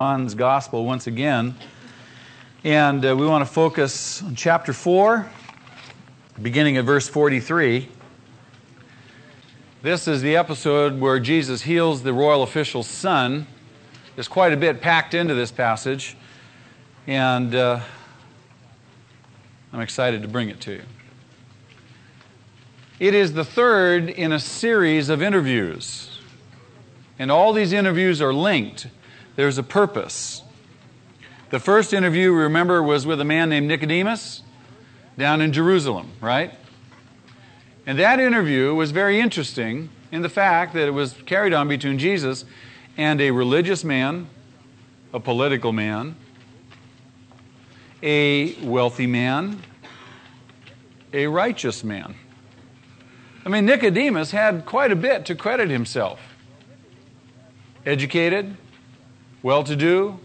John's 0.00 0.36
Gospel 0.36 0.84
once 0.84 1.08
again. 1.08 1.56
And 2.62 3.04
uh, 3.04 3.16
we 3.16 3.26
want 3.26 3.44
to 3.44 3.52
focus 3.52 4.22
on 4.22 4.36
chapter 4.36 4.72
4, 4.72 5.28
beginning 6.40 6.76
at 6.76 6.84
verse 6.84 7.08
43. 7.08 7.88
This 9.82 10.06
is 10.06 10.22
the 10.22 10.36
episode 10.36 11.00
where 11.00 11.18
Jesus 11.18 11.62
heals 11.62 12.04
the 12.04 12.12
royal 12.12 12.44
official's 12.44 12.86
son. 12.86 13.48
There's 14.14 14.28
quite 14.28 14.52
a 14.52 14.56
bit 14.56 14.80
packed 14.80 15.14
into 15.14 15.34
this 15.34 15.50
passage, 15.50 16.16
and 17.08 17.52
uh, 17.56 17.80
I'm 19.72 19.80
excited 19.80 20.22
to 20.22 20.28
bring 20.28 20.48
it 20.48 20.60
to 20.60 20.74
you. 20.74 20.82
It 23.00 23.14
is 23.14 23.32
the 23.32 23.44
third 23.44 24.10
in 24.10 24.30
a 24.30 24.38
series 24.38 25.08
of 25.08 25.22
interviews, 25.22 26.20
and 27.18 27.32
all 27.32 27.52
these 27.52 27.72
interviews 27.72 28.22
are 28.22 28.32
linked. 28.32 28.86
There's 29.38 29.56
a 29.56 29.62
purpose. 29.62 30.42
The 31.50 31.60
first 31.60 31.92
interview, 31.92 32.32
we 32.32 32.40
remember, 32.40 32.82
was 32.82 33.06
with 33.06 33.20
a 33.20 33.24
man 33.24 33.48
named 33.48 33.68
Nicodemus 33.68 34.42
down 35.16 35.40
in 35.40 35.52
Jerusalem, 35.52 36.10
right? 36.20 36.52
And 37.86 38.00
that 38.00 38.18
interview 38.18 38.74
was 38.74 38.90
very 38.90 39.20
interesting 39.20 39.90
in 40.10 40.22
the 40.22 40.28
fact 40.28 40.74
that 40.74 40.88
it 40.88 40.90
was 40.90 41.12
carried 41.24 41.52
on 41.52 41.68
between 41.68 42.00
Jesus 42.00 42.46
and 42.96 43.20
a 43.20 43.30
religious 43.30 43.84
man, 43.84 44.28
a 45.12 45.20
political 45.20 45.72
man, 45.72 46.16
a 48.02 48.56
wealthy 48.56 49.06
man, 49.06 49.62
a 51.12 51.28
righteous 51.28 51.84
man. 51.84 52.16
I 53.46 53.50
mean, 53.50 53.66
Nicodemus 53.66 54.32
had 54.32 54.66
quite 54.66 54.90
a 54.90 54.96
bit 54.96 55.26
to 55.26 55.36
credit 55.36 55.70
himself. 55.70 56.18
Educated, 57.86 58.56
well 59.42 59.64
to 59.64 59.76
do, 59.76 60.18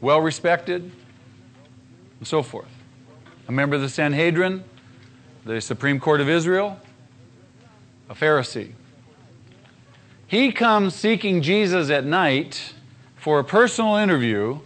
well 0.00 0.20
respected, 0.20 0.90
and 2.18 2.26
so 2.26 2.42
forth. 2.42 2.68
A 3.48 3.52
member 3.52 3.76
of 3.76 3.82
the 3.82 3.88
Sanhedrin, 3.88 4.64
the 5.44 5.60
Supreme 5.60 6.00
Court 6.00 6.20
of 6.20 6.28
Israel, 6.28 6.80
a 8.08 8.14
Pharisee. 8.14 8.72
He 10.26 10.50
comes 10.50 10.94
seeking 10.94 11.42
Jesus 11.42 11.90
at 11.90 12.04
night 12.04 12.74
for 13.16 13.38
a 13.38 13.44
personal 13.44 13.96
interview, 13.96 14.58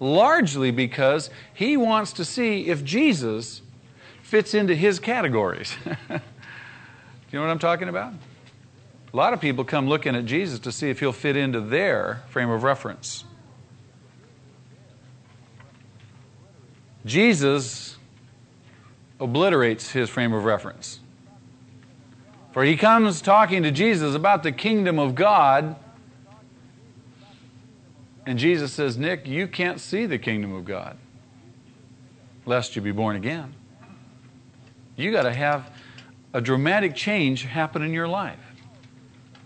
largely 0.00 0.70
because 0.70 1.30
he 1.54 1.76
wants 1.76 2.12
to 2.14 2.24
see 2.24 2.66
if 2.66 2.84
Jesus 2.84 3.62
fits 4.22 4.54
into 4.54 4.74
his 4.74 4.98
categories. 4.98 5.74
Do 5.84 5.90
you 6.10 6.18
know 7.32 7.40
what 7.40 7.50
I'm 7.50 7.58
talking 7.58 7.88
about? 7.88 8.12
A 9.14 9.16
lot 9.16 9.32
of 9.32 9.40
people 9.40 9.62
come 9.62 9.88
looking 9.88 10.16
at 10.16 10.24
Jesus 10.24 10.58
to 10.58 10.72
see 10.72 10.90
if 10.90 10.98
he'll 10.98 11.12
fit 11.12 11.36
into 11.36 11.60
their 11.60 12.24
frame 12.30 12.50
of 12.50 12.64
reference. 12.64 13.22
Jesus 17.06 17.96
obliterates 19.20 19.92
his 19.92 20.10
frame 20.10 20.32
of 20.32 20.44
reference. 20.44 20.98
For 22.50 22.64
he 22.64 22.76
comes 22.76 23.22
talking 23.22 23.62
to 23.62 23.70
Jesus 23.70 24.16
about 24.16 24.42
the 24.42 24.50
kingdom 24.50 24.98
of 24.98 25.14
God, 25.14 25.76
and 28.26 28.36
Jesus 28.36 28.72
says, 28.72 28.98
Nick, 28.98 29.28
you 29.28 29.46
can't 29.46 29.78
see 29.78 30.06
the 30.06 30.18
kingdom 30.18 30.52
of 30.52 30.64
God 30.64 30.96
lest 32.46 32.74
you 32.74 32.82
be 32.82 32.90
born 32.90 33.14
again. 33.14 33.54
You 34.96 35.12
got 35.12 35.22
to 35.22 35.32
have 35.32 35.70
a 36.32 36.40
dramatic 36.40 36.96
change 36.96 37.44
happen 37.44 37.80
in 37.80 37.92
your 37.92 38.08
life. 38.08 38.53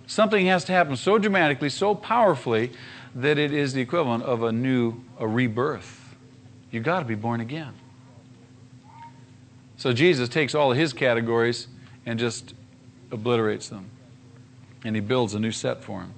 Something 0.09 0.47
has 0.47 0.64
to 0.64 0.73
happen 0.73 0.97
so 0.97 1.19
dramatically, 1.19 1.69
so 1.69 1.95
powerfully, 1.95 2.73
that 3.14 3.37
it 3.37 3.53
is 3.53 3.75
the 3.75 3.83
equivalent 3.83 4.25
of 4.25 4.42
a 4.42 4.50
new, 4.50 5.05
a 5.19 5.28
rebirth. 5.28 6.17
You've 6.70 6.83
got 6.83 7.00
to 7.00 7.05
be 7.05 7.15
born 7.15 7.42
again. 7.42 7.75
So 9.77 9.92
Jesus 9.92 10.31
takes 10.31 10.55
all 10.55 10.73
of 10.73 10.78
his 10.78 10.95
categories 10.95 11.69
and 12.06 12.19
just 12.19 12.55
obliterates 13.10 13.69
them. 13.69 13.91
And 14.83 14.97
he 14.97 15.00
builds 15.00 15.34
a 15.34 15.38
new 15.38 15.53
set 15.53 15.84
for 15.84 16.00
him. 16.00 16.15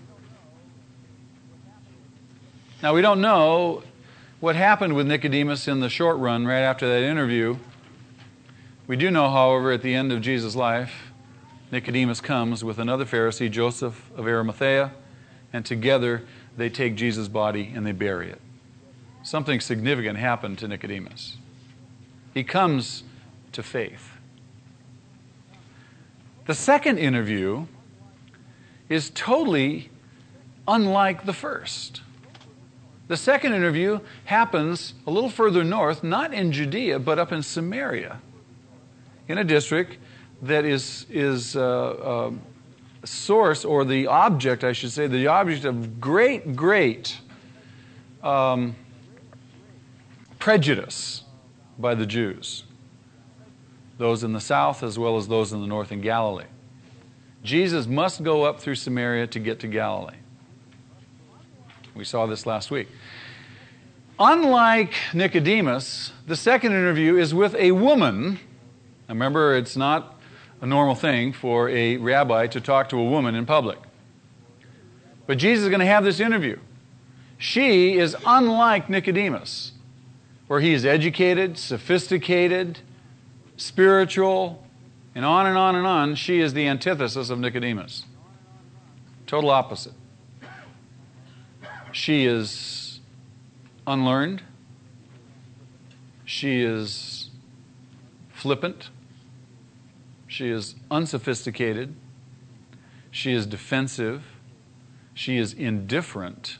Now, 2.84 2.94
we 2.94 3.02
don't 3.02 3.20
know 3.20 3.82
what 4.38 4.54
happened 4.54 4.94
with 4.94 5.08
Nicodemus 5.08 5.66
in 5.66 5.80
the 5.80 5.88
short 5.88 6.16
run 6.18 6.46
right 6.46 6.62
after 6.62 6.86
that 6.88 7.02
interview. 7.02 7.56
We 8.86 8.94
do 8.94 9.10
know, 9.10 9.28
however, 9.30 9.72
at 9.72 9.82
the 9.82 9.94
end 9.94 10.12
of 10.12 10.20
Jesus' 10.20 10.54
life, 10.54 11.09
Nicodemus 11.70 12.20
comes 12.20 12.64
with 12.64 12.78
another 12.78 13.04
Pharisee, 13.04 13.50
Joseph 13.50 14.10
of 14.16 14.26
Arimathea, 14.26 14.92
and 15.52 15.64
together 15.64 16.22
they 16.56 16.68
take 16.68 16.96
Jesus' 16.96 17.28
body 17.28 17.72
and 17.74 17.86
they 17.86 17.92
bury 17.92 18.30
it 18.30 18.40
something 19.22 19.60
significant 19.60 20.18
happened 20.18 20.58
to 20.58 20.68
Nicodemus. 20.68 21.36
He 22.34 22.44
comes 22.44 23.04
to 23.52 23.62
faith. 23.62 24.12
The 26.46 26.54
second 26.54 26.98
interview 26.98 27.66
is 28.88 29.10
totally 29.10 29.90
unlike 30.66 31.26
the 31.26 31.32
first. 31.32 32.02
The 33.08 33.16
second 33.16 33.52
interview 33.52 34.00
happens 34.24 34.94
a 35.06 35.10
little 35.10 35.30
further 35.30 35.64
north, 35.64 36.02
not 36.02 36.32
in 36.32 36.52
Judea, 36.52 37.00
but 37.00 37.18
up 37.18 37.32
in 37.32 37.42
Samaria, 37.42 38.20
in 39.28 39.38
a 39.38 39.44
district 39.44 39.96
that 40.42 40.64
is, 40.64 41.06
is 41.10 41.56
uh, 41.56 41.60
uh, 41.62 42.30
source, 43.04 43.64
or 43.64 43.84
the 43.84 44.06
object, 44.06 44.64
I 44.64 44.72
should 44.72 44.92
say, 44.92 45.06
the 45.06 45.26
object 45.26 45.64
of 45.64 46.00
great, 46.00 46.56
great 46.56 47.18
um, 48.22 48.74
prejudice 50.38 51.24
by 51.78 51.94
the 51.94 52.06
Jews, 52.06 52.64
those 53.98 54.24
in 54.24 54.32
the 54.32 54.40
south 54.40 54.82
as 54.82 54.98
well 54.98 55.16
as 55.16 55.28
those 55.28 55.52
in 55.52 55.60
the 55.60 55.66
north 55.66 55.92
in 55.92 56.00
Galilee. 56.00 56.44
Jesus 57.42 57.86
must 57.86 58.22
go 58.22 58.44
up 58.44 58.60
through 58.60 58.74
Samaria 58.74 59.26
to 59.28 59.38
get 59.38 59.60
to 59.60 59.66
Galilee. 59.66 60.16
We 61.94 62.04
saw 62.04 62.26
this 62.26 62.46
last 62.46 62.70
week. 62.70 62.88
Unlike 64.18 64.92
Nicodemus, 65.14 66.12
the 66.26 66.36
second 66.36 66.72
interview 66.72 67.16
is 67.16 67.32
with 67.32 67.54
a 67.54 67.72
woman. 67.72 68.38
Remember, 69.08 69.56
it's 69.56 69.76
not 69.76 70.19
a 70.60 70.66
normal 70.66 70.94
thing 70.94 71.32
for 71.32 71.68
a 71.68 71.96
rabbi 71.96 72.46
to 72.48 72.60
talk 72.60 72.88
to 72.90 72.98
a 72.98 73.04
woman 73.04 73.34
in 73.34 73.46
public. 73.46 73.78
But 75.26 75.38
Jesus 75.38 75.64
is 75.64 75.68
going 75.68 75.80
to 75.80 75.86
have 75.86 76.04
this 76.04 76.20
interview. 76.20 76.58
She 77.38 77.96
is 77.98 78.16
unlike 78.26 78.90
Nicodemus 78.90 79.72
where 80.46 80.60
he 80.60 80.72
is 80.72 80.84
educated, 80.84 81.56
sophisticated, 81.56 82.80
spiritual, 83.56 84.66
and 85.14 85.24
on 85.24 85.46
and 85.46 85.56
on 85.56 85.76
and 85.76 85.86
on, 85.86 86.14
she 86.16 86.40
is 86.40 86.54
the 86.54 86.66
antithesis 86.66 87.30
of 87.30 87.38
Nicodemus. 87.38 88.04
Total 89.26 89.50
opposite. 89.50 89.92
She 91.92 92.26
is 92.26 93.00
unlearned. 93.86 94.42
She 96.24 96.62
is 96.62 97.30
flippant. 98.32 98.90
She 100.30 100.48
is 100.48 100.76
unsophisticated. 100.90 101.94
She 103.10 103.32
is 103.32 103.46
defensive. 103.46 104.24
She 105.12 105.36
is 105.36 105.52
indifferent. 105.52 106.58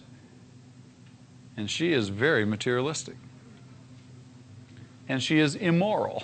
And 1.56 1.70
she 1.70 1.92
is 1.92 2.08
very 2.08 2.44
materialistic 2.44 3.14
and 5.10 5.20
she 5.20 5.40
is 5.40 5.56
immoral. 5.56 6.22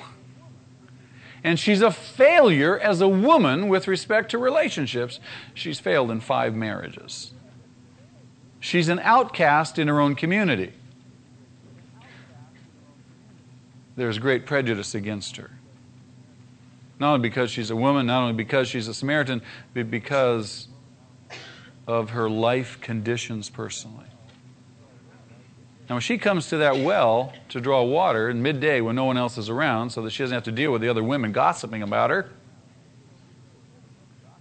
And 1.42 1.58
she's 1.58 1.82
a 1.82 1.90
failure 1.90 2.78
as 2.78 3.00
a 3.00 3.08
woman 3.08 3.68
with 3.68 3.88
respect 3.88 4.30
to 4.30 4.38
relationships. 4.38 5.18
She's 5.54 5.80
failed 5.80 6.10
in 6.12 6.20
five 6.20 6.54
marriages. 6.54 7.32
She's 8.60 8.88
an 8.88 9.00
outcast 9.00 9.80
in 9.80 9.88
her 9.88 10.00
own 10.00 10.14
community. 10.14 10.72
There's 13.96 14.18
great 14.18 14.46
prejudice 14.46 14.94
against 14.94 15.36
her. 15.36 15.50
Not 16.98 17.14
only 17.14 17.28
because 17.28 17.50
she's 17.50 17.70
a 17.70 17.76
woman, 17.76 18.06
not 18.06 18.22
only 18.22 18.32
because 18.32 18.68
she's 18.68 18.88
a 18.88 18.94
Samaritan, 18.94 19.42
but 19.74 19.90
because 19.90 20.68
of 21.86 22.10
her 22.10 22.28
life 22.28 22.80
conditions 22.80 23.50
personally. 23.50 24.06
Now, 25.88 25.96
when 25.96 26.02
she 26.02 26.18
comes 26.18 26.48
to 26.48 26.56
that 26.56 26.78
well 26.78 27.32
to 27.50 27.60
draw 27.60 27.82
water 27.84 28.28
in 28.28 28.42
midday 28.42 28.80
when 28.80 28.96
no 28.96 29.04
one 29.04 29.16
else 29.16 29.38
is 29.38 29.48
around, 29.48 29.90
so 29.90 30.02
that 30.02 30.10
she 30.10 30.22
doesn't 30.22 30.34
have 30.34 30.44
to 30.44 30.52
deal 30.52 30.72
with 30.72 30.82
the 30.82 30.88
other 30.88 31.04
women 31.04 31.30
gossiping 31.30 31.82
about 31.82 32.10
her, 32.10 32.30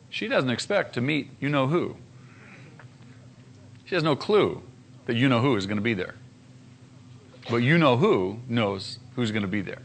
she 0.10 0.28
doesn't 0.28 0.50
expect 0.50 0.94
to 0.94 1.02
meet 1.02 1.30
you 1.40 1.50
know 1.50 1.68
who. 1.68 1.98
She 3.84 3.94
has 3.94 4.04
no 4.04 4.16
clue 4.16 4.64
that 5.06 5.16
you 5.16 5.30
know 5.30 5.42
who 5.42 5.56
is 5.56 5.68
going 5.68 5.78
to 5.78 5.84
be 5.84 5.94
there. 5.94 6.16
But 7.50 7.58
you 7.58 7.78
know 7.78 7.98
who 7.98 8.40
knows 8.48 8.98
who's 9.16 9.30
going 9.30 9.44
to 9.44 9.48
be 9.48 9.62
there. 9.62 9.82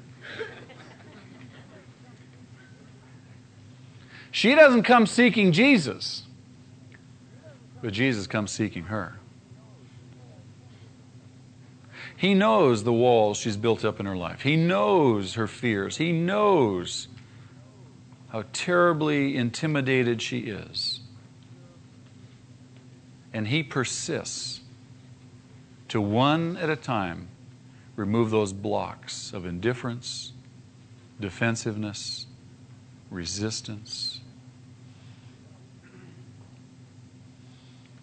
She 4.32 4.54
doesn't 4.54 4.84
come 4.84 5.06
seeking 5.06 5.52
Jesus, 5.52 6.22
but 7.82 7.92
Jesus 7.92 8.26
comes 8.26 8.50
seeking 8.50 8.84
her. 8.84 9.14
He 12.16 12.34
knows 12.34 12.84
the 12.84 12.92
walls 12.92 13.38
she's 13.38 13.56
built 13.56 13.84
up 13.84 13.98
in 13.98 14.04
her 14.04 14.16
life. 14.16 14.42
He 14.42 14.54
knows 14.54 15.34
her 15.34 15.46
fears. 15.46 15.96
He 15.96 16.12
knows 16.12 17.08
how 18.28 18.44
terribly 18.52 19.36
intimidated 19.36 20.20
she 20.20 20.40
is. 20.40 21.00
And 23.32 23.48
he 23.48 23.62
persists 23.62 24.60
to 25.88 26.00
one 26.00 26.56
at 26.58 26.68
a 26.68 26.76
time 26.76 27.28
remove 27.96 28.30
those 28.30 28.52
blocks 28.52 29.32
of 29.32 29.46
indifference, 29.46 30.32
defensiveness, 31.18 32.26
resistance. 33.10 34.19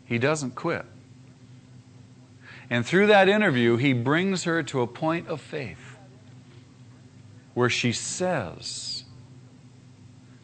He 0.07 0.17
doesn't 0.17 0.55
quit. 0.55 0.85
And 2.69 2.85
through 2.85 3.07
that 3.07 3.29
interview, 3.29 3.77
he 3.77 3.93
brings 3.93 4.45
her 4.45 4.63
to 4.63 4.81
a 4.81 4.87
point 4.87 5.27
of 5.27 5.39
faith 5.41 5.97
where 7.53 7.69
she 7.69 7.91
says 7.91 9.03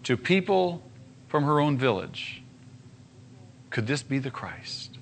to 0.04 0.18
people 0.18 0.83
from 1.27 1.44
her 1.44 1.60
own 1.60 1.77
village, 1.77 2.44
Could 3.69 3.88
this 3.88 4.04
be 4.04 4.19
the 4.19 4.31
Christ? 4.31 4.98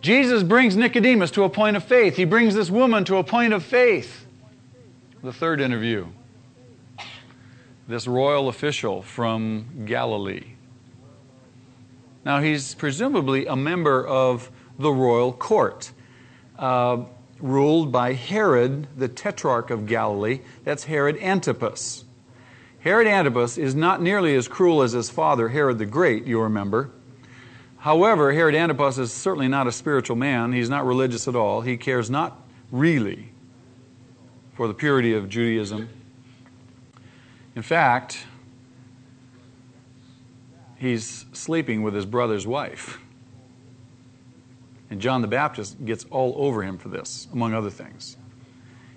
Jesus 0.00 0.42
brings 0.42 0.76
Nicodemus 0.76 1.30
to 1.30 1.44
a 1.44 1.48
point 1.48 1.76
of 1.76 1.84
faith. 1.84 2.16
He 2.16 2.26
brings 2.26 2.54
this 2.54 2.70
woman 2.70 3.06
to 3.06 3.16
a 3.16 3.24
point 3.24 3.54
of 3.54 3.62
faith. 3.62 4.26
The 5.22 5.32
third 5.32 5.62
interview 5.62 6.08
this 7.86 8.06
royal 8.06 8.48
official 8.48 9.02
from 9.02 9.84
Galilee. 9.84 10.54
Now, 12.24 12.40
he's 12.40 12.74
presumably 12.74 13.46
a 13.46 13.56
member 13.56 14.06
of 14.06 14.50
the 14.78 14.90
royal 14.90 15.32
court, 15.32 15.92
uh, 16.58 17.04
ruled 17.38 17.92
by 17.92 18.14
Herod, 18.14 18.86
the 18.96 19.08
tetrarch 19.08 19.70
of 19.70 19.86
Galilee. 19.86 20.40
That's 20.64 20.84
Herod 20.84 21.18
Antipas. 21.18 22.04
Herod 22.80 23.06
Antipas 23.06 23.58
is 23.58 23.74
not 23.74 24.00
nearly 24.00 24.34
as 24.34 24.48
cruel 24.48 24.82
as 24.82 24.92
his 24.92 25.10
father, 25.10 25.48
Herod 25.48 25.78
the 25.78 25.86
Great, 25.86 26.26
you 26.26 26.40
remember. 26.40 26.90
However, 27.78 28.32
Herod 28.32 28.54
Antipas 28.54 28.96
is 28.96 29.12
certainly 29.12 29.48
not 29.48 29.66
a 29.66 29.72
spiritual 29.72 30.16
man. 30.16 30.52
He's 30.52 30.70
not 30.70 30.86
religious 30.86 31.28
at 31.28 31.36
all. 31.36 31.60
He 31.60 31.76
cares 31.76 32.08
not 32.08 32.40
really 32.70 33.32
for 34.54 34.66
the 34.66 34.74
purity 34.74 35.12
of 35.12 35.28
Judaism. 35.28 35.90
In 37.56 37.62
fact, 37.62 38.26
he's 40.76 41.26
sleeping 41.32 41.82
with 41.82 41.94
his 41.94 42.06
brother's 42.06 42.46
wife. 42.46 42.98
And 44.90 45.00
John 45.00 45.22
the 45.22 45.28
Baptist 45.28 45.84
gets 45.84 46.04
all 46.10 46.34
over 46.36 46.62
him 46.62 46.78
for 46.78 46.88
this, 46.88 47.26
among 47.32 47.54
other 47.54 47.70
things. 47.70 48.16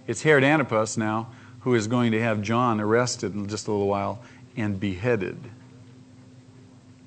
It's 0.05 0.23
Herod 0.23 0.43
Antipas 0.43 0.97
now 0.97 1.29
who 1.61 1.75
is 1.75 1.87
going 1.87 2.11
to 2.13 2.21
have 2.21 2.41
John 2.41 2.79
arrested 2.79 3.33
in 3.35 3.47
just 3.47 3.67
a 3.67 3.71
little 3.71 3.87
while 3.87 4.21
and 4.55 4.79
beheaded 4.79 5.37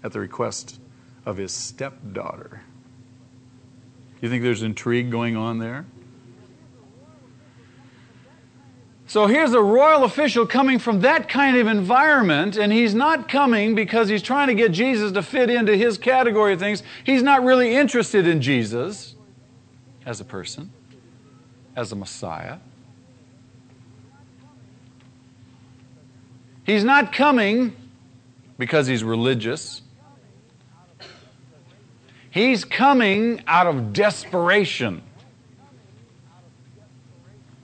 at 0.03 0.12
the 0.12 0.20
request 0.20 0.79
of 1.25 1.37
his 1.37 1.53
stepdaughter. 1.53 2.62
You 4.20 4.29
think 4.29 4.43
there's 4.43 4.62
intrigue 4.62 5.11
going 5.11 5.37
on 5.37 5.58
there? 5.58 5.87
So 9.10 9.26
here's 9.26 9.54
a 9.54 9.60
royal 9.60 10.04
official 10.04 10.46
coming 10.46 10.78
from 10.78 11.00
that 11.00 11.28
kind 11.28 11.56
of 11.56 11.66
environment, 11.66 12.56
and 12.56 12.72
he's 12.72 12.94
not 12.94 13.28
coming 13.28 13.74
because 13.74 14.08
he's 14.08 14.22
trying 14.22 14.46
to 14.46 14.54
get 14.54 14.70
Jesus 14.70 15.10
to 15.10 15.20
fit 15.20 15.50
into 15.50 15.76
his 15.76 15.98
category 15.98 16.52
of 16.52 16.60
things. 16.60 16.84
He's 17.02 17.20
not 17.20 17.42
really 17.42 17.74
interested 17.74 18.28
in 18.28 18.40
Jesus 18.40 19.16
as 20.06 20.20
a 20.20 20.24
person, 20.24 20.70
as 21.74 21.90
a 21.90 21.96
Messiah. 21.96 22.58
He's 26.62 26.84
not 26.84 27.12
coming 27.12 27.74
because 28.58 28.86
he's 28.86 29.02
religious. 29.02 29.82
He's 32.30 32.64
coming 32.64 33.42
out 33.48 33.66
of 33.66 33.92
desperation. 33.92 35.02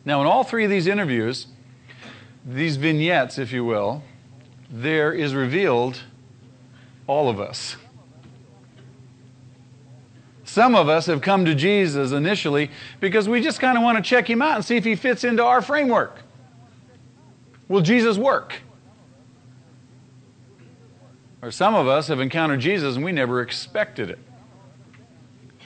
Now, 0.07 0.21
in 0.21 0.29
all 0.29 0.45
three 0.45 0.65
of 0.65 0.71
these 0.71 0.87
interviews, 0.87 1.49
these 2.45 2.77
vignettes, 2.77 3.39
if 3.39 3.53
you 3.53 3.65
will, 3.65 4.05
there 4.71 5.13
is 5.13 5.35
revealed 5.35 6.01
all 7.09 7.29
of 7.29 7.41
us. 7.41 7.77
Some 10.45 10.77
of 10.77 10.89
us 10.89 11.07
have 11.07 11.21
come 11.23 11.45
to 11.45 11.57
Jesus 11.57 12.13
initially 12.13 12.71
because 13.01 13.29
we 13.29 13.43
just 13.43 13.59
kind 13.59 13.77
of 13.77 13.83
want 13.83 13.99
to 13.99 14.09
check 14.09 14.31
him 14.31 14.41
out 14.41 14.55
and 14.55 14.65
see 14.65 14.77
if 14.77 14.85
he 14.85 14.95
fits 14.95 15.25
into 15.25 15.45
our 15.45 15.61
framework. 15.61 16.21
Will 17.69 17.81
Jesus 17.81 18.17
work? 18.17 18.55
Or 21.43 21.51
some 21.51 21.75
of 21.75 21.89
us 21.89 22.07
have 22.07 22.21
encountered 22.21 22.61
Jesus 22.61 22.95
and 22.95 23.05
we 23.05 23.11
never 23.11 23.41
expected 23.43 24.09
it. 24.11 24.21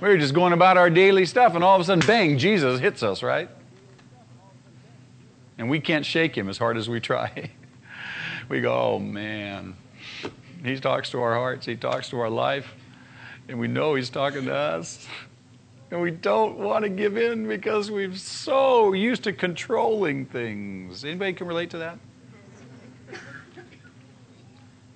We 0.01 0.09
were 0.09 0.17
just 0.17 0.33
going 0.33 0.55
about 0.55 0.79
our 0.79 0.89
daily 0.89 1.27
stuff, 1.27 1.55
and 1.55 1.63
all 1.63 1.77
of 1.77 1.83
a 1.83 1.85
sudden, 1.85 2.07
bang, 2.07 2.39
Jesus 2.39 2.81
hits 2.81 3.03
us, 3.03 3.23
right? 3.23 3.51
And 5.61 5.69
we 5.69 5.79
can't 5.79 6.07
shake 6.07 6.35
him 6.35 6.49
as 6.49 6.57
hard 6.57 6.79
as 6.79 6.89
we 6.89 7.01
try. 7.01 7.51
we 8.49 8.63
go, 8.63 8.95
oh 8.95 8.99
man, 8.99 9.77
he 10.65 10.81
talks 10.81 11.11
to 11.11 11.21
our 11.21 11.35
hearts, 11.35 11.67
he 11.67 11.77
talks 11.77 12.09
to 12.09 12.19
our 12.19 12.31
life, 12.31 12.73
and 13.47 13.61
we 13.61 13.69
know 13.69 13.95
he's 13.95 14.09
talking 14.09 14.47
to 14.47 14.55
us. 14.55 15.07
And 15.91 16.01
we 16.01 16.13
don't 16.13 16.57
want 16.57 16.85
to 16.85 16.89
give 16.89 17.19
in 17.19 17.47
because 17.47 17.91
we're 17.91 18.17
so 18.17 18.95
used 18.95 19.25
to 19.25 19.35
controlling 19.35 20.25
things. 20.25 21.05
Anybody 21.05 21.35
can 21.35 21.47
relate 21.47 21.69
to 21.71 21.79
that? 21.79 21.99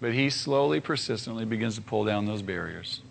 But 0.01 0.15
he 0.15 0.31
slowly, 0.31 0.81
persistently 0.81 1.45
begins 1.45 1.75
to 1.75 1.83
pull 1.83 2.05
down 2.05 2.25
those 2.25 2.41
barriers. 2.41 3.03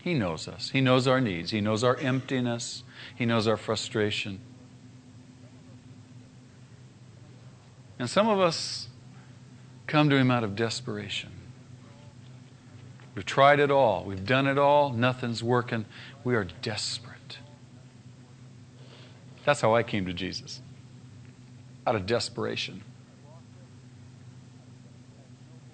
He 0.00 0.14
knows 0.14 0.46
us. 0.46 0.70
He 0.70 0.80
knows 0.80 1.08
our 1.08 1.20
needs. 1.20 1.50
He 1.50 1.60
knows 1.60 1.82
our 1.82 1.96
emptiness. 1.96 2.84
He 3.16 3.26
knows 3.26 3.48
our 3.48 3.56
frustration. 3.56 4.38
And 7.98 8.10
some 8.10 8.28
of 8.28 8.40
us 8.40 8.88
come 9.86 10.10
to 10.10 10.16
Him 10.16 10.30
out 10.30 10.44
of 10.44 10.56
desperation. 10.56 11.30
We've 13.14 13.24
tried 13.24 13.60
it 13.60 13.70
all, 13.70 14.04
we've 14.04 14.26
done 14.26 14.46
it 14.46 14.58
all, 14.58 14.92
nothing's 14.92 15.42
working. 15.42 15.84
We 16.24 16.34
are 16.34 16.46
desperate. 16.62 17.38
That's 19.44 19.60
how 19.60 19.74
I 19.74 19.82
came 19.82 20.06
to 20.06 20.12
Jesus 20.12 20.60
out 21.86 21.94
of 21.94 22.06
desperation. 22.06 22.82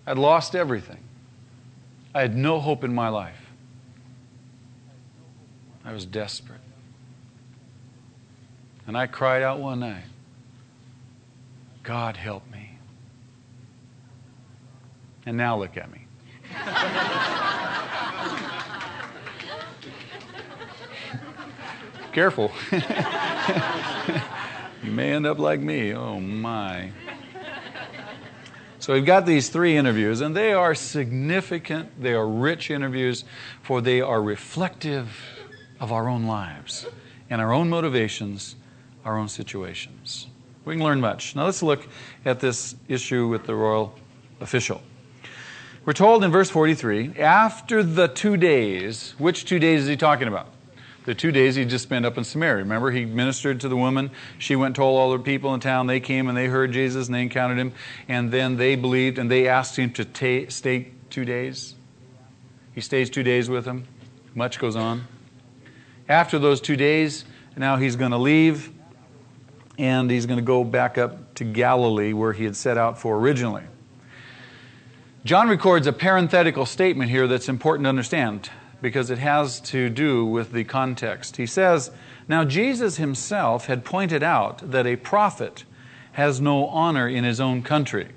I'd 0.07 0.19
lost 0.19 0.57
everything. 0.57 0.99
I 2.15 2.21
had 2.21 2.37
no 2.37 2.59
hope 2.59 2.83
in 2.83 2.93
my 2.93 3.09
life. 3.09 3.41
I 5.85 5.93
was 5.93 6.05
desperate. 6.05 6.61
And 8.87 8.99
I 8.99 9.07
cried 9.07 9.43
out 9.43 9.61
one 9.61 9.81
night, 9.81 10.03
God 11.83 12.17
help 12.17 12.49
me. 12.51 12.79
And 15.27 15.37
now 15.37 15.59
look 15.59 15.77
at 15.77 15.91
me. 15.91 16.07
Careful. 22.13 22.51
you 24.83 24.91
may 24.91 25.13
end 25.13 25.27
up 25.27 25.39
like 25.39 25.61
me. 25.61 25.95
Oh, 25.95 26.19
my. 26.19 26.91
So 28.81 28.95
we've 28.95 29.05
got 29.05 29.27
these 29.27 29.51
three 29.51 29.77
interviews, 29.77 30.21
and 30.21 30.35
they 30.35 30.53
are 30.53 30.75
significant, 30.75 32.01
they 32.01 32.15
are 32.15 32.27
rich 32.27 32.71
interviews, 32.71 33.25
for 33.63 33.81
they 33.81 34.01
are 34.01 34.23
reflective 34.23 35.21
of 35.79 35.93
our 35.93 36.09
own 36.09 36.25
lives 36.25 36.87
and 37.29 37.41
our 37.41 37.53
own 37.53 37.69
motivations, 37.69 38.57
our 39.05 39.19
own 39.19 39.29
situations. 39.29 40.27
We 40.65 40.75
can 40.75 40.85
learn 40.85 41.01
much. 41.01 41.35
Now 41.35 41.47
let's 41.47 41.63
look 41.63 41.87
at 42.25 42.41
this 42.41 42.77
issue 42.89 43.29
with 43.29 43.45
the 43.45 43.55
royal 43.55 43.95
official. 44.41 44.83
We're 45.85 45.95
told 45.95 46.23
in 46.23 46.31
verse 46.31 46.51
43 46.51 47.19
after 47.19 47.83
the 47.83 48.07
two 48.07 48.37
days, 48.37 49.15
which 49.19 49.47
two 49.47 49.59
days 49.59 49.83
is 49.83 49.89
he 49.89 49.97
talking 49.97 50.29
about? 50.29 50.49
The 51.07 51.15
two 51.15 51.33
days 51.33 51.57
he 51.57 51.65
just 51.65 51.83
spent 51.83 52.05
up 52.05 52.19
in 52.19 52.25
Samaria. 52.25 52.63
Remember, 52.63 52.91
he 52.91 53.07
ministered 53.07 53.61
to 53.61 53.69
the 53.69 53.77
woman. 53.77 54.11
She 54.39 54.55
went 54.55 54.67
and 54.67 54.77
told 54.77 54.99
all 54.99 55.11
the 55.13 55.19
people 55.19 55.55
in 55.55 55.61
town. 55.61 55.87
They 55.87 56.01
came 56.01 56.29
and 56.29 56.37
they 56.37 56.47
heard 56.47 56.73
Jesus 56.73 57.07
and 57.07 57.15
they 57.15 57.23
encountered 57.23 57.59
him. 57.59 57.73
And 58.07 58.31
then 58.31 58.57
they 58.57 58.77
believed 58.77 59.19
and 59.19 59.31
they 59.31 59.49
asked 59.49 59.77
him 59.77 59.93
to 59.95 60.05
ta- 60.05 60.51
stay 60.51 60.93
two 61.09 61.25
days. 61.25 61.75
He 62.75 62.83
stays 62.83 63.09
two 63.09 63.23
days 63.23 63.49
with 63.49 63.65
them. 63.65 63.87
Much 64.35 64.59
goes 64.59 64.77
on. 64.77 65.07
After 66.09 66.39
those 66.39 66.61
two 66.61 66.77
days, 66.77 67.25
now 67.57 67.77
he's 67.77 67.97
going 67.97 68.11
to 68.11 68.19
leave 68.19 68.71
and 69.81 70.11
he's 70.11 70.27
going 70.27 70.39
to 70.39 70.45
go 70.45 70.63
back 70.63 70.99
up 70.99 71.35
to 71.35 71.45
Galilee 71.45 72.13
where 72.13 72.33
he 72.33 72.45
had 72.45 72.55
set 72.55 72.77
out 72.77 72.99
for 72.99 73.17
originally. 73.19 73.65
John 75.25 75.49
records 75.49 75.87
a 75.87 75.93
parenthetical 75.93 76.67
statement 76.67 77.11
here 77.11 77.27
that's 77.27 77.49
important 77.49 77.85
to 77.85 77.89
understand. 77.89 78.51
because 78.83 79.11
it 79.11 79.19
has 79.19 79.61
to 79.61 79.91
do 79.91 80.25
with 80.25 80.53
the 80.53 80.65
context. 80.65 81.37
He 81.37 81.47
says, 81.47 81.91
Now 82.29 82.45
Jesus 82.45 82.97
himself 82.97 83.67
had 83.67 83.85
pointed 83.85 84.23
out 84.23 84.71
that 84.71 84.87
a 84.87 84.97
prophet 84.97 85.65
has 86.13 86.41
no 86.41 86.67
honor 86.67 87.09
in 87.09 87.25
his 87.25 87.41
own 87.41 87.63
country. 87.63 88.09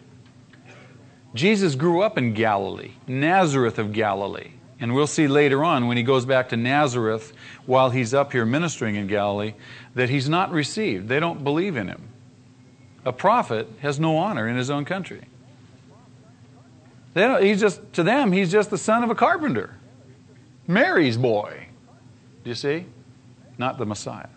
Jesus 1.34 1.76
grew 1.76 2.02
up 2.02 2.18
in 2.18 2.34
Galilee, 2.34 2.92
Nazareth 3.08 3.80
of 3.80 3.92
Galilee. 3.92 4.52
And 4.84 4.94
we'll 4.94 5.08
see 5.08 5.30
later 5.30 5.64
on 5.64 5.88
when 5.88 5.96
he 5.96 6.04
goes 6.04 6.26
back 6.26 6.50
to 6.50 6.58
Nazareth 6.58 7.32
while 7.66 7.92
he's 7.92 8.14
up 8.14 8.34
here 8.34 8.46
ministering 8.46 8.96
in 8.96 9.08
Galilee 9.08 9.54
that 9.96 10.10
he's 10.10 10.28
not 10.28 10.52
received. 10.52 11.08
They 11.08 11.22
don't 11.22 11.42
believe 11.42 11.78
in 11.78 11.88
him. 11.88 12.10
A 13.06 13.14
prophet 13.14 13.70
has 13.80 13.98
no 13.98 14.18
honor 14.18 14.46
in 14.46 14.58
his 14.58 14.70
own 14.70 14.84
country. 14.84 15.22
He's 17.16 17.62
just, 17.62 17.94
to 17.94 18.04
them, 18.04 18.34
he's 18.34 18.52
just 18.52 18.72
the 18.72 18.78
son 18.78 19.06
of 19.06 19.10
a 19.10 19.16
carpenter. 19.16 19.74
Mary's 20.68 21.16
boy. 21.16 21.68
Do 22.44 22.50
you 22.50 22.56
see? 22.56 22.86
Not 23.58 23.78
the 23.78 23.86
Messiah. 23.86 24.28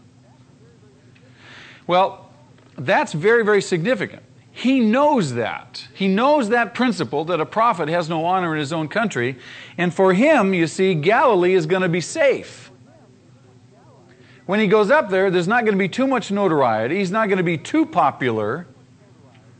Well, 1.88 2.30
that's 2.78 3.12
very, 3.12 3.44
very 3.44 3.62
significant. 3.62 4.22
He 4.56 4.80
knows 4.80 5.34
that. 5.34 5.86
He 5.92 6.08
knows 6.08 6.48
that 6.48 6.72
principle 6.72 7.26
that 7.26 7.42
a 7.42 7.44
prophet 7.44 7.90
has 7.90 8.08
no 8.08 8.25
honor 8.25 8.54
in 8.54 8.58
his 8.58 8.72
own 8.72 8.88
country. 8.88 9.36
And 9.76 9.92
for 9.92 10.14
him, 10.14 10.54
you 10.54 10.66
see, 10.66 10.94
Galilee 10.94 11.52
is 11.52 11.66
going 11.66 11.82
to 11.82 11.90
be 11.90 12.00
safe. 12.00 12.70
When 14.46 14.58
he 14.58 14.66
goes 14.66 14.90
up 14.90 15.10
there, 15.10 15.30
there's 15.30 15.46
not 15.46 15.66
going 15.66 15.75
to 15.75 15.78
be 15.78 15.90
too 15.90 16.06
much 16.06 16.30
notoriety. 16.30 16.96
He's 16.96 17.10
not 17.10 17.28
going 17.28 17.36
to 17.36 17.44
be 17.44 17.58
too 17.58 17.84
popular. 17.84 18.66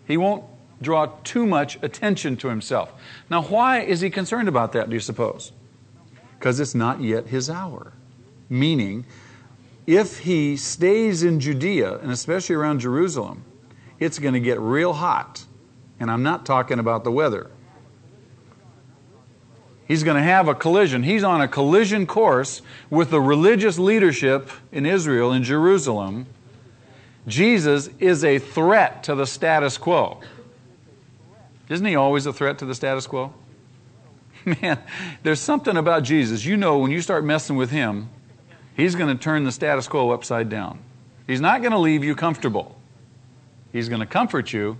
He 0.07 0.17
won't 0.17 0.45
draw 0.81 1.13
too 1.25 1.45
much 1.45 1.79
attention 1.83 2.39
to 2.39 2.49
himself. 2.49 2.91
Now, 3.29 3.43
why 3.43 3.81
is 3.81 4.01
he 4.01 4.09
concerned 4.09 4.49
about 4.49 4.73
that, 4.73 4.89
do 4.89 4.95
you 4.95 5.01
suppose? 5.01 5.53
Because 6.39 6.59
it's 6.59 6.75
not 6.75 7.03
yet 7.03 7.27
his 7.27 7.51
hour. 7.51 7.93
Meaning, 8.49 9.05
if 9.87 10.21
he 10.21 10.57
stays 10.57 11.23
in 11.23 11.39
Judea, 11.39 11.99
and 11.99 12.11
especially 12.11 12.55
around 12.55 12.81
Jerusalem, 12.81 13.45
it's 13.99 14.19
going 14.19 14.35
to 14.35 14.41
get 14.41 14.61
real 14.61 14.93
hot. 14.93 15.45
And 15.99 16.11
I'm 16.11 16.23
not 16.23 16.45
talking 16.45 16.79
about 16.79 17.05
the 17.05 17.11
weather. 17.11 17.51
He's 19.89 20.03
going 20.03 20.17
to 20.17 20.23
have 20.23 20.49
a 20.49 20.55
collision. 20.55 21.05
He's 21.05 21.23
on 21.23 21.41
a 21.41 21.49
collision 21.49 22.07
course 22.07 22.61
with 22.91 23.11
the 23.11 23.21
religious 23.21 23.79
leadership 23.79 24.51
in 24.73 24.85
Israel, 24.85 25.33
in 25.33 25.45
Jerusalem. 25.45 26.27
Jesus 27.27 27.89
is 28.01 28.25
a 28.25 28.39
threat 28.39 29.05
to 29.05 29.15
the 29.15 29.27
status 29.27 29.79
quo. 29.79 30.21
Isn't 31.69 31.87
he 31.87 31.97
always 31.97 32.27
a 32.27 32.33
threat 32.33 32.59
to 32.59 32.65
the 32.65 32.75
status 32.75 33.07
quo? 33.07 33.33
Man, 34.63 34.79
there's 35.23 35.41
something 35.41 35.77
about 35.77 36.03
Jesus. 36.03 36.45
You 36.45 36.57
know, 36.57 36.79
when 36.79 36.91
you 36.91 37.01
start 37.01 37.25
messing 37.25 37.57
with 37.57 37.71
him, 37.71 38.09
he's 38.77 38.95
going 38.95 39.17
to 39.17 39.21
turn 39.21 39.45
the 39.45 39.53
status 39.53 39.89
quo 39.89 40.11
upside 40.11 40.49
down. 40.49 40.81
He's 41.27 41.41
not 41.41 41.61
going 41.63 41.73
to 41.73 41.79
leave 41.79 42.05
you 42.05 42.15
comfortable. 42.15 42.76
He's 43.73 43.89
going 43.89 44.01
to 44.01 44.07
comfort 44.07 44.53
you, 44.53 44.79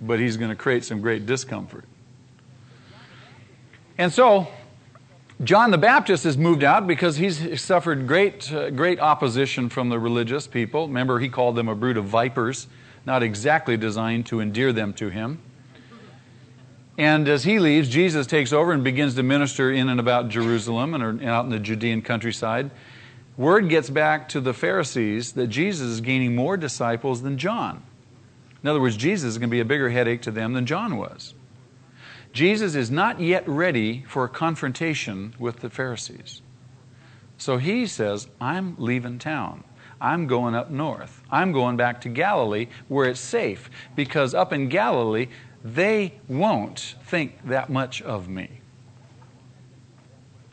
but 0.00 0.20
he's 0.20 0.36
going 0.36 0.50
to 0.50 0.56
create 0.56 0.84
some 0.84 1.00
great 1.00 1.26
discomfort. 1.26 1.84
And 3.96 4.12
so, 4.12 4.46
John 5.42 5.70
the 5.70 5.78
Baptist 5.78 6.24
has 6.24 6.36
moved 6.36 6.64
out 6.64 6.86
because 6.86 7.16
he's 7.16 7.60
suffered 7.60 8.06
great, 8.06 8.52
uh, 8.52 8.70
great 8.70 9.00
opposition 9.00 9.68
from 9.68 9.88
the 9.88 9.98
religious 9.98 10.46
people. 10.46 10.88
Remember, 10.88 11.18
he 11.18 11.28
called 11.28 11.56
them 11.56 11.68
a 11.68 11.74
brood 11.74 11.96
of 11.96 12.04
vipers, 12.06 12.66
not 13.06 13.22
exactly 13.22 13.76
designed 13.76 14.26
to 14.26 14.40
endear 14.40 14.72
them 14.72 14.92
to 14.94 15.08
him. 15.08 15.40
And 16.98 17.28
as 17.28 17.44
he 17.44 17.60
leaves, 17.60 17.88
Jesus 17.88 18.26
takes 18.26 18.52
over 18.52 18.72
and 18.72 18.82
begins 18.82 19.14
to 19.14 19.22
minister 19.22 19.70
in 19.70 19.88
and 19.88 20.00
about 20.00 20.28
Jerusalem 20.28 20.94
and 20.94 21.24
out 21.24 21.44
in 21.44 21.50
the 21.50 21.60
Judean 21.60 22.02
countryside. 22.02 22.72
Word 23.38 23.68
gets 23.68 23.88
back 23.88 24.28
to 24.30 24.40
the 24.40 24.52
Pharisees 24.52 25.32
that 25.34 25.46
Jesus 25.46 25.86
is 25.86 26.00
gaining 26.00 26.34
more 26.34 26.56
disciples 26.56 27.22
than 27.22 27.38
John. 27.38 27.84
In 28.64 28.68
other 28.68 28.80
words, 28.80 28.96
Jesus 28.96 29.28
is 29.28 29.38
going 29.38 29.48
to 29.48 29.54
be 29.54 29.60
a 29.60 29.64
bigger 29.64 29.90
headache 29.90 30.22
to 30.22 30.32
them 30.32 30.54
than 30.54 30.66
John 30.66 30.96
was. 30.96 31.34
Jesus 32.32 32.74
is 32.74 32.90
not 32.90 33.20
yet 33.20 33.48
ready 33.48 34.04
for 34.08 34.24
a 34.24 34.28
confrontation 34.28 35.36
with 35.38 35.60
the 35.60 35.70
Pharisees. 35.70 36.42
So 37.36 37.58
he 37.58 37.86
says, 37.86 38.26
I'm 38.40 38.74
leaving 38.76 39.20
town. 39.20 39.62
I'm 40.00 40.26
going 40.26 40.56
up 40.56 40.70
north. 40.70 41.22
I'm 41.30 41.52
going 41.52 41.76
back 41.76 42.00
to 42.00 42.08
Galilee 42.08 42.66
where 42.88 43.08
it's 43.08 43.20
safe 43.20 43.70
because 43.94 44.34
up 44.34 44.52
in 44.52 44.68
Galilee, 44.68 45.28
they 45.62 46.14
won't 46.26 46.96
think 47.04 47.46
that 47.46 47.70
much 47.70 48.02
of 48.02 48.28
me. 48.28 48.62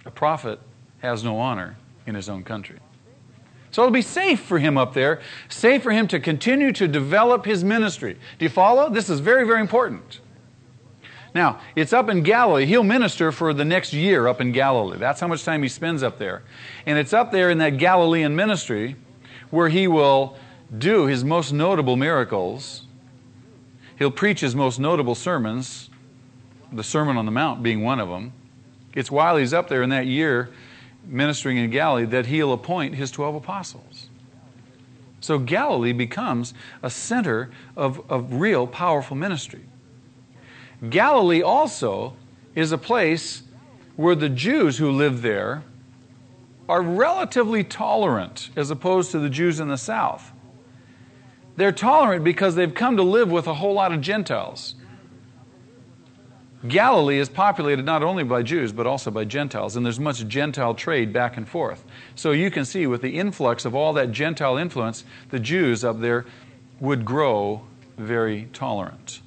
A 0.05 0.11
prophet 0.11 0.59
has 0.99 1.23
no 1.23 1.39
honor 1.39 1.77
in 2.05 2.15
his 2.15 2.29
own 2.29 2.43
country. 2.43 2.79
So 3.71 3.81
it'll 3.81 3.91
be 3.91 4.01
safe 4.01 4.39
for 4.39 4.57
him 4.57 4.77
up 4.77 4.93
there, 4.93 5.21
safe 5.49 5.83
for 5.83 5.91
him 5.91 6.07
to 6.07 6.19
continue 6.19 6.71
to 6.73 6.87
develop 6.87 7.45
his 7.45 7.63
ministry. 7.63 8.17
Do 8.39 8.45
you 8.45 8.49
follow? 8.49 8.89
This 8.89 9.09
is 9.09 9.19
very, 9.19 9.45
very 9.45 9.59
important. 9.59 10.21
Now, 11.33 11.59
it's 11.75 11.91
up 11.91 12.07
in 12.07 12.23
Galilee. 12.23 12.65
He'll 12.65 12.83
minister 12.83 13.33
for 13.33 13.53
the 13.53 13.65
next 13.65 13.91
year 13.91 14.27
up 14.27 14.39
in 14.39 14.53
Galilee. 14.53 14.97
That's 14.97 15.19
how 15.19 15.27
much 15.27 15.43
time 15.43 15.61
he 15.61 15.67
spends 15.67 16.03
up 16.03 16.17
there. 16.17 16.43
And 16.85 16.97
it's 16.97 17.11
up 17.11 17.33
there 17.33 17.49
in 17.49 17.57
that 17.57 17.77
Galilean 17.77 18.35
ministry 18.35 18.95
where 19.49 19.67
he 19.67 19.89
will 19.89 20.37
do 20.77 21.07
his 21.07 21.25
most 21.25 21.51
notable 21.51 21.97
miracles 21.97 22.85
He'll 23.97 24.11
preach 24.11 24.41
his 24.41 24.55
most 24.55 24.79
notable 24.79 25.15
sermons, 25.15 25.89
the 26.71 26.83
Sermon 26.83 27.17
on 27.17 27.25
the 27.25 27.31
Mount 27.31 27.63
being 27.63 27.81
one 27.81 27.99
of 27.99 28.09
them. 28.09 28.33
It's 28.93 29.09
while 29.09 29.37
he's 29.37 29.53
up 29.53 29.69
there 29.69 29.83
in 29.83 29.89
that 29.89 30.05
year 30.05 30.49
ministering 31.07 31.57
in 31.57 31.69
Galilee 31.69 32.05
that 32.05 32.25
he'll 32.27 32.53
appoint 32.53 32.95
his 32.95 33.11
12 33.11 33.35
apostles. 33.35 34.09
So 35.19 35.39
Galilee 35.39 35.93
becomes 35.93 36.53
a 36.83 36.89
center 36.89 37.49
of, 37.75 37.99
of 38.11 38.33
real 38.33 38.67
powerful 38.67 39.17
ministry. 39.17 39.63
Galilee 40.89 41.41
also 41.41 42.15
is 42.53 42.71
a 42.71 42.77
place 42.77 43.43
where 43.95 44.15
the 44.15 44.29
Jews 44.29 44.77
who 44.77 44.91
live 44.91 45.21
there 45.21 45.63
are 46.67 46.81
relatively 46.81 47.63
tolerant 47.63 48.49
as 48.55 48.71
opposed 48.71 49.11
to 49.11 49.19
the 49.19 49.29
Jews 49.29 49.59
in 49.59 49.67
the 49.67 49.77
south. 49.77 50.31
They're 51.57 51.71
tolerant 51.71 52.23
because 52.23 52.55
they've 52.55 52.73
come 52.73 52.97
to 52.97 53.03
live 53.03 53.31
with 53.31 53.47
a 53.47 53.53
whole 53.53 53.73
lot 53.73 53.93
of 53.93 54.01
Gentiles. 54.01 54.75
Galilee 56.67 57.19
is 57.19 57.29
populated 57.29 57.85
not 57.85 58.03
only 58.03 58.23
by 58.23 58.41
Jews, 58.43 58.71
but 58.71 58.87
also 58.87 59.11
by 59.11 59.25
Gentiles, 59.25 59.75
and 59.75 59.85
there's 59.85 59.99
much 59.99 60.25
Gentile 60.27 60.73
trade 60.73 61.11
back 61.11 61.37
and 61.37 61.47
forth. 61.47 61.83
So 62.15 62.31
you 62.31 62.49
can 62.51 62.65
see 62.65 62.87
with 62.87 63.01
the 63.01 63.17
influx 63.17 63.65
of 63.65 63.75
all 63.75 63.93
that 63.93 64.11
Gentile 64.11 64.57
influence, 64.57 65.03
the 65.29 65.39
Jews 65.39 65.83
up 65.83 65.99
there 65.99 66.25
would 66.79 67.05
grow 67.05 67.61
very 67.97 68.47
tolerant. 68.53 69.21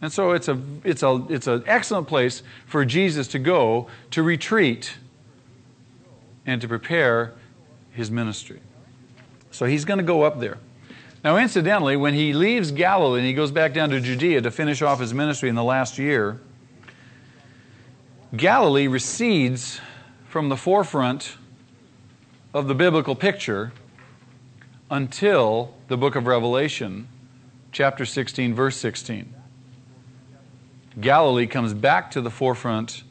And 0.00 0.12
so 0.12 0.32
it's, 0.32 0.48
a, 0.48 0.60
it's, 0.82 1.02
a, 1.02 1.24
it's 1.28 1.46
an 1.46 1.62
excellent 1.66 2.08
place 2.08 2.42
for 2.66 2.84
Jesus 2.84 3.28
to 3.28 3.38
go 3.38 3.88
to 4.10 4.22
retreat 4.22 4.94
and 6.44 6.60
to 6.60 6.66
prepare 6.66 7.34
his 7.92 8.10
ministry. 8.10 8.60
So 9.52 9.66
he's 9.66 9.84
going 9.84 9.98
to 9.98 10.04
go 10.04 10.22
up 10.22 10.40
there. 10.40 10.58
Now, 11.24 11.36
incidentally, 11.36 11.96
when 11.96 12.14
he 12.14 12.32
leaves 12.32 12.72
Galilee 12.72 13.20
and 13.20 13.26
he 13.26 13.32
goes 13.32 13.52
back 13.52 13.72
down 13.72 13.90
to 13.90 14.00
Judea 14.00 14.40
to 14.40 14.50
finish 14.50 14.82
off 14.82 14.98
his 14.98 15.14
ministry 15.14 15.48
in 15.48 15.54
the 15.54 15.62
last 15.62 15.96
year, 15.96 16.40
Galilee 18.36 18.88
recedes 18.88 19.80
from 20.28 20.48
the 20.48 20.56
forefront 20.56 21.36
of 22.52 22.66
the 22.66 22.74
biblical 22.74 23.14
picture 23.14 23.72
until 24.90 25.74
the 25.86 25.96
book 25.96 26.16
of 26.16 26.26
Revelation, 26.26 27.06
chapter 27.70 28.04
16, 28.04 28.52
verse 28.54 28.76
16. 28.78 29.32
Galilee 31.00 31.46
comes 31.46 31.72
back 31.72 32.10
to 32.10 32.20
the 32.20 32.30
forefront, 32.30 33.04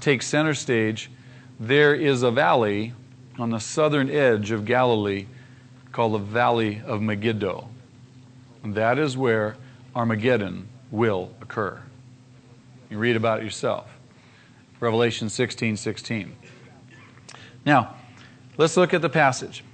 takes 0.00 0.26
center 0.26 0.54
stage. 0.54 1.10
There 1.58 1.94
is 1.94 2.22
a 2.22 2.30
valley 2.30 2.92
on 3.38 3.50
the 3.50 3.58
southern 3.58 4.10
edge 4.10 4.50
of 4.50 4.64
Galilee 4.64 5.26
called 5.90 6.14
the 6.14 6.18
Valley 6.18 6.82
of 6.86 7.00
Megiddo. 7.00 7.68
And 8.62 8.74
that 8.74 8.98
is 8.98 9.16
where 9.16 9.56
Armageddon 9.94 10.68
will 10.90 11.30
occur. 11.40 11.80
You 12.90 12.98
read 12.98 13.16
about 13.16 13.40
it 13.40 13.44
yourself. 13.44 13.88
Revelation 14.80 15.28
16 15.28 15.76
16. 15.76 16.36
Now, 17.64 17.94
let's 18.56 18.76
look 18.76 18.92
at 18.92 19.02
the 19.02 19.08
passage. 19.08 19.64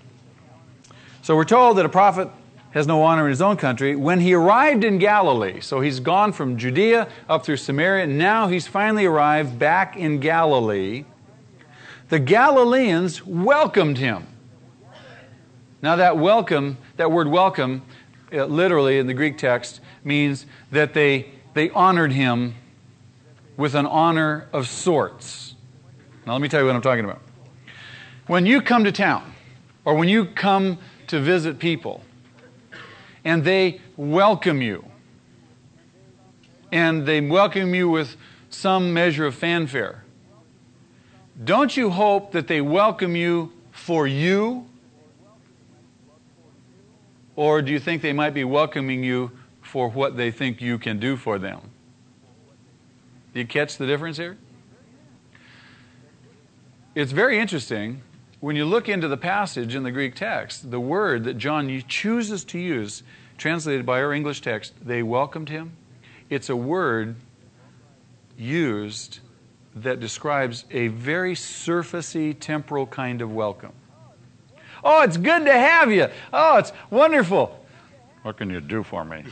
So 1.22 1.34
we're 1.34 1.44
told 1.44 1.78
that 1.78 1.86
a 1.86 1.90
prophet 1.90 2.28
has 2.72 2.86
no 2.86 3.02
honor 3.02 3.24
in 3.24 3.30
his 3.30 3.42
own 3.42 3.56
country. 3.56 3.96
When 3.96 4.20
he 4.20 4.34
arrived 4.34 4.84
in 4.84 4.98
Galilee, 4.98 5.60
so 5.60 5.80
he's 5.80 6.00
gone 6.00 6.32
from 6.32 6.58
Judea 6.58 7.08
up 7.28 7.44
through 7.44 7.56
Samaria, 7.56 8.04
and 8.04 8.18
now 8.18 8.48
he's 8.48 8.66
finally 8.66 9.06
arrived 9.06 9.58
back 9.58 9.96
in 9.96 10.20
Galilee 10.20 11.04
the 12.08 12.18
Galileans 12.18 13.24
welcomed 13.26 13.98
him. 13.98 14.26
Now, 15.80 15.96
that 15.96 16.18
welcome, 16.18 16.78
that 16.96 17.12
word 17.12 17.28
welcome, 17.28 17.82
uh, 18.32 18.44
literally 18.46 18.98
in 18.98 19.06
the 19.06 19.14
Greek 19.14 19.38
text, 19.38 19.80
means 20.02 20.46
that 20.72 20.94
they, 20.94 21.30
they 21.54 21.70
honored 21.70 22.12
him 22.12 22.54
with 23.56 23.74
an 23.74 23.86
honor 23.86 24.48
of 24.52 24.68
sorts. 24.68 25.54
Now, 26.26 26.32
let 26.32 26.40
me 26.40 26.48
tell 26.48 26.60
you 26.60 26.66
what 26.66 26.74
I'm 26.74 26.82
talking 26.82 27.04
about. 27.04 27.20
When 28.26 28.44
you 28.44 28.60
come 28.60 28.84
to 28.84 28.92
town, 28.92 29.34
or 29.84 29.94
when 29.94 30.08
you 30.08 30.24
come 30.26 30.78
to 31.06 31.20
visit 31.20 31.58
people, 31.58 32.02
and 33.24 33.44
they 33.44 33.80
welcome 33.96 34.60
you, 34.60 34.84
and 36.72 37.06
they 37.06 37.20
welcome 37.20 37.74
you 37.74 37.88
with 37.88 38.16
some 38.50 38.92
measure 38.92 39.26
of 39.26 39.34
fanfare, 39.34 40.04
don't 41.42 41.76
you 41.76 41.90
hope 41.90 42.32
that 42.32 42.48
they 42.48 42.60
welcome 42.60 43.14
you 43.14 43.52
for 43.70 44.06
you? 44.06 44.66
Or 47.36 47.62
do 47.62 47.70
you 47.70 47.78
think 47.78 48.02
they 48.02 48.12
might 48.12 48.34
be 48.34 48.42
welcoming 48.42 49.04
you 49.04 49.30
for 49.62 49.88
what 49.88 50.16
they 50.16 50.30
think 50.30 50.60
you 50.60 50.78
can 50.78 50.98
do 50.98 51.16
for 51.16 51.38
them? 51.38 51.60
Do 53.32 53.40
you 53.40 53.46
catch 53.46 53.76
the 53.76 53.86
difference 53.86 54.16
here? 54.16 54.36
It's 56.94 57.12
very 57.12 57.38
interesting 57.38 58.02
when 58.40 58.56
you 58.56 58.64
look 58.64 58.88
into 58.88 59.08
the 59.08 59.16
passage 59.16 59.74
in 59.74 59.82
the 59.82 59.90
Greek 59.90 60.14
text, 60.14 60.70
the 60.70 60.80
word 60.80 61.24
that 61.24 61.38
John 61.38 61.82
chooses 61.88 62.44
to 62.46 62.58
use, 62.58 63.02
translated 63.36 63.84
by 63.84 64.00
our 64.00 64.12
English 64.12 64.40
text, 64.40 64.74
they 64.80 65.02
welcomed 65.02 65.48
him. 65.48 65.72
It's 66.30 66.48
a 66.48 66.56
word 66.56 67.16
used 68.36 69.18
that 69.82 70.00
describes 70.00 70.64
a 70.70 70.88
very 70.88 71.34
surfacey, 71.34 72.38
temporal 72.38 72.86
kind 72.86 73.22
of 73.22 73.32
welcome. 73.32 73.72
Oh, 74.84 75.02
it's 75.02 75.16
good 75.16 75.44
to 75.44 75.52
have 75.52 75.90
you. 75.90 76.08
Oh, 76.32 76.58
it's 76.58 76.72
wonderful. 76.90 77.64
What 78.22 78.36
can 78.36 78.50
you 78.50 78.60
do 78.60 78.82
for 78.82 79.04
me? 79.04 79.24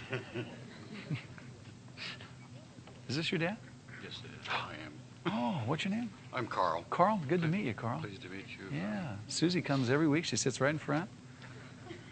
is 3.08 3.16
this 3.16 3.30
your 3.30 3.38
dad? 3.38 3.56
Yes, 4.02 4.20
it 4.24 4.30
is. 4.40 4.48
I 4.50 4.72
am. 4.84 4.92
Oh, 5.26 5.60
what's 5.66 5.84
your 5.84 5.94
name? 5.94 6.10
I'm 6.32 6.46
Carl. 6.46 6.84
Carl. 6.90 7.20
Good 7.28 7.42
to 7.42 7.48
meet 7.48 7.64
you, 7.64 7.74
Carl. 7.74 8.00
Pleased 8.00 8.22
to 8.22 8.28
meet 8.28 8.46
you. 8.48 8.76
Yeah. 8.76 9.14
Susie 9.28 9.62
comes 9.62 9.90
every 9.90 10.08
week. 10.08 10.24
She 10.24 10.36
sits 10.36 10.60
right 10.60 10.70
in 10.70 10.78
front. 10.78 11.08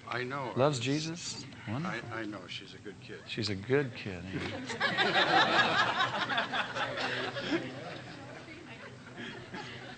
I 0.08 0.22
know. 0.22 0.52
Loves 0.56 0.78
Jesus. 0.78 1.44
I, 1.66 2.00
I 2.14 2.24
know. 2.26 2.38
She's 2.46 2.74
a 2.74 2.78
good 2.78 2.94
kid. 3.00 3.16
She's 3.26 3.48
a 3.48 3.54
good 3.54 3.90
kid. 3.94 4.22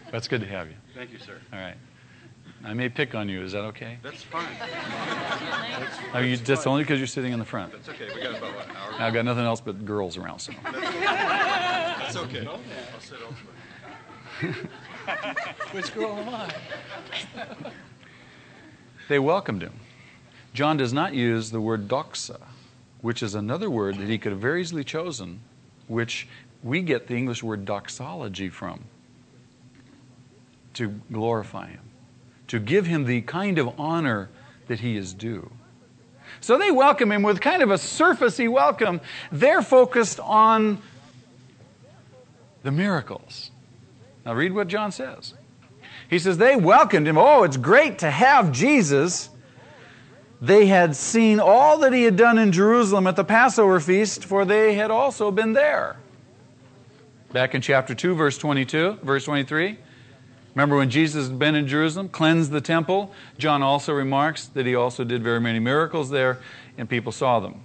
ain't 0.07 0.13
she? 0.13 0.13
That's 0.13 0.29
good 0.29 0.41
to 0.41 0.47
have 0.47 0.69
you. 0.69 0.77
Thank 0.95 1.13
you, 1.13 1.19
sir. 1.19 1.39
All 1.53 1.59
right. 1.59 1.77
I 2.65 2.75
may 2.75 2.89
pick 2.89 3.15
on 3.15 3.29
you. 3.29 3.43
Is 3.43 3.53
that 3.53 3.65
okay? 3.65 3.99
That's 4.03 4.23
fine. 4.23 4.49
Oh, 6.15 6.19
you, 6.19 6.37
that's 6.37 6.67
only 6.67 6.83
because 6.83 6.99
you're 6.99 7.07
sitting 7.07 7.33
in 7.33 7.39
the 7.39 7.45
front. 7.45 7.73
That's 7.73 7.89
okay. 7.91 8.09
We 8.15 8.23
got 8.23 8.39
about 8.39 8.55
what, 8.55 8.65
an 8.65 8.77
hour. 8.77 8.95
I've 8.99 9.15
got 9.15 9.25
nothing 9.25 9.45
else 9.45 9.61
but 9.61 9.85
girls 9.85 10.17
around, 10.17 10.41
so. 10.41 10.53
That's 10.65 12.17
okay. 12.17 12.47
I'll 12.47 12.61
sit 13.01 13.19
elsewhere. 14.43 14.67
Which 15.73 15.95
girl 15.95 16.17
am 16.17 16.29
I? 16.29 16.53
They 19.09 19.19
welcomed 19.19 19.63
him. 19.63 19.75
John 20.53 20.77
does 20.77 20.93
not 20.93 21.15
use 21.15 21.51
the 21.51 21.61
word 21.61 21.87
doxa, 21.87 22.41
which 23.01 23.23
is 23.23 23.35
another 23.35 23.71
word 23.71 23.99
that 23.99 24.09
he 24.09 24.19
could 24.19 24.33
have 24.33 24.41
very 24.41 24.61
easily 24.63 24.83
chosen, 24.83 25.41
which 25.87 26.27
we 26.63 26.83
get 26.83 27.07
the 27.07 27.15
English 27.15 27.43
word 27.43 27.65
doxology 27.65 28.49
from 28.49 28.85
to 30.77 30.89
glorify 31.13 31.69
him, 31.69 31.81
to 32.49 32.59
give 32.59 32.87
him 32.87 33.05
the 33.05 33.23
kind 33.23 33.59
of 33.59 33.79
honor 33.79 34.29
that 34.69 34.81
he 34.81 34.97
is 34.97 35.13
due. 35.13 35.51
So 36.41 36.59
they 36.59 36.71
welcome 36.71 37.13
him 37.13 37.23
with 37.23 37.41
kind 37.41 37.63
of 37.63 37.71
a 37.71 37.75
surfacey 37.75 38.49
welcome. 38.49 39.01
They're 39.33 39.63
focused 39.63 40.21
on 40.21 40.81
the 42.63 42.71
miracles. 42.71 43.51
Now, 44.25 44.35
read 44.35 44.53
what 44.53 44.69
John 44.69 44.93
says. 44.93 45.35
He 46.11 46.19
says, 46.19 46.39
They 46.39 46.57
welcomed 46.57 47.09
him. 47.09 47.17
Oh, 47.17 47.45
it's 47.45 47.57
great 47.57 47.99
to 48.01 48.11
have 48.11 48.53
Jesus. 48.53 49.31
They 50.41 50.67
had 50.67 50.95
seen 50.95 51.41
all 51.41 51.79
that 51.79 51.93
he 51.93 52.03
had 52.03 52.17
done 52.17 52.37
in 52.39 52.53
Jerusalem 52.53 53.07
at 53.07 53.17
the 53.17 53.25
Passover 53.25 53.81
feast, 53.81 54.25
for 54.25 54.45
they 54.45 54.75
had 54.75 54.91
also 54.91 55.31
been 55.31 55.55
there. 55.55 55.97
Back 57.33 57.55
in 57.55 57.63
chapter 57.63 57.95
2, 57.95 58.15
verse 58.15 58.37
22, 58.37 58.99
verse 59.03 59.25
23. 59.25 59.79
Remember 60.57 60.77
when 60.77 60.89
Jesus 60.89 61.29
had 61.29 61.39
been 61.39 61.55
in 61.55 61.69
Jerusalem, 61.69 62.09
cleansed 62.09 62.51
the 62.51 62.63
temple? 62.63 63.13
John 63.37 63.63
also 63.63 63.93
remarks 63.93 64.47
that 64.47 64.65
he 64.65 64.75
also 64.75 65.05
did 65.05 65.23
very 65.23 65.39
many 65.39 65.59
miracles 65.59 66.09
there, 66.09 66.39
and 66.79 66.89
people 66.89 67.13
saw 67.13 67.41
them. 67.41 67.61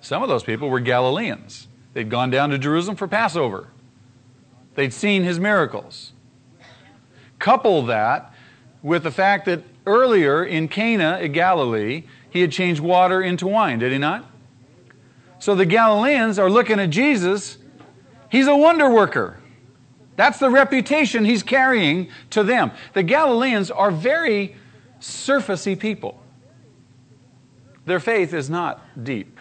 Some 0.00 0.22
of 0.22 0.30
those 0.30 0.42
people 0.42 0.70
were 0.70 0.80
Galileans. 0.80 1.68
They'd 1.92 2.08
gone 2.08 2.30
down 2.30 2.48
to 2.50 2.58
Jerusalem 2.58 2.96
for 2.96 3.06
Passover, 3.06 3.68
they'd 4.76 4.94
seen 4.94 5.24
his 5.24 5.38
miracles. 5.38 6.12
Couple 7.38 7.82
that 7.84 8.32
with 8.82 9.02
the 9.02 9.10
fact 9.10 9.44
that 9.44 9.62
earlier 9.84 10.42
in 10.42 10.68
Cana 10.68 11.18
at 11.20 11.34
Galilee, 11.34 12.04
he 12.30 12.40
had 12.40 12.50
changed 12.50 12.80
water 12.80 13.20
into 13.20 13.46
wine, 13.46 13.78
did 13.78 13.92
he 13.92 13.98
not? 13.98 14.24
So 15.38 15.54
the 15.54 15.66
Galileans 15.66 16.38
are 16.38 16.48
looking 16.48 16.80
at 16.80 16.88
Jesus. 16.88 17.58
He's 18.30 18.46
a 18.46 18.56
wonder 18.56 18.88
worker. 18.88 19.38
That's 20.16 20.38
the 20.38 20.50
reputation 20.50 21.24
he's 21.24 21.42
carrying 21.42 22.08
to 22.30 22.42
them. 22.42 22.72
The 22.94 23.02
Galileans 23.02 23.70
are 23.70 23.90
very 23.90 24.56
surfacey 25.00 25.78
people. 25.78 26.22
Their 27.84 28.00
faith 28.00 28.34
is 28.34 28.50
not 28.50 28.82
deep. 29.04 29.38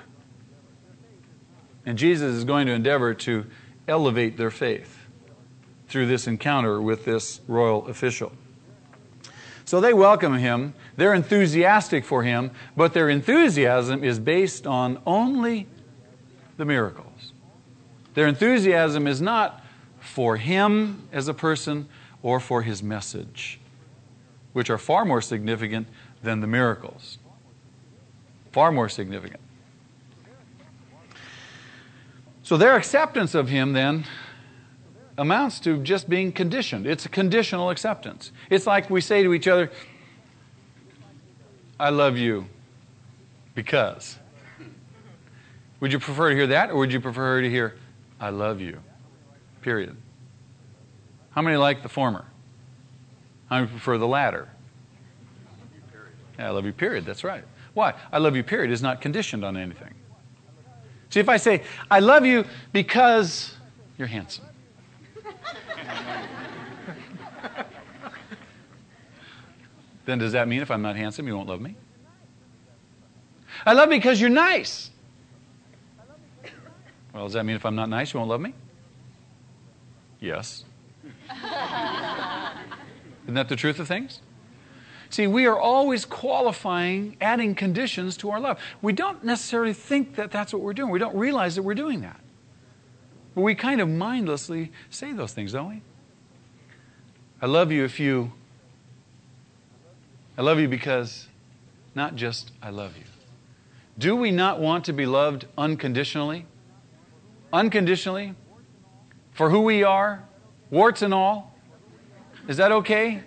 And 1.86 1.98
Jesus 1.98 2.36
is 2.36 2.44
going 2.44 2.68
to 2.68 2.74
endeavor 2.74 3.14
to 3.14 3.46
elevate 3.88 4.38
their 4.38 4.52
faith 4.52 5.00
through 5.88 6.08
this 6.08 6.28
encounter 6.28 6.82
with 6.82 7.06
this 7.06 7.42
royal 7.48 7.88
official. 7.88 8.32
So 9.66 9.82
they 9.82 9.94
welcome 9.94 10.36
him, 10.36 10.76
they're 10.96 11.16
enthusiastic 11.16 12.06
for 12.06 12.22
him, 12.22 12.52
but 12.78 12.94
their 12.94 13.10
enthusiasm 13.10 14.04
is 14.04 14.20
based 14.20 14.68
on 14.68 15.02
only 15.08 15.68
the 16.58 16.66
miracles. 16.66 17.34
Their 18.14 18.28
enthusiasm 18.28 19.08
is 19.08 19.22
not 19.22 19.65
for 20.16 20.38
him 20.38 21.10
as 21.12 21.28
a 21.28 21.34
person 21.34 21.90
or 22.24 22.40
for 22.40 22.62
his 22.62 22.82
message, 22.82 23.60
which 24.54 24.70
are 24.70 24.78
far 24.78 25.04
more 25.04 25.22
significant 25.22 25.90
than 26.24 26.40
the 26.40 26.48
miracles. 26.48 27.18
Far 28.54 28.72
more 28.72 28.88
significant. 28.88 29.42
So 32.44 32.56
their 32.56 32.78
acceptance 32.78 33.36
of 33.36 33.50
him 33.50 33.74
then 33.74 34.06
amounts 35.18 35.60
to 35.60 35.84
just 35.84 36.08
being 36.08 36.32
conditioned. 36.32 36.88
It's 36.88 37.06
a 37.06 37.10
conditional 37.10 37.70
acceptance. 37.70 38.32
It's 38.50 38.66
like 38.66 38.90
we 38.90 39.02
say 39.02 39.22
to 39.22 39.34
each 39.34 39.50
other, 39.50 39.70
I 41.78 41.90
love 41.90 42.16
you 42.16 42.46
because. 43.54 44.18
Would 45.82 45.92
you 45.92 46.00
prefer 46.00 46.30
to 46.30 46.36
hear 46.36 46.48
that, 46.48 46.70
or 46.72 46.78
would 46.78 46.94
you 46.94 47.02
prefer 47.02 47.42
to 47.42 47.50
hear, 47.50 47.76
I 48.18 48.30
love 48.30 48.62
you? 48.62 48.80
Period. 49.62 49.98
How 51.36 51.42
many 51.42 51.58
like 51.58 51.84
the 51.84 51.90
former? 51.90 52.26
How 53.50 53.58
many 53.58 53.68
prefer 53.68 53.98
the 53.98 54.08
latter? 54.08 54.48
Yeah, 56.40 56.48
I 56.48 56.52
love 56.52 56.66
you, 56.66 56.72
period. 56.72 57.06
That's 57.06 57.26
right. 57.26 57.44
Why? 57.74 57.94
I 58.12 58.20
love 58.20 58.36
you, 58.38 58.44
period, 58.44 58.72
is 58.72 58.82
not 58.82 59.02
conditioned 59.02 59.44
on 59.44 59.58
anything. 59.58 59.94
See, 61.10 61.20
if 61.20 61.28
I 61.28 61.36
say, 61.38 61.64
I 61.92 62.00
love 62.00 62.26
you 62.26 62.46
because 62.72 63.54
you're 63.98 64.08
handsome, 64.08 64.46
then 70.06 70.20
does 70.20 70.32
that 70.32 70.48
mean 70.48 70.62
if 70.62 70.72
I'm 70.72 70.82
not 70.82 70.96
handsome, 70.96 71.28
you 71.28 71.36
won't 71.36 71.50
love 71.50 71.60
me? 71.60 71.76
I 73.66 73.74
love 73.74 73.92
you 73.92 73.98
because 73.98 74.22
you're 74.22 74.30
nice. 74.30 74.90
Well, 77.14 77.26
does 77.26 77.34
that 77.34 77.46
mean 77.46 77.58
if 77.58 77.66
I'm 77.66 77.76
not 77.76 77.90
nice, 77.90 78.14
you 78.14 78.20
won't 78.20 78.30
love 78.30 78.42
me? 78.42 78.54
Yes. 80.20 80.64
Isn't 83.24 83.34
that 83.34 83.50
the 83.50 83.56
truth 83.56 83.80
of 83.80 83.88
things? 83.88 84.20
See, 85.10 85.28
we 85.28 85.46
are 85.46 85.58
always 85.58 86.04
qualifying, 86.06 87.16
adding 87.22 87.56
conditions 87.56 88.18
to 88.18 88.32
our 88.32 88.40
love. 88.40 88.60
We 88.82 88.94
don't 88.94 89.24
necessarily 89.24 89.74
think 89.74 90.16
that 90.16 90.32
that's 90.32 90.52
what 90.52 90.62
we're 90.62 90.74
doing. 90.74 90.92
We 90.92 91.00
don't 91.00 91.16
realize 91.16 91.56
that 91.56 91.64
we're 91.64 91.74
doing 91.76 92.02
that. 92.02 92.20
But 93.34 93.42
we 93.42 93.56
kind 93.56 93.82
of 93.82 93.90
mindlessly 93.90 94.72
say 94.90 95.14
those 95.14 95.34
things, 95.34 95.54
don't 95.54 95.70
we? 95.70 95.82
I 97.42 97.46
love 97.48 97.72
you 97.72 97.84
if 97.84 98.00
you. 98.00 98.32
I 100.38 100.42
love 100.42 100.60
you 100.60 100.68
because, 100.68 101.28
not 101.94 102.16
just 102.16 102.52
I 102.62 102.70
love 102.70 102.98
you. 102.98 103.04
Do 103.98 104.16
we 104.16 104.32
not 104.32 104.60
want 104.60 104.86
to 104.86 104.94
be 104.94 105.06
loved 105.06 105.46
unconditionally? 105.58 106.46
Unconditionally? 107.54 108.36
For 109.32 109.50
who 109.50 109.62
we 109.62 109.84
are, 109.84 110.24
warts 110.70 111.02
and 111.02 111.14
all? 111.14 111.56
Is 112.48 112.58
that 112.58 112.72
okay? 112.72 113.22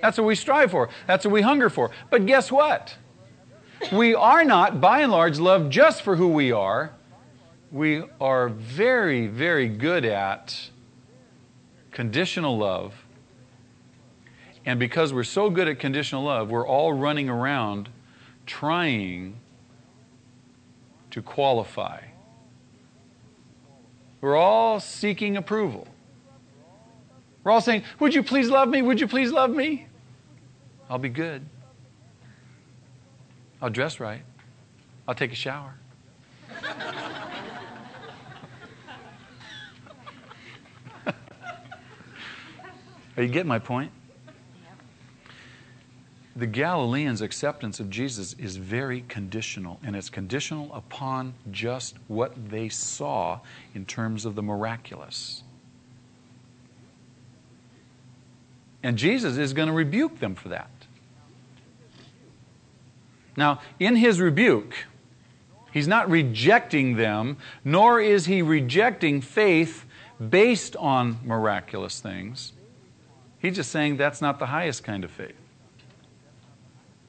That's 0.00 0.16
what 0.16 0.26
we 0.26 0.34
strive 0.34 0.70
for. 0.70 0.88
That's 1.06 1.24
what 1.24 1.32
we 1.32 1.42
hunger 1.42 1.70
for. 1.70 1.90
But 2.10 2.26
guess 2.26 2.52
what? 2.52 2.96
We 3.92 4.14
are 4.14 4.44
not, 4.44 4.80
by 4.80 5.00
and 5.00 5.12
large, 5.12 5.38
loved 5.38 5.72
just 5.72 6.02
for 6.02 6.16
who 6.16 6.28
we 6.28 6.52
are. 6.52 6.92
we 7.70 8.02
are 8.20 8.48
very, 8.48 9.26
very 9.26 9.68
good 9.68 10.04
at 10.04 10.70
conditional 11.90 12.56
love. 12.56 12.94
And 14.64 14.78
because 14.78 15.12
we're 15.12 15.24
so 15.24 15.50
good 15.50 15.68
at 15.68 15.78
conditional 15.78 16.24
love, 16.24 16.50
we're 16.50 16.66
all 16.66 16.92
running 16.92 17.28
around 17.28 17.88
trying 18.46 19.38
to 21.10 21.22
qualify. 21.22 22.00
We're 24.20 24.36
all 24.36 24.80
seeking 24.80 25.36
approval. 25.36 25.86
We're 27.48 27.52
all 27.52 27.62
saying, 27.62 27.84
Would 27.98 28.14
you 28.14 28.22
please 28.22 28.50
love 28.50 28.68
me? 28.68 28.82
Would 28.82 29.00
you 29.00 29.08
please 29.08 29.32
love 29.32 29.48
me? 29.48 29.86
I'll 30.90 30.98
be 30.98 31.08
good. 31.08 31.46
I'll 33.62 33.70
dress 33.70 34.00
right. 34.00 34.20
I'll 35.08 35.14
take 35.14 35.32
a 35.32 35.34
shower. 35.34 35.74
Are 43.16 43.22
you 43.22 43.28
getting 43.28 43.48
my 43.48 43.58
point? 43.58 43.92
The 46.36 46.46
Galileans' 46.46 47.22
acceptance 47.22 47.80
of 47.80 47.88
Jesus 47.88 48.34
is 48.34 48.58
very 48.58 49.06
conditional, 49.08 49.80
and 49.82 49.96
it's 49.96 50.10
conditional 50.10 50.70
upon 50.74 51.32
just 51.50 51.96
what 52.08 52.50
they 52.50 52.68
saw 52.68 53.40
in 53.74 53.86
terms 53.86 54.26
of 54.26 54.34
the 54.34 54.42
miraculous. 54.42 55.44
And 58.82 58.96
Jesus 58.96 59.36
is 59.36 59.52
going 59.52 59.68
to 59.68 59.74
rebuke 59.74 60.20
them 60.20 60.34
for 60.34 60.48
that. 60.50 60.70
Now, 63.36 63.60
in 63.78 63.96
his 63.96 64.20
rebuke, 64.20 64.74
he's 65.72 65.88
not 65.88 66.10
rejecting 66.10 66.96
them, 66.96 67.36
nor 67.64 68.00
is 68.00 68.26
he 68.26 68.42
rejecting 68.42 69.20
faith 69.20 69.84
based 70.28 70.74
on 70.76 71.18
miraculous 71.24 72.00
things. 72.00 72.52
He's 73.38 73.54
just 73.54 73.70
saying 73.70 73.96
that's 73.96 74.20
not 74.20 74.38
the 74.38 74.46
highest 74.46 74.82
kind 74.82 75.04
of 75.04 75.10
faith. 75.10 75.36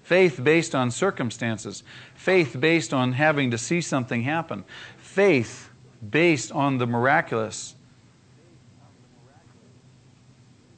Faith 0.04 0.44
based 0.44 0.74
on 0.76 0.92
circumstances, 0.92 1.84
faith 2.16 2.60
based 2.60 2.94
on 2.94 3.14
having 3.14 3.52
to 3.52 3.58
see 3.58 3.82
something 3.82 4.24
happen, 4.24 4.64
faith 4.98 5.70
based 6.08 6.52
on 6.52 6.78
the 6.78 6.88
miraculous 6.88 7.76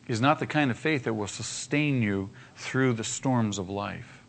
is 0.08 0.20
not 0.20 0.40
the 0.40 0.48
kind 0.48 0.72
of 0.72 0.78
faith 0.78 1.04
that 1.04 1.14
will 1.14 1.28
sustain 1.28 2.02
you 2.02 2.30
through 2.56 2.94
the 2.94 3.04
storms 3.04 3.58
of 3.58 3.70
life. 3.70 4.24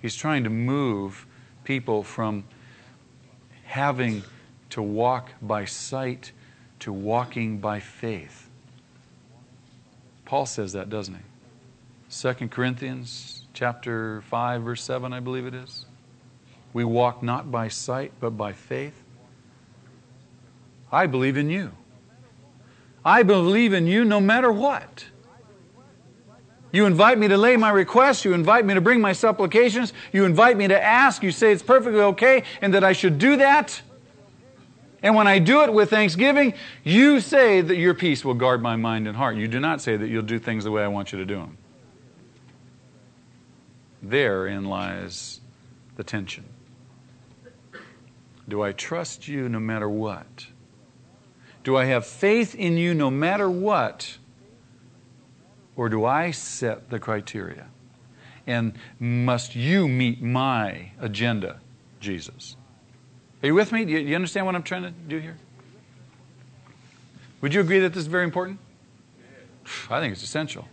He's 0.00 0.16
trying 0.16 0.44
to 0.44 0.50
move 0.50 1.26
people 1.64 2.02
from 2.02 2.44
having 3.64 4.22
to 4.70 4.82
walk 4.82 5.32
by 5.42 5.64
sight 5.64 6.32
to 6.80 6.92
walking 6.92 7.58
by 7.58 7.80
faith. 7.80 8.48
Paul 10.24 10.46
says 10.46 10.72
that, 10.72 10.90
doesn't 10.90 11.14
he? 11.14 11.20
2 12.10 12.48
Corinthians 12.48 13.44
chapter 13.52 14.20
5 14.22 14.62
verse 14.62 14.82
7 14.82 15.12
I 15.12 15.20
believe 15.20 15.46
it 15.46 15.54
is. 15.54 15.86
We 16.72 16.84
walk 16.84 17.22
not 17.22 17.50
by 17.50 17.68
sight 17.68 18.12
but 18.20 18.30
by 18.30 18.52
faith. 18.52 19.02
I 20.92 21.06
believe 21.06 21.36
in 21.36 21.50
you. 21.50 21.72
I 23.06 23.22
believe 23.22 23.72
in 23.72 23.86
you 23.86 24.04
no 24.04 24.20
matter 24.20 24.50
what. 24.50 25.06
You 26.72 26.86
invite 26.86 27.18
me 27.18 27.28
to 27.28 27.36
lay 27.36 27.56
my 27.56 27.70
requests. 27.70 28.24
You 28.24 28.34
invite 28.34 28.66
me 28.66 28.74
to 28.74 28.80
bring 28.80 29.00
my 29.00 29.12
supplications. 29.12 29.92
You 30.12 30.24
invite 30.24 30.56
me 30.56 30.66
to 30.66 30.82
ask. 30.82 31.22
You 31.22 31.30
say 31.30 31.52
it's 31.52 31.62
perfectly 31.62 32.00
okay 32.00 32.42
and 32.60 32.74
that 32.74 32.82
I 32.82 32.92
should 32.92 33.18
do 33.18 33.36
that. 33.36 33.80
And 35.04 35.14
when 35.14 35.28
I 35.28 35.38
do 35.38 35.62
it 35.62 35.72
with 35.72 35.88
thanksgiving, 35.88 36.54
you 36.82 37.20
say 37.20 37.60
that 37.60 37.76
your 37.76 37.94
peace 37.94 38.24
will 38.24 38.34
guard 38.34 38.60
my 38.60 38.74
mind 38.74 39.06
and 39.06 39.16
heart. 39.16 39.36
You 39.36 39.46
do 39.46 39.60
not 39.60 39.80
say 39.80 39.96
that 39.96 40.08
you'll 40.08 40.22
do 40.22 40.40
things 40.40 40.64
the 40.64 40.72
way 40.72 40.82
I 40.82 40.88
want 40.88 41.12
you 41.12 41.18
to 41.18 41.24
do 41.24 41.36
them. 41.36 41.56
Therein 44.02 44.64
lies 44.64 45.40
the 45.94 46.02
tension. 46.02 46.44
Do 48.48 48.62
I 48.62 48.72
trust 48.72 49.28
you 49.28 49.48
no 49.48 49.60
matter 49.60 49.88
what? 49.88 50.46
Do 51.66 51.76
I 51.76 51.86
have 51.86 52.06
faith 52.06 52.54
in 52.54 52.76
you 52.76 52.94
no 52.94 53.10
matter 53.10 53.50
what? 53.50 54.18
Or 55.74 55.88
do 55.88 56.04
I 56.04 56.30
set 56.30 56.90
the 56.90 57.00
criteria? 57.00 57.66
And 58.46 58.74
must 59.00 59.56
you 59.56 59.88
meet 59.88 60.22
my 60.22 60.92
agenda, 61.00 61.58
Jesus? 61.98 62.56
Are 63.42 63.48
you 63.48 63.54
with 63.56 63.72
me? 63.72 63.84
Do 63.84 63.90
you, 63.90 64.14
understand 64.14 64.46
what 64.46 64.54
I'm 64.54 64.62
trying 64.62 64.84
to 64.84 64.92
do 64.92 65.18
here? 65.18 65.36
Would 67.40 67.52
you 67.52 67.62
agree 67.62 67.80
that 67.80 67.94
this 67.94 68.02
is 68.02 68.06
very 68.06 68.22
important? 68.22 68.60
I 69.90 69.98
think 69.98 70.12
it's 70.12 70.22
essential. 70.22 70.68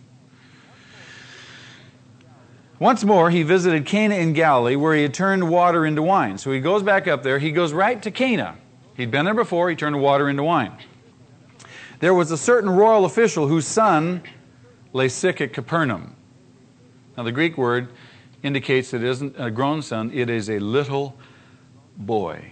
Once 2.78 3.04
more, 3.04 3.32
he 3.32 3.42
visited 3.42 3.88
Cana 3.88 4.14
in 4.14 4.34
Galilee, 4.34 4.76
where 4.76 4.94
he 4.94 5.02
had 5.02 5.16
turned 5.16 5.50
water 5.50 5.88
into 5.88 6.04
wine. 6.04 6.38
So 6.38 6.52
he 6.52 6.60
goes 6.60 6.84
back 6.84 7.08
up 7.08 7.24
there. 7.24 7.40
He 7.40 7.52
goes 7.52 7.74
right 7.74 8.00
to 8.04 8.12
Cana. 8.12 8.60
He'd 8.96 9.12
been 9.12 9.26
there 9.26 9.34
before. 9.34 9.70
He 9.70 9.76
turned 9.76 10.00
water 10.00 10.30
into 10.30 10.44
wine. 10.44 10.78
There 12.00 12.14
was 12.14 12.32
a 12.32 12.38
certain 12.38 12.70
royal 12.70 13.06
official 13.06 13.48
whose 13.48 13.66
son 13.66 14.24
lay 14.92 15.10
sick 15.10 15.42
at 15.42 15.54
Capernaum. 15.54 16.16
Now, 17.18 17.24
the 17.24 17.32
Greek 17.32 17.58
word 17.58 17.90
indicates 18.44 18.92
that 18.92 18.98
it 18.98 19.10
isn't 19.10 19.36
a 19.38 19.50
grown 19.50 19.82
son, 19.82 20.12
it 20.14 20.30
is 20.30 20.50
a 20.50 20.60
little 20.60 21.16
boy, 21.98 22.52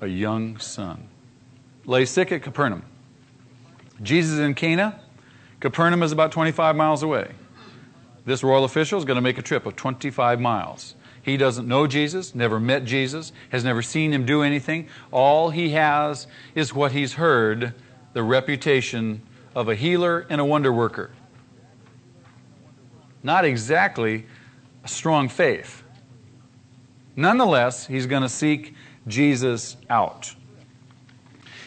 a 0.00 0.06
young 0.06 0.58
son. 0.58 1.08
Lay 1.86 2.04
sick 2.04 2.32
at 2.32 2.42
Capernaum. 2.42 2.82
Jesus 4.02 4.38
in 4.38 4.54
Cana. 4.54 5.00
Capernaum 5.60 6.02
is 6.02 6.12
about 6.12 6.32
25 6.32 6.76
miles 6.76 7.02
away. 7.02 7.30
This 8.26 8.42
royal 8.42 8.64
official 8.64 8.98
is 8.98 9.04
going 9.04 9.14
to 9.16 9.22
make 9.22 9.38
a 9.38 9.42
trip 9.42 9.66
of 9.66 9.76
25 9.76 10.40
miles. 10.40 10.95
He 11.26 11.36
doesn't 11.36 11.66
know 11.66 11.88
Jesus, 11.88 12.36
never 12.36 12.60
met 12.60 12.84
Jesus, 12.84 13.32
has 13.48 13.64
never 13.64 13.82
seen 13.82 14.12
him 14.12 14.24
do 14.24 14.42
anything. 14.42 14.86
All 15.10 15.50
he 15.50 15.70
has 15.70 16.28
is 16.54 16.72
what 16.72 16.92
he's 16.92 17.14
heard 17.14 17.74
the 18.12 18.22
reputation 18.22 19.20
of 19.52 19.68
a 19.68 19.74
healer 19.74 20.24
and 20.30 20.40
a 20.40 20.44
wonder 20.44 20.72
worker. 20.72 21.10
Not 23.24 23.44
exactly 23.44 24.24
a 24.84 24.88
strong 24.88 25.28
faith. 25.28 25.82
Nonetheless, 27.16 27.88
he's 27.88 28.06
going 28.06 28.22
to 28.22 28.28
seek 28.28 28.74
Jesus 29.08 29.76
out. 29.90 30.32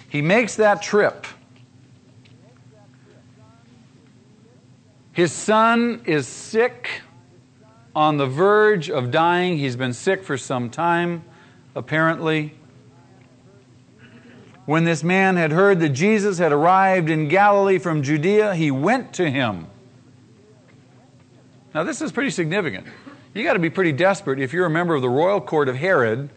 He 0.07 0.21
makes 0.21 0.55
that 0.55 0.81
trip. 0.81 1.27
His 5.11 5.33
son 5.33 6.01
is 6.05 6.29
sick, 6.29 7.01
on 7.99 8.15
the 8.15 8.25
verge 8.25 8.89
of 8.89 9.11
dying. 9.11 9.57
He's 9.57 9.75
been 9.75 9.91
sick 9.91 10.23
for 10.23 10.37
some 10.37 10.69
time, 10.69 11.21
apparently. 11.75 12.53
When 14.65 14.85
this 14.85 15.03
man 15.03 15.35
had 15.35 15.51
heard 15.51 15.81
that 15.81 15.89
Jesus 15.89 16.37
had 16.37 16.53
arrived 16.53 17.09
in 17.09 17.27
Galilee 17.27 17.77
from 17.77 18.01
Judea, 18.01 18.55
he 18.55 18.71
went 18.71 19.11
to 19.15 19.29
him. 19.29 19.67
Now, 21.75 21.83
this 21.83 22.01
is 22.01 22.13
pretty 22.13 22.29
significant. 22.29 22.87
You 23.33 23.43
got 23.43 23.53
to 23.53 23.59
be 23.59 23.69
pretty 23.69 23.91
desperate 23.91 24.39
if 24.39 24.53
you're 24.53 24.67
a 24.67 24.69
member 24.69 24.95
of 24.95 25.01
the 25.01 25.09
royal 25.09 25.41
court 25.41 25.67
of 25.67 25.75
Herod 25.75 26.29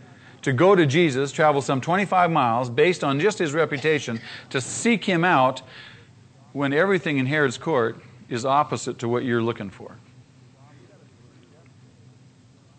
to 0.42 0.52
go 0.52 0.74
to 0.74 0.84
Jesus, 0.84 1.30
travel 1.30 1.62
some 1.62 1.80
25 1.80 2.32
miles 2.32 2.70
based 2.70 3.04
on 3.04 3.20
just 3.20 3.38
his 3.38 3.52
reputation, 3.52 4.20
to 4.50 4.60
seek 4.60 5.04
him 5.04 5.24
out 5.24 5.62
when 6.54 6.72
everything 6.72 7.18
in 7.18 7.26
Herod's 7.26 7.56
court 7.56 8.02
is 8.28 8.44
opposite 8.44 8.98
to 8.98 9.08
what 9.08 9.24
you're 9.24 9.40
looking 9.40 9.70
for. 9.70 9.96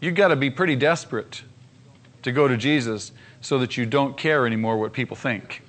You've 0.03 0.15
got 0.15 0.27
to 0.27 0.35
be 0.35 0.49
pretty 0.49 0.75
desperate 0.75 1.43
to 2.23 2.33
go 2.33 2.45
to 2.45 2.57
Jesus 2.57 3.13
so 3.39 3.59
that 3.59 3.77
you 3.77 3.85
don't 3.85 4.17
care 4.17 4.45
anymore 4.45 4.77
what 4.77 4.91
people 4.91 5.15
think. 5.15 5.61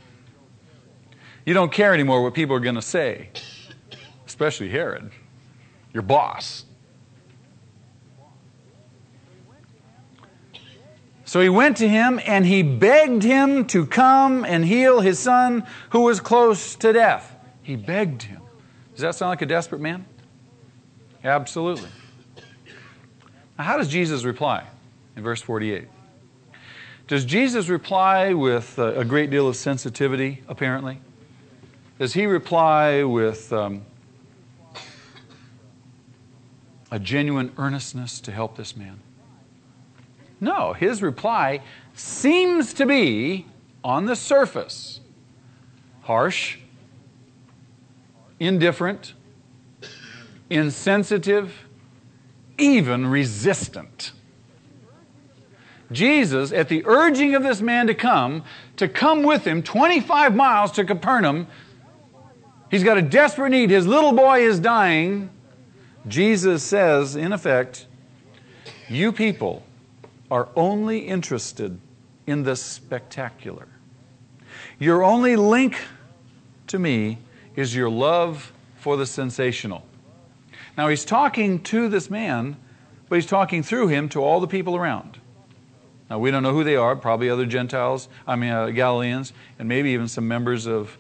You 1.47 1.55
don't 1.55 1.71
care 1.71 1.95
anymore 1.95 2.21
what 2.21 2.35
people 2.35 2.57
are 2.57 2.61
going 2.61 2.75
to 2.75 2.83
say, 2.83 3.29
especially 4.27 4.71
Herod, 4.71 5.13
your 5.93 6.03
boss. 6.03 6.65
So 11.25 11.41
he 11.41 11.49
went 11.49 11.77
to 11.77 11.89
him 11.89 12.21
and 12.27 12.45
he 12.45 12.65
begged 12.65 13.23
him 13.23 13.67
to 13.67 13.87
come 13.87 14.45
and 14.45 14.65
heal 14.65 14.99
his 14.99 15.21
son 15.21 15.65
who 15.91 16.01
was 16.01 16.19
close 16.19 16.75
to 16.75 16.93
death. 16.93 17.37
He 17.63 17.77
begged 17.77 18.25
him. 18.25 18.43
Does 18.95 19.03
that 19.03 19.15
sound 19.15 19.31
like 19.31 19.43
a 19.43 19.47
desperate 19.47 19.81
man? 19.81 20.05
Absolutely. 21.23 21.89
Now, 23.59 23.65
how 23.65 23.77
does 23.77 23.89
Jesus 23.89 24.25
reply 24.25 24.67
in 25.17 25.23
verse 25.23 25.41
48? 25.41 25.89
Does 27.07 27.25
Jesus 27.25 27.69
reply 27.69 28.33
with 28.33 28.79
a 28.79 29.05
great 29.05 29.31
deal 29.31 29.47
of 29.47 29.57
sensitivity, 29.57 30.43
apparently? 30.49 31.01
Does 31.99 32.15
he 32.15 32.27
reply 32.27 33.05
with 33.05 33.53
um, 33.53 33.83
a 36.91 36.99
genuine 36.99 37.53
earnestness 37.59 38.21
to 38.21 38.33
help 38.33 38.57
this 38.57 38.77
man? 38.77 39.01
No, 40.41 40.73
his 40.73 41.03
reply 41.03 41.61
seems 41.95 42.75
to 42.75 42.87
be, 42.87 43.47
on 43.85 44.07
the 44.07 44.17
surface, 44.17 45.01
harsh, 46.03 46.59
indifferent, 48.41 49.13
insensitive, 50.51 51.64
even 52.59 53.07
resistant. 53.07 54.13
Jesus, 55.93 56.53
at 56.53 56.69
the 56.69 56.85
urging 56.87 57.35
of 57.35 57.43
this 57.43 57.61
man 57.61 57.87
to 57.87 57.95
come, 57.95 58.43
to 58.77 58.89
come 58.89 59.23
with 59.23 59.47
him 59.47 59.63
25 59.63 60.35
miles 60.35 60.73
to 60.73 60.85
Capernaum, 60.85 61.47
he's 62.71 62.85
got 62.85 62.99
a 62.99 63.03
desperate 63.03 63.51
need. 63.51 63.71
His 63.71 63.87
little 63.87 64.13
boy 64.13 64.41
is 64.41 64.59
dying. 64.59 65.31
Jesus 66.09 66.63
says, 66.63 67.17
in 67.17 67.33
effect, 67.33 67.87
You 68.89 69.13
people 69.13 69.63
are 70.31 70.49
only 70.57 71.01
interested 71.01 71.79
in 72.27 72.43
the 72.43 72.57
spectacular. 72.57 73.69
Your 74.79 75.03
only 75.03 75.37
link 75.37 75.77
to 76.67 76.79
me 76.79 77.19
is 77.57 77.75
your 77.75 77.91
love 77.91 78.53
for 78.77 78.97
the 78.97 79.07
sensational. 79.07 79.85
Now, 80.77 80.89
he's 80.89 81.05
talking 81.05 81.61
to 81.65 81.89
this 81.89 82.11
man, 82.11 82.57
but 83.09 83.17
he's 83.17 83.27
talking 83.27 83.63
through 83.63 83.89
him 83.89 84.09
to 84.11 84.23
all 84.23 84.41
the 84.41 84.49
people 84.49 84.77
around. 84.77 85.19
Now, 86.11 86.19
we 86.19 86.31
don't 86.31 86.43
know 86.43 86.53
who 86.53 86.65
they 86.65 86.77
are, 86.77 86.97
probably 86.97 87.31
other 87.31 87.47
Gentiles, 87.47 88.09
I 88.27 88.37
mean, 88.37 88.51
uh, 88.51 88.69
Galileans, 88.71 89.33
and 89.59 89.69
maybe 89.69 89.91
even 89.91 90.09
some 90.09 90.29
members 90.29 90.67
of 90.67 90.99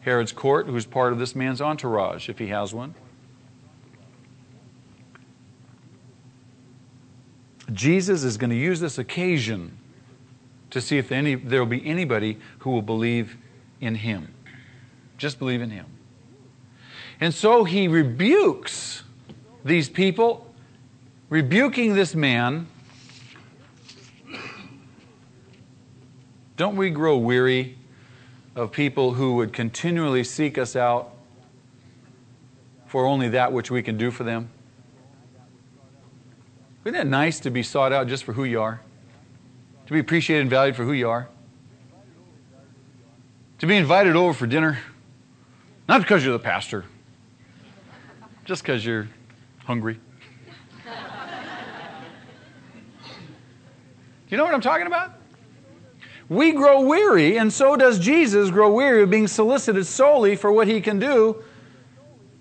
Herod's 0.00 0.32
court 0.32 0.66
who's 0.66 0.86
part 0.86 1.12
of 1.12 1.18
this 1.18 1.34
man's 1.34 1.60
entourage, 1.60 2.28
if 2.28 2.38
he 2.38 2.46
has 2.48 2.72
one. 2.72 2.94
Jesus 7.72 8.22
is 8.22 8.36
going 8.36 8.50
to 8.50 8.56
use 8.56 8.80
this 8.80 8.96
occasion 8.96 9.76
to 10.70 10.80
see 10.80 10.98
if 10.98 11.10
any, 11.10 11.34
there 11.34 11.60
will 11.60 11.66
be 11.66 11.84
anybody 11.86 12.38
who 12.60 12.70
will 12.70 12.82
believe 12.82 13.36
in 13.80 13.96
him. 13.96 14.32
Just 15.18 15.38
believe 15.38 15.60
in 15.60 15.70
him. 15.70 15.86
And 17.20 17.34
so 17.34 17.64
he 17.64 17.88
rebukes 17.88 19.02
these 19.66 19.88
people, 19.88 20.54
rebuking 21.28 21.94
this 21.94 22.14
man. 22.14 22.68
Don't 26.56 26.76
we 26.76 26.88
grow 26.88 27.18
weary 27.18 27.76
of 28.54 28.72
people 28.72 29.14
who 29.14 29.34
would 29.34 29.52
continually 29.52 30.24
seek 30.24 30.56
us 30.56 30.76
out 30.76 31.14
for 32.86 33.04
only 33.04 33.28
that 33.30 33.52
which 33.52 33.70
we 33.70 33.82
can 33.82 33.98
do 33.98 34.10
for 34.10 34.24
them? 34.24 34.48
Isn't 36.84 36.94
it 36.94 37.06
nice 37.06 37.40
to 37.40 37.50
be 37.50 37.64
sought 37.64 37.92
out 37.92 38.06
just 38.06 38.22
for 38.22 38.32
who 38.32 38.44
you 38.44 38.60
are? 38.60 38.80
To 39.86 39.92
be 39.92 39.98
appreciated 39.98 40.42
and 40.42 40.50
valued 40.50 40.76
for 40.76 40.84
who 40.84 40.92
you 40.92 41.10
are? 41.10 41.28
To 43.58 43.66
be 43.66 43.76
invited 43.76 44.14
over 44.14 44.32
for 44.32 44.46
dinner, 44.46 44.78
not 45.88 46.00
because 46.00 46.24
you're 46.24 46.32
the 46.32 46.38
pastor, 46.38 46.84
just 48.44 48.62
because 48.62 48.86
you're 48.86 49.08
hungry. 49.66 49.98
you 54.28 54.36
know 54.36 54.44
what 54.44 54.54
I'm 54.54 54.60
talking 54.60 54.86
about? 54.86 55.12
We 56.28 56.52
grow 56.52 56.80
weary, 56.80 57.36
and 57.36 57.52
so 57.52 57.76
does 57.76 57.98
Jesus 57.98 58.50
grow 58.50 58.72
weary 58.72 59.02
of 59.02 59.10
being 59.10 59.28
solicited 59.28 59.86
solely 59.86 60.34
for 60.36 60.50
what 60.50 60.66
he 60.66 60.80
can 60.80 60.98
do. 60.98 61.42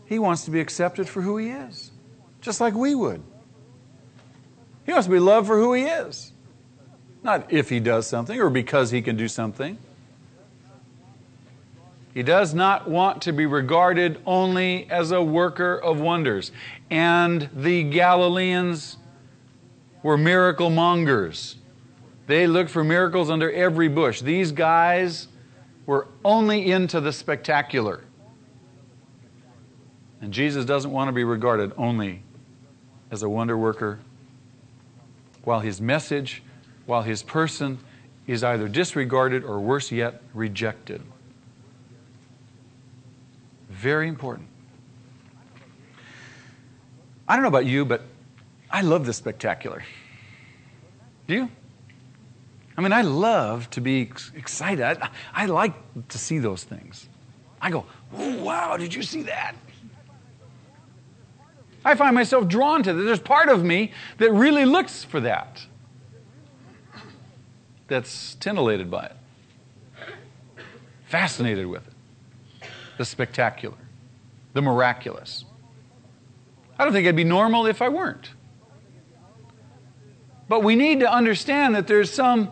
He 0.06 0.20
wants 0.20 0.46
to 0.46 0.52
be 0.52 0.60
accepted 0.60 1.10
for 1.10 1.22
who 1.22 1.38
he 1.38 1.50
is, 1.50 1.92
just 2.42 2.62
like 2.62 2.74
we 2.74 2.96
would. 2.96 3.24
He 4.86 4.92
wants 4.92 5.08
to 5.08 5.12
be 5.12 5.20
loved 5.20 5.48
for 5.48 5.60
who 5.60 5.74
he 5.74 5.84
is, 5.84 6.32
not 7.24 7.52
if 7.52 7.70
he 7.70 7.80
does 7.80 8.06
something 8.08 8.40
or 8.40 8.52
because 8.52 8.92
he 8.92 9.02
can 9.02 9.18
do 9.18 9.28
something. 9.28 9.80
He 12.16 12.24
does 12.24 12.54
not 12.54 12.90
want 12.90 13.22
to 13.24 13.34
be 13.34 13.46
regarded 13.46 14.22
only 14.26 14.90
as 14.90 15.12
a 15.12 15.22
worker 15.22 15.76
of 15.76 16.00
wonders. 16.00 16.54
And 16.90 17.50
the 17.54 17.84
Galileans 17.84 18.98
were 20.04 20.18
miracle 20.18 20.70
mongers. 20.70 21.58
They 22.28 22.48
looked 22.48 22.70
for 22.70 22.84
miracles 22.84 23.30
under 23.30 23.52
every 23.52 23.88
bush. 23.88 24.22
These 24.22 24.52
guys 24.52 25.28
were 25.86 26.08
only 26.24 26.72
into 26.72 27.00
the 27.00 27.12
spectacular. 27.12 28.04
And 30.22 30.34
Jesus 30.34 30.66
doesn't 30.66 30.92
want 30.92 31.08
to 31.08 31.12
be 31.12 31.24
regarded 31.24 31.72
only 31.78 32.24
as 33.12 33.22
a 33.22 33.30
wonder 33.30 33.58
worker, 33.58 34.00
while 35.44 35.60
his 35.60 35.80
message, 35.80 36.42
while 36.86 37.04
his 37.04 37.22
person 37.22 37.78
is 38.26 38.44
either 38.44 38.68
disregarded 38.68 39.44
or 39.44 39.60
worse 39.60 39.92
yet, 39.92 40.22
rejected. 40.34 41.02
Very 43.70 44.08
important. 44.08 44.48
I 47.28 47.36
don't 47.36 47.44
know 47.44 47.50
about 47.50 47.66
you, 47.66 47.86
but 47.86 48.04
I 48.70 48.82
love 48.82 49.06
the 49.06 49.14
spectacular. 49.14 49.84
Do 51.28 51.34
you? 51.34 51.50
I 52.78 52.82
mean, 52.82 52.94
I 52.94 53.02
love 53.02 53.70
to 53.72 53.82
be 53.82 54.02
excited. 54.36 54.84
I, 54.84 55.10
I 55.34 55.46
like 55.46 55.74
to 56.10 56.18
see 56.18 56.40
those 56.40 56.64
things. 56.64 57.08
I 57.62 57.72
go, 57.72 57.86
wow, 58.12 58.78
did 58.78 58.94
you 58.94 59.02
see 59.02 59.24
that? 59.24 59.56
I 61.84 61.96
find 61.96 62.16
myself 62.16 62.48
drawn 62.48 62.84
to 62.84 62.94
that. 62.94 63.04
There's 63.04 63.20
part 63.20 63.48
of 63.48 63.64
me 63.64 63.92
that 64.18 64.32
really 64.32 64.66
looks 64.66 65.04
for 65.04 65.20
that, 65.22 65.62
that's 67.88 68.36
titillated 68.36 68.90
by 68.90 69.06
it, 69.06 69.16
fascinated 71.06 71.68
with 71.68 71.88
it 71.88 71.94
the 72.98 73.06
spectacular, 73.06 73.78
the 74.54 74.62
miraculous. 74.62 75.46
I 76.78 76.84
don't 76.84 76.94
think 76.94 77.08
I'd 77.08 77.16
be 77.16 77.24
normal 77.24 77.66
if 77.66 77.82
I 77.82 77.90
weren't. 77.90 78.32
But 80.48 80.64
we 80.64 80.76
need 80.76 81.00
to 81.00 81.12
understand 81.12 81.76
that 81.76 81.88
there's 81.88 82.12
some, 82.12 82.52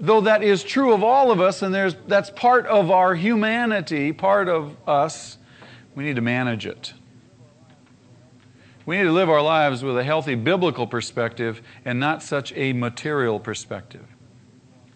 though 0.00 0.22
that 0.22 0.42
is 0.42 0.62
true 0.64 0.92
of 0.92 1.02
all 1.02 1.30
of 1.30 1.40
us, 1.40 1.62
and 1.62 1.74
there's, 1.74 1.94
that's 2.06 2.30
part 2.30 2.66
of 2.66 2.90
our 2.90 3.14
humanity, 3.14 4.12
part 4.12 4.48
of 4.48 4.76
us, 4.88 5.36
we 5.94 6.04
need 6.04 6.16
to 6.16 6.22
manage 6.22 6.66
it. 6.66 6.92
We 8.86 8.98
need 8.98 9.04
to 9.04 9.12
live 9.12 9.28
our 9.28 9.42
lives 9.42 9.82
with 9.82 9.98
a 9.98 10.04
healthy 10.04 10.36
biblical 10.36 10.86
perspective 10.86 11.60
and 11.84 11.98
not 11.98 12.22
such 12.22 12.52
a 12.54 12.72
material 12.72 13.40
perspective. 13.40 14.06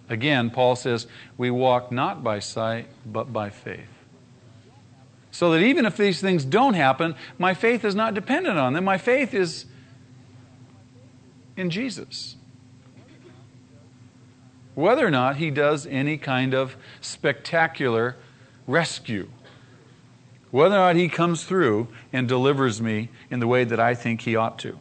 Again, 0.09 0.51
Paul 0.51 0.77
says, 0.77 1.07
we 1.37 1.51
walk 1.51 1.91
not 1.91 2.23
by 2.23 2.39
sight, 2.39 2.87
but 3.05 3.33
by 3.33 3.51
faith. 3.51 4.00
So 5.31 5.53
that 5.53 5.61
even 5.61 5.87
if 5.87 5.97
these 5.97 6.21
things 6.21 6.45
don't 6.45 6.75
happen, 6.75 7.15
my 7.39 7.55
faith 7.55 7.85
is 7.85 7.95
not 7.95 8.15
dependent 8.15 8.59
on 8.59 8.73
them. 8.73 8.85
My 8.85 8.99
faith 8.99 9.33
is 9.33 9.67
in 11.57 11.71
Jesus. 11.71 12.37
Whether 14.75 15.07
or 15.07 15.11
not 15.11 15.37
he 15.37 15.51
does 15.51 15.87
any 15.87 16.17
kind 16.17 16.55
of 16.55 16.77
spectacular 17.01 18.17
rescue, 18.67 19.29
whether 20.51 20.75
or 20.75 20.79
not 20.79 20.97
he 20.97 21.09
comes 21.09 21.45
through 21.45 21.89
and 22.13 22.27
delivers 22.27 22.81
me 22.81 23.11
in 23.31 23.41
the 23.41 23.47
way 23.47 23.65
that 23.65 23.79
I 23.79 23.95
think 23.95 24.23
he 24.23 24.37
ought 24.37 24.59
to. 24.61 24.79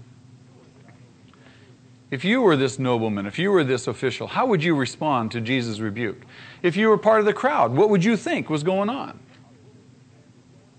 If 2.12 2.26
you 2.26 2.42
were 2.42 2.56
this 2.56 2.80
nobleman, 2.80 3.28
if 3.28 3.38
you 3.38 3.52
were 3.52 3.64
this 3.64 3.88
official, 3.88 4.28
how 4.28 4.48
would 4.48 4.64
you 4.64 4.74
respond 4.74 5.32
to 5.32 5.42
Jesus' 5.42 5.80
rebuke? 5.80 6.24
If 6.64 6.76
you 6.76 6.90
were 6.90 6.98
part 6.98 7.20
of 7.20 7.26
the 7.26 7.34
crowd, 7.34 7.76
what 7.76 7.90
would 7.90 8.04
you 8.04 8.18
think 8.18 8.50
was 8.50 8.64
going 8.64 8.90
on? 8.90 9.20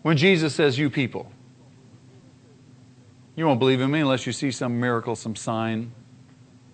When 0.03 0.17
Jesus 0.17 0.55
says, 0.55 0.79
You 0.79 0.91
people, 0.91 1.31
you 3.37 3.47
won't 3.47 3.59
believe 3.59 3.81
in 3.81 3.91
me 3.91 4.01
unless 4.01 4.27
you 4.27 4.33
see 4.33 4.51
some 4.51 4.81
miracle, 4.81 5.17
some 5.17 5.37
sign. 5.37 5.93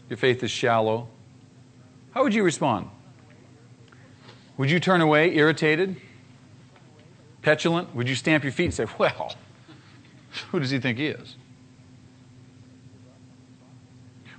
Your 0.08 0.16
faith 0.16 0.42
is 0.42 0.50
shallow. 0.50 1.08
How 2.12 2.22
would 2.22 2.34
you 2.34 2.44
respond? 2.44 2.90
Would 4.56 4.70
you 4.70 4.80
turn 4.80 5.00
away, 5.00 5.34
irritated, 5.36 5.96
petulant? 7.42 7.94
Would 7.94 8.08
you 8.08 8.14
stamp 8.14 8.44
your 8.44 8.52
feet 8.52 8.66
and 8.66 8.74
say, 8.74 8.86
Well, 8.98 9.34
who 10.50 10.60
does 10.60 10.70
he 10.70 10.78
think 10.78 10.98
he 10.98 11.08
is? 11.08 11.36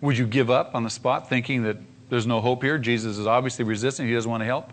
Would 0.02 0.17
you 0.17 0.28
give 0.28 0.50
up 0.50 0.76
on 0.76 0.84
the 0.84 0.89
spot 0.89 1.28
thinking 1.28 1.63
that 1.63 1.78
there's 2.10 2.28
no 2.28 2.39
hope 2.39 2.63
here? 2.63 2.78
Jesus 2.78 3.17
is 3.17 3.28
obviously 3.28 3.65
resistant, 3.65 4.08
he 4.08 4.13
doesn't 4.13 4.30
want 4.30 4.41
to 4.41 4.45
help. 4.45 4.71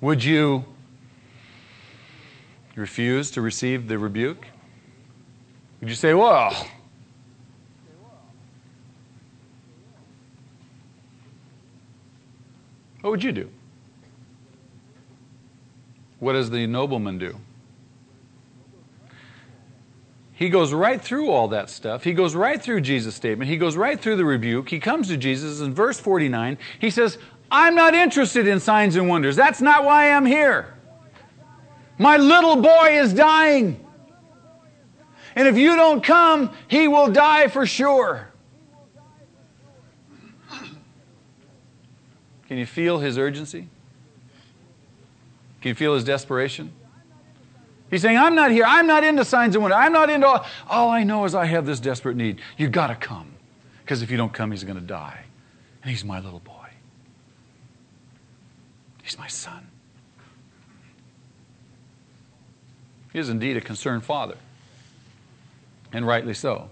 Would 0.00 0.22
you 0.22 0.64
refuse 2.80 3.30
to 3.32 3.40
receive 3.40 3.88
the 3.88 3.98
rebuke? 3.98 4.46
Would 5.80 5.88
you 5.88 5.94
say, 5.94 6.14
well, 6.14 6.50
what 13.00 13.10
would 13.10 13.22
you 13.22 13.32
do? 13.32 13.50
What 16.18 16.32
does 16.32 16.50
the 16.50 16.66
nobleman 16.66 17.18
do? 17.18 17.38
he 20.34 20.48
goes 20.48 20.72
right 20.72 21.00
through 21.00 21.30
all 21.30 21.48
that 21.48 21.70
stuff. 21.70 22.02
He 22.02 22.12
goes 22.12 22.34
right 22.34 22.60
through 22.60 22.80
Jesus' 22.80 23.14
statement. 23.14 23.48
He 23.48 23.56
goes 23.56 23.76
right 23.76 23.98
through 23.98 24.16
the 24.16 24.24
rebuke. 24.24 24.68
He 24.68 24.80
comes 24.80 25.08
to 25.08 25.16
Jesus 25.16 25.60
in 25.60 25.72
verse 25.72 26.00
49. 26.00 26.58
He 26.80 26.90
says, 26.90 27.18
I'm 27.50 27.76
not 27.76 27.94
interested 27.94 28.48
in 28.48 28.58
signs 28.58 28.96
and 28.96 29.08
wonders. 29.08 29.36
That's 29.36 29.62
not 29.62 29.84
why 29.84 30.10
I'm 30.10 30.26
here. 30.26 30.73
My 31.98 32.16
little 32.16 32.56
boy 32.56 32.98
is 33.00 33.12
dying. 33.12 33.84
And 35.36 35.48
if 35.48 35.56
you 35.56 35.76
don't 35.76 36.02
come, 36.02 36.50
he 36.68 36.88
will 36.88 37.10
die 37.10 37.48
for 37.48 37.66
sure. 37.66 38.28
Can 42.48 42.58
you 42.58 42.66
feel 42.66 42.98
his 42.98 43.18
urgency? 43.18 43.68
Can 45.60 45.70
you 45.70 45.74
feel 45.74 45.94
his 45.94 46.04
desperation? 46.04 46.72
He's 47.90 48.02
saying, 48.02 48.18
I'm 48.18 48.34
not 48.34 48.50
here. 48.50 48.64
I'm 48.66 48.86
not 48.86 49.04
into 49.04 49.24
signs 49.24 49.54
and 49.54 49.62
wonders. 49.62 49.78
I'm 49.80 49.92
not 49.92 50.10
into 50.10 50.26
all. 50.26 50.46
All 50.68 50.90
I 50.90 51.04
know 51.04 51.24
is 51.24 51.34
I 51.34 51.46
have 51.46 51.64
this 51.64 51.80
desperate 51.80 52.16
need. 52.16 52.40
You've 52.56 52.72
got 52.72 52.88
to 52.88 52.94
come. 52.94 53.30
Because 53.82 54.02
if 54.02 54.10
you 54.10 54.16
don't 54.16 54.32
come, 54.32 54.50
he's 54.50 54.64
going 54.64 54.78
to 54.78 54.84
die. 54.84 55.24
And 55.82 55.90
he's 55.90 56.04
my 56.04 56.20
little 56.20 56.40
boy. 56.40 56.68
He's 59.02 59.18
my 59.18 59.28
son. 59.28 59.66
He 63.14 63.20
is 63.20 63.28
indeed 63.28 63.56
a 63.56 63.60
concerned 63.60 64.04
father. 64.04 64.34
And 65.92 66.04
rightly 66.04 66.34
so. 66.34 66.68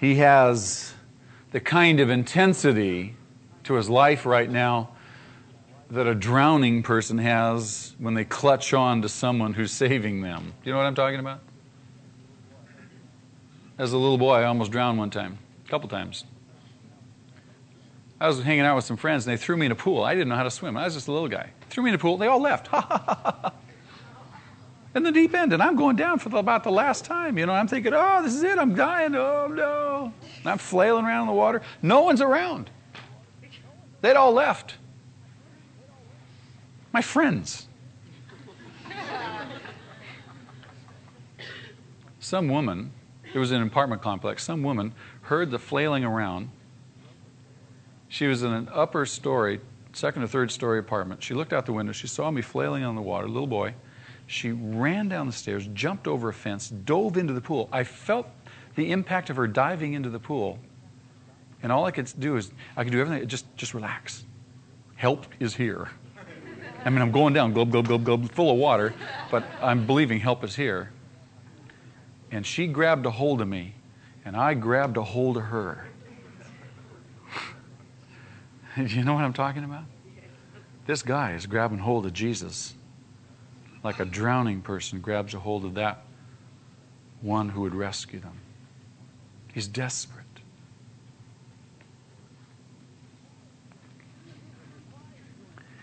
He 0.00 0.16
has 0.16 0.94
the 1.52 1.60
kind 1.60 2.00
of 2.00 2.10
intensity 2.10 3.14
to 3.64 3.74
his 3.74 3.88
life 3.88 4.26
right 4.26 4.50
now 4.50 4.90
that 5.90 6.08
a 6.08 6.14
drowning 6.14 6.82
person 6.82 7.18
has 7.18 7.94
when 7.98 8.14
they 8.14 8.24
clutch 8.24 8.74
on 8.74 9.00
to 9.02 9.08
someone 9.08 9.54
who's 9.54 9.70
saving 9.70 10.22
them. 10.22 10.54
Do 10.62 10.70
you 10.70 10.72
know 10.72 10.78
what 10.78 10.86
I'm 10.86 10.94
talking 10.96 11.20
about? 11.20 11.40
As 13.78 13.92
a 13.92 13.96
little 13.96 14.18
boy, 14.18 14.34
I 14.34 14.44
almost 14.44 14.72
drowned 14.72 14.98
one 14.98 15.10
time, 15.10 15.38
a 15.64 15.70
couple 15.70 15.88
times. 15.88 16.24
I 18.20 18.26
was 18.26 18.42
hanging 18.42 18.64
out 18.64 18.76
with 18.76 18.84
some 18.84 18.96
friends 18.96 19.26
and 19.26 19.32
they 19.36 19.40
threw 19.40 19.56
me 19.56 19.66
in 19.66 19.72
a 19.72 19.76
pool. 19.76 20.02
I 20.02 20.14
didn't 20.14 20.28
know 20.28 20.34
how 20.34 20.42
to 20.42 20.50
swim. 20.50 20.76
I 20.76 20.84
was 20.84 20.94
just 20.94 21.08
a 21.08 21.12
little 21.12 21.28
guy. 21.28 21.50
Threw 21.70 21.84
me 21.84 21.90
in 21.90 21.94
a 21.94 21.98
pool. 21.98 22.16
They 22.16 22.26
all 22.26 22.40
left. 22.40 22.68
in 24.94 25.02
the 25.04 25.12
deep 25.12 25.34
end, 25.34 25.52
and 25.52 25.62
I'm 25.62 25.76
going 25.76 25.96
down 25.96 26.18
for 26.18 26.28
the, 26.28 26.38
about 26.38 26.64
the 26.64 26.72
last 26.72 27.04
time. 27.04 27.38
You 27.38 27.46
know, 27.46 27.52
I'm 27.52 27.68
thinking, 27.68 27.92
oh, 27.94 28.22
this 28.22 28.34
is 28.34 28.42
it. 28.42 28.58
I'm 28.58 28.74
dying. 28.74 29.14
Oh 29.14 29.46
no! 29.46 30.12
And 30.38 30.46
I'm 30.46 30.58
flailing 30.58 31.04
around 31.04 31.22
in 31.22 31.26
the 31.28 31.34
water. 31.34 31.62
No 31.82 32.02
one's 32.02 32.20
around. 32.20 32.70
They'd 34.00 34.16
all 34.16 34.32
left. 34.32 34.74
My 36.92 37.02
friends. 37.02 37.66
some 42.18 42.48
woman, 42.48 42.92
it 43.32 43.38
was 43.38 43.52
an 43.52 43.62
apartment 43.62 44.02
complex, 44.02 44.44
some 44.44 44.62
woman 44.62 44.92
heard 45.22 45.50
the 45.50 45.58
flailing 45.58 46.04
around. 46.04 46.50
She 48.08 48.26
was 48.26 48.42
in 48.42 48.52
an 48.52 48.68
upper 48.72 49.04
story, 49.06 49.60
second 49.92 50.22
or 50.22 50.26
third 50.26 50.50
story 50.50 50.78
apartment. 50.78 51.22
She 51.22 51.34
looked 51.34 51.52
out 51.52 51.66
the 51.66 51.72
window. 51.72 51.92
She 51.92 52.06
saw 52.06 52.30
me 52.30 52.42
flailing 52.42 52.84
on 52.84 52.94
the 52.94 53.02
water, 53.02 53.28
little 53.28 53.46
boy. 53.46 53.74
She 54.26 54.50
ran 54.50 55.08
down 55.08 55.26
the 55.26 55.32
stairs, 55.32 55.68
jumped 55.72 56.06
over 56.06 56.28
a 56.28 56.34
fence, 56.34 56.68
dove 56.68 57.16
into 57.16 57.32
the 57.32 57.40
pool. 57.40 57.68
I 57.72 57.84
felt 57.84 58.26
the 58.74 58.92
impact 58.92 59.30
of 59.30 59.36
her 59.36 59.46
diving 59.46 59.94
into 59.94 60.10
the 60.10 60.18
pool. 60.18 60.58
And 61.62 61.72
all 61.72 61.84
I 61.84 61.90
could 61.90 62.12
do 62.18 62.36
is, 62.36 62.52
I 62.76 62.84
could 62.84 62.92
do 62.92 63.00
everything, 63.00 63.26
just, 63.26 63.44
just 63.56 63.74
relax. 63.74 64.24
Help 64.96 65.26
is 65.40 65.54
here. 65.54 65.88
I 66.84 66.90
mean, 66.90 67.02
I'm 67.02 67.10
going 67.10 67.34
down, 67.34 67.52
glub, 67.52 67.70
glub, 67.70 67.88
glub, 67.88 68.04
glub, 68.04 68.30
full 68.30 68.52
of 68.52 68.58
water, 68.58 68.94
but 69.30 69.44
I'm 69.60 69.86
believing 69.86 70.20
help 70.20 70.44
is 70.44 70.54
here. 70.54 70.92
And 72.30 72.46
she 72.46 72.66
grabbed 72.66 73.04
a 73.06 73.10
hold 73.10 73.40
of 73.40 73.48
me, 73.48 73.74
and 74.24 74.36
I 74.36 74.54
grabbed 74.54 74.96
a 74.96 75.02
hold 75.02 75.36
of 75.36 75.44
her. 75.44 75.87
you 78.86 79.04
know 79.04 79.14
what 79.14 79.24
I'm 79.24 79.32
talking 79.32 79.64
about? 79.64 79.84
This 80.86 81.02
guy 81.02 81.32
is 81.32 81.46
grabbing 81.46 81.78
hold 81.78 82.06
of 82.06 82.12
Jesus 82.12 82.74
like 83.82 84.00
a 84.00 84.04
drowning 84.04 84.60
person 84.60 85.00
grabs 85.00 85.34
a 85.34 85.38
hold 85.38 85.64
of 85.64 85.74
that 85.74 86.04
one 87.20 87.48
who 87.48 87.62
would 87.62 87.74
rescue 87.74 88.20
them. 88.20 88.38
He's 89.52 89.66
desperate. 89.66 90.24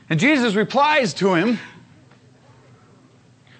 And 0.10 0.19
Jesus 0.19 0.55
replies 0.55 1.13
to 1.15 1.34
him, 1.34 1.60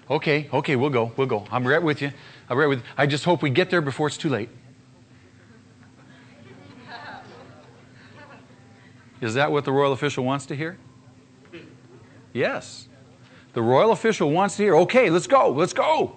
Okay, 0.08 0.48
okay, 0.52 0.76
we'll 0.76 0.90
go, 0.90 1.12
we'll 1.16 1.26
go. 1.26 1.44
I'm 1.50 1.66
right 1.66 1.82
with 1.82 2.00
you. 2.00 2.12
I'm 2.48 2.56
right 2.56 2.68
with 2.68 2.78
you. 2.78 2.84
I 2.96 3.06
just 3.06 3.24
hope 3.24 3.42
we 3.42 3.50
get 3.50 3.70
there 3.70 3.80
before 3.80 4.06
it's 4.06 4.16
too 4.16 4.28
late. 4.28 4.48
Is 9.20 9.34
that 9.34 9.50
what 9.50 9.64
the 9.64 9.72
royal 9.72 9.92
official 9.92 10.24
wants 10.24 10.46
to 10.46 10.56
hear? 10.56 10.78
Yes. 12.32 12.88
The 13.54 13.62
royal 13.62 13.92
official 13.92 14.30
wants 14.30 14.56
to 14.56 14.62
hear, 14.62 14.76
okay, 14.76 15.08
let's 15.08 15.26
go, 15.26 15.50
let's 15.50 15.72
go. 15.72 16.16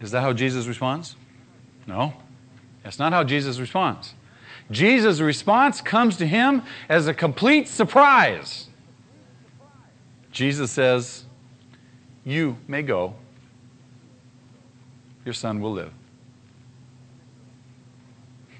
Is 0.00 0.10
that 0.10 0.20
how 0.20 0.34
Jesus 0.34 0.66
responds? 0.66 1.16
No. 1.86 2.12
That's 2.82 2.98
not 2.98 3.12
how 3.12 3.24
Jesus 3.24 3.58
responds. 3.58 4.14
Jesus' 4.70 5.20
response 5.20 5.80
comes 5.80 6.16
to 6.18 6.26
him 6.26 6.62
as 6.88 7.06
a 7.06 7.14
complete 7.14 7.68
surprise. 7.68 8.68
Jesus 10.30 10.70
says, 10.70 11.24
You 12.24 12.58
may 12.68 12.82
go, 12.82 13.14
your 15.24 15.34
son 15.34 15.60
will 15.60 15.72
live. 15.72 15.92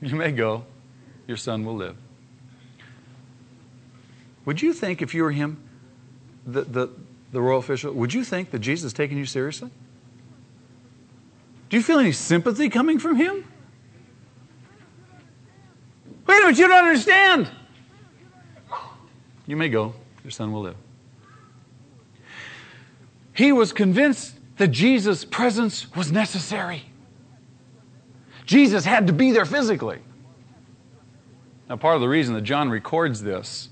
You 0.00 0.14
may 0.16 0.32
go, 0.32 0.64
your 1.26 1.36
son 1.36 1.64
will 1.64 1.76
live. 1.76 1.96
Would 4.44 4.62
you 4.62 4.72
think, 4.72 5.02
if 5.02 5.14
you 5.14 5.22
were 5.22 5.32
him, 5.32 5.62
the, 6.46 6.62
the, 6.62 6.90
the 7.32 7.40
royal 7.40 7.58
official, 7.58 7.92
would 7.92 8.14
you 8.14 8.22
think 8.24 8.50
that 8.50 8.60
Jesus 8.60 8.88
is 8.88 8.92
taking 8.92 9.18
you 9.18 9.26
seriously? 9.26 9.70
Do 11.68 11.76
you 11.76 11.82
feel 11.82 11.98
any 11.98 12.12
sympathy 12.12 12.68
coming 12.68 12.98
from 12.98 13.16
him? 13.16 13.44
Wait 16.26 16.36
a 16.36 16.40
minute, 16.40 16.58
you 16.58 16.68
don't 16.68 16.84
understand. 16.86 17.50
You 19.46 19.56
may 19.56 19.68
go, 19.68 19.94
your 20.22 20.30
son 20.30 20.52
will 20.52 20.62
live. 20.62 20.76
He 23.32 23.52
was 23.52 23.72
convinced 23.72 24.34
that 24.56 24.68
Jesus' 24.68 25.24
presence 25.24 25.94
was 25.94 26.10
necessary. 26.10 26.85
Jesus 28.46 28.84
had 28.84 29.08
to 29.08 29.12
be 29.12 29.32
there 29.32 29.44
physically. 29.44 29.98
Now, 31.68 31.76
part 31.76 31.96
of 31.96 32.00
the 32.00 32.08
reason 32.08 32.34
that 32.34 32.42
John 32.42 32.70
records 32.70 33.22
this 33.22 33.68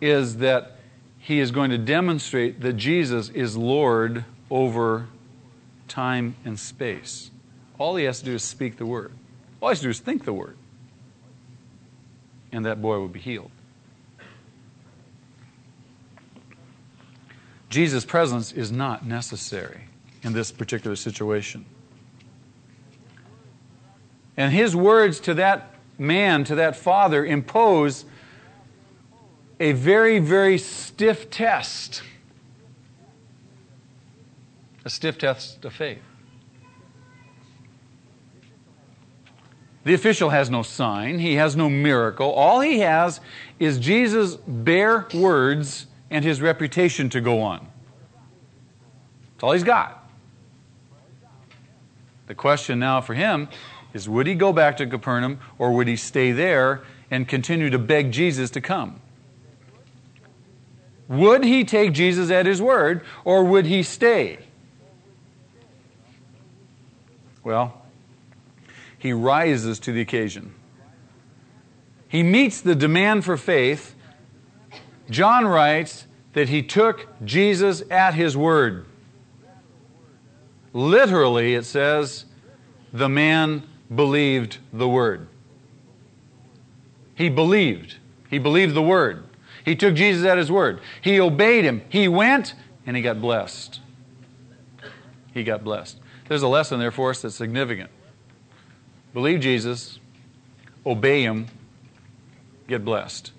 is 0.00 0.38
that 0.38 0.78
he 1.18 1.40
is 1.40 1.50
going 1.50 1.70
to 1.70 1.78
demonstrate 1.78 2.60
that 2.60 2.74
Jesus 2.74 3.28
is 3.28 3.56
Lord 3.56 4.24
over 4.50 5.08
time 5.88 6.36
and 6.44 6.58
space. 6.58 7.30
All 7.78 7.96
he 7.96 8.04
has 8.04 8.20
to 8.20 8.24
do 8.24 8.34
is 8.34 8.42
speak 8.42 8.76
the 8.76 8.86
word. 8.86 9.12
All 9.60 9.68
he 9.68 9.72
has 9.72 9.80
to 9.80 9.86
do 9.86 9.90
is 9.90 9.98
think 9.98 10.24
the 10.24 10.32
word. 10.32 10.56
And 12.52 12.64
that 12.66 12.80
boy 12.80 12.98
will 12.98 13.08
be 13.08 13.20
healed. 13.20 13.50
Jesus' 17.68 18.04
presence 18.04 18.52
is 18.52 18.70
not 18.70 19.06
necessary 19.06 19.82
in 20.22 20.32
this 20.32 20.52
particular 20.52 20.94
situation. 20.94 21.64
And 24.36 24.52
his 24.52 24.74
words 24.74 25.20
to 25.20 25.34
that 25.34 25.74
man, 25.98 26.44
to 26.44 26.54
that 26.56 26.76
father, 26.76 27.24
impose 27.24 28.04
a 29.60 29.72
very, 29.72 30.18
very 30.18 30.58
stiff 30.58 31.30
test. 31.30 32.02
A 34.84 34.90
stiff 34.90 35.18
test 35.18 35.64
of 35.64 35.72
faith. 35.72 36.02
The 39.84 39.94
official 39.94 40.30
has 40.30 40.48
no 40.48 40.62
sign, 40.62 41.18
he 41.18 41.34
has 41.34 41.56
no 41.56 41.68
miracle. 41.68 42.30
All 42.30 42.60
he 42.60 42.80
has 42.80 43.20
is 43.58 43.78
Jesus' 43.78 44.36
bare 44.36 45.06
words 45.12 45.86
and 46.10 46.24
his 46.24 46.40
reputation 46.40 47.08
to 47.10 47.20
go 47.20 47.40
on. 47.40 47.66
That's 49.34 49.42
all 49.42 49.52
he's 49.52 49.64
got. 49.64 50.08
The 52.28 52.34
question 52.34 52.78
now 52.78 53.00
for 53.00 53.14
him 53.14 53.48
is 53.94 54.08
would 54.08 54.26
he 54.26 54.34
go 54.34 54.52
back 54.52 54.76
to 54.78 54.86
Capernaum 54.86 55.38
or 55.58 55.72
would 55.72 55.88
he 55.88 55.96
stay 55.96 56.32
there 56.32 56.82
and 57.10 57.28
continue 57.28 57.70
to 57.70 57.78
beg 57.78 58.10
Jesus 58.12 58.50
to 58.50 58.60
come? 58.60 59.00
Would 61.08 61.44
he 61.44 61.64
take 61.64 61.92
Jesus 61.92 62.30
at 62.30 62.46
his 62.46 62.62
word 62.62 63.02
or 63.24 63.44
would 63.44 63.66
he 63.66 63.82
stay? 63.82 64.38
Well, 67.44 67.82
he 68.98 69.12
rises 69.12 69.78
to 69.80 69.92
the 69.92 70.00
occasion. 70.00 70.54
he 72.08 72.22
meets 72.22 72.60
the 72.60 72.74
demand 72.74 73.24
for 73.24 73.36
faith. 73.36 73.94
John 75.10 75.46
writes 75.46 76.06
that 76.34 76.48
he 76.48 76.62
took 76.62 77.08
Jesus 77.24 77.82
at 77.90 78.14
his 78.14 78.36
word. 78.36 78.86
Literally, 80.72 81.54
it 81.54 81.64
says, 81.64 82.24
the 82.92 83.08
man 83.08 83.62
believed 83.94 84.58
the 84.72 84.88
word. 84.88 85.28
He 87.14 87.28
believed. 87.28 87.96
He 88.30 88.38
believed 88.38 88.74
the 88.74 88.82
word. 88.82 89.24
He 89.64 89.76
took 89.76 89.94
Jesus 89.94 90.26
at 90.26 90.38
his 90.38 90.50
word. 90.50 90.80
He 91.02 91.20
obeyed 91.20 91.64
him. 91.64 91.82
He 91.88 92.08
went 92.08 92.54
and 92.86 92.96
he 92.96 93.02
got 93.02 93.20
blessed. 93.20 93.80
He 95.32 95.44
got 95.44 95.62
blessed. 95.62 95.98
There's 96.28 96.42
a 96.42 96.48
lesson 96.48 96.78
there 96.80 96.90
for 96.90 97.10
us 97.10 97.22
that's 97.22 97.34
significant. 97.34 97.90
Believe 99.14 99.40
Jesus, 99.40 99.98
obey 100.86 101.22
him, 101.22 101.46
get 102.66 102.84
blessed. 102.84 103.32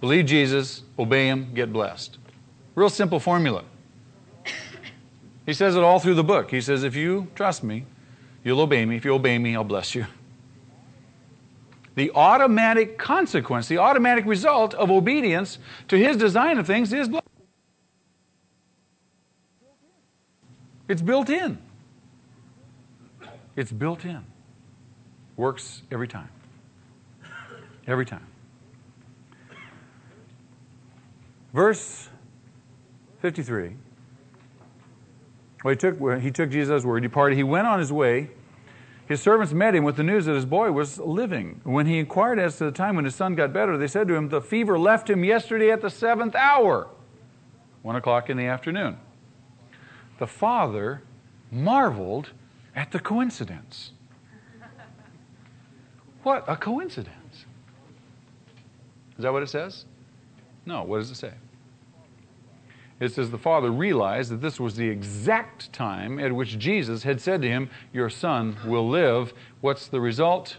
Believe 0.00 0.26
Jesus, 0.26 0.82
obey 0.98 1.26
him, 1.26 1.54
get 1.54 1.72
blessed. 1.72 2.18
Real 2.74 2.90
simple 2.90 3.20
formula. 3.20 3.64
He 5.46 5.52
says 5.52 5.76
it 5.76 5.82
all 5.82 6.00
through 6.00 6.14
the 6.14 6.24
book. 6.24 6.50
He 6.50 6.60
says, 6.60 6.82
If 6.82 6.96
you 6.96 7.28
trust 7.36 7.62
me, 7.62 7.86
you'll 8.46 8.60
obey 8.60 8.86
me. 8.86 8.96
If 8.96 9.04
you 9.04 9.12
obey 9.12 9.38
me, 9.38 9.56
I'll 9.56 9.64
bless 9.64 9.94
you. 9.94 10.06
The 11.96 12.12
automatic 12.14 12.98
consequence, 12.98 13.68
the 13.68 13.78
automatic 13.78 14.26
result 14.26 14.74
of 14.74 14.90
obedience 14.90 15.58
to 15.88 15.96
his 15.96 16.16
design 16.16 16.58
of 16.58 16.66
things 16.66 16.92
is 16.92 17.08
blessing. 17.08 17.26
It's 20.88 21.02
built 21.02 21.30
in. 21.30 21.58
It's 23.56 23.72
built 23.72 24.04
in. 24.04 24.24
Works 25.36 25.82
every 25.90 26.06
time. 26.06 26.28
Every 27.86 28.06
time. 28.06 28.26
Verse 31.52 32.08
53. 33.22 33.74
Well, 35.64 35.72
he 35.72 35.76
took, 35.76 36.20
he 36.20 36.30
took 36.30 36.50
Jesus' 36.50 36.84
word, 36.84 37.02
he 37.02 37.08
departed. 37.08 37.36
He 37.36 37.42
went 37.42 37.66
on 37.66 37.78
his 37.78 37.90
way. 37.90 38.30
His 39.06 39.22
servants 39.22 39.52
met 39.52 39.74
him 39.74 39.84
with 39.84 39.96
the 39.96 40.02
news 40.02 40.26
that 40.26 40.34
his 40.34 40.44
boy 40.44 40.72
was 40.72 40.98
living. 40.98 41.60
When 41.62 41.86
he 41.86 41.98
inquired 41.98 42.40
as 42.40 42.58
to 42.58 42.64
the 42.64 42.72
time 42.72 42.96
when 42.96 43.04
his 43.04 43.14
son 43.14 43.36
got 43.36 43.52
better, 43.52 43.78
they 43.78 43.86
said 43.86 44.08
to 44.08 44.14
him, 44.14 44.28
The 44.28 44.40
fever 44.40 44.78
left 44.78 45.08
him 45.08 45.22
yesterday 45.22 45.70
at 45.70 45.80
the 45.80 45.90
seventh 45.90 46.34
hour, 46.34 46.88
one 47.82 47.94
o'clock 47.94 48.30
in 48.30 48.36
the 48.36 48.46
afternoon. 48.46 48.98
The 50.18 50.26
father 50.26 51.02
marveled 51.52 52.30
at 52.74 52.90
the 52.90 52.98
coincidence. 52.98 53.92
What 56.24 56.44
a 56.48 56.56
coincidence. 56.56 57.44
Is 59.16 59.22
that 59.22 59.32
what 59.32 59.44
it 59.44 59.48
says? 59.48 59.84
No, 60.64 60.82
what 60.82 60.98
does 60.98 61.10
it 61.12 61.14
say? 61.14 61.32
It 62.98 63.12
says 63.12 63.30
the 63.30 63.38
father 63.38 63.70
realized 63.70 64.30
that 64.30 64.40
this 64.40 64.58
was 64.58 64.76
the 64.76 64.88
exact 64.88 65.72
time 65.72 66.18
at 66.18 66.32
which 66.32 66.58
Jesus 66.58 67.02
had 67.02 67.20
said 67.20 67.42
to 67.42 67.48
him, 67.48 67.68
Your 67.92 68.08
son 68.08 68.56
will 68.64 68.88
live. 68.88 69.34
What's 69.60 69.86
the 69.86 70.00
result? 70.00 70.56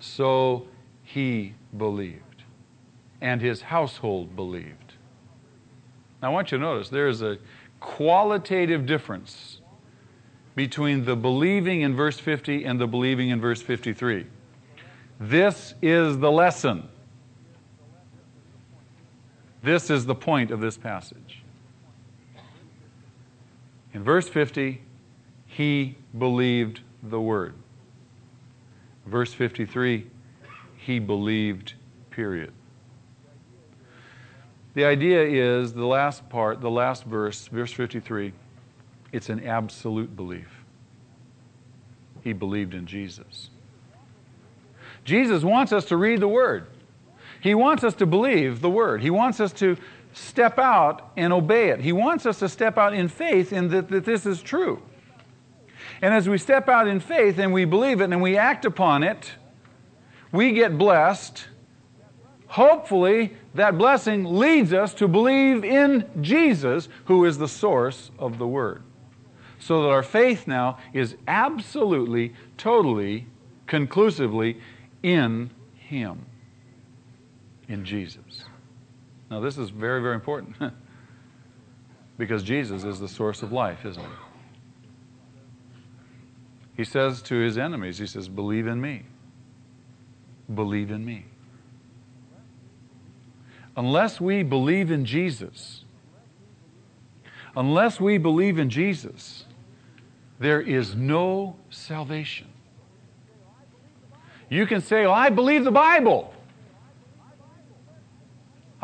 So 0.00 0.66
he 1.02 1.54
believed, 1.76 2.42
and 3.20 3.40
his 3.40 3.62
household 3.62 4.34
believed. 4.34 4.94
Now, 6.20 6.30
I 6.30 6.32
want 6.32 6.50
you 6.50 6.58
to 6.58 6.64
notice 6.64 6.88
there 6.88 7.08
is 7.08 7.22
a 7.22 7.38
qualitative 7.78 8.84
difference 8.84 9.60
between 10.56 11.04
the 11.04 11.14
believing 11.14 11.82
in 11.82 11.94
verse 11.94 12.18
50 12.18 12.64
and 12.64 12.80
the 12.80 12.86
believing 12.86 13.28
in 13.28 13.40
verse 13.40 13.62
53. 13.62 14.26
This 15.20 15.74
is 15.82 16.18
the 16.18 16.30
lesson. 16.30 16.88
This 19.62 19.88
is 19.88 20.04
the 20.04 20.14
point 20.14 20.50
of 20.50 20.60
this 20.60 20.76
passage. 20.76 21.43
In 23.94 24.02
verse 24.02 24.28
50, 24.28 24.82
he 25.46 25.96
believed 26.18 26.80
the 27.04 27.20
word. 27.20 27.54
Verse 29.06 29.32
53, 29.32 30.06
he 30.76 30.98
believed, 30.98 31.74
period. 32.10 32.52
The 34.74 34.84
idea 34.84 35.22
is 35.22 35.72
the 35.72 35.86
last 35.86 36.28
part, 36.28 36.60
the 36.60 36.70
last 36.70 37.04
verse, 37.04 37.46
verse 37.46 37.72
53, 37.72 38.32
it's 39.12 39.28
an 39.28 39.46
absolute 39.46 40.16
belief. 40.16 40.48
He 42.22 42.32
believed 42.32 42.74
in 42.74 42.86
Jesus. 42.86 43.50
Jesus 45.04 45.44
wants 45.44 45.72
us 45.72 45.84
to 45.86 45.96
read 45.96 46.18
the 46.18 46.28
Word. 46.28 46.66
He 47.40 47.54
wants 47.54 47.84
us 47.84 47.94
to 47.96 48.06
believe 48.06 48.60
the 48.60 48.70
Word. 48.70 49.02
He 49.02 49.10
wants 49.10 49.38
us 49.38 49.52
to 49.54 49.76
step 50.14 50.58
out 50.58 51.10
and 51.16 51.32
obey 51.32 51.68
it. 51.68 51.80
He 51.80 51.92
wants 51.92 52.24
us 52.24 52.38
to 52.38 52.48
step 52.48 52.78
out 52.78 52.94
in 52.94 53.08
faith 53.08 53.52
in 53.52 53.68
that, 53.68 53.88
that 53.88 54.04
this 54.04 54.24
is 54.24 54.40
true. 54.40 54.80
And 56.00 56.14
as 56.14 56.28
we 56.28 56.38
step 56.38 56.68
out 56.68 56.88
in 56.88 57.00
faith 57.00 57.38
and 57.38 57.52
we 57.52 57.64
believe 57.64 58.00
it 58.00 58.04
and 58.04 58.22
we 58.22 58.36
act 58.36 58.64
upon 58.64 59.02
it, 59.02 59.32
we 60.32 60.52
get 60.52 60.78
blessed. 60.78 61.46
Hopefully, 62.46 63.36
that 63.54 63.78
blessing 63.78 64.24
leads 64.24 64.72
us 64.72 64.94
to 64.94 65.08
believe 65.08 65.64
in 65.64 66.08
Jesus, 66.20 66.88
who 67.06 67.24
is 67.24 67.38
the 67.38 67.48
source 67.48 68.10
of 68.18 68.38
the 68.38 68.46
Word. 68.46 68.82
So 69.58 69.82
that 69.82 69.88
our 69.88 70.02
faith 70.02 70.46
now 70.46 70.78
is 70.92 71.16
absolutely, 71.26 72.34
totally, 72.56 73.26
conclusively 73.66 74.60
in 75.02 75.50
Him, 75.76 76.26
in 77.68 77.84
Jesus. 77.84 78.44
Now, 79.34 79.40
this 79.40 79.58
is 79.58 79.70
very, 79.70 80.00
very 80.00 80.14
important 80.14 80.54
because 82.18 82.44
Jesus 82.44 82.84
is 82.84 83.00
the 83.00 83.08
source 83.08 83.42
of 83.42 83.50
life, 83.50 83.84
isn't 83.84 84.00
he? 84.00 84.08
He 86.76 86.84
says 86.84 87.20
to 87.22 87.34
his 87.34 87.58
enemies, 87.58 87.98
He 87.98 88.06
says, 88.06 88.28
Believe 88.28 88.68
in 88.68 88.80
me. 88.80 89.06
Believe 90.54 90.92
in 90.92 91.04
me. 91.04 91.24
Unless 93.76 94.20
we 94.20 94.44
believe 94.44 94.92
in 94.92 95.04
Jesus, 95.04 95.84
unless 97.56 97.98
we 97.98 98.18
believe 98.18 98.60
in 98.60 98.70
Jesus, 98.70 99.46
there 100.38 100.60
is 100.60 100.94
no 100.94 101.56
salvation. 101.70 102.46
You 104.48 104.64
can 104.64 104.80
say, 104.80 105.00
well, 105.06 105.12
I 105.14 105.30
believe 105.30 105.64
the 105.64 105.72
Bible. 105.72 106.33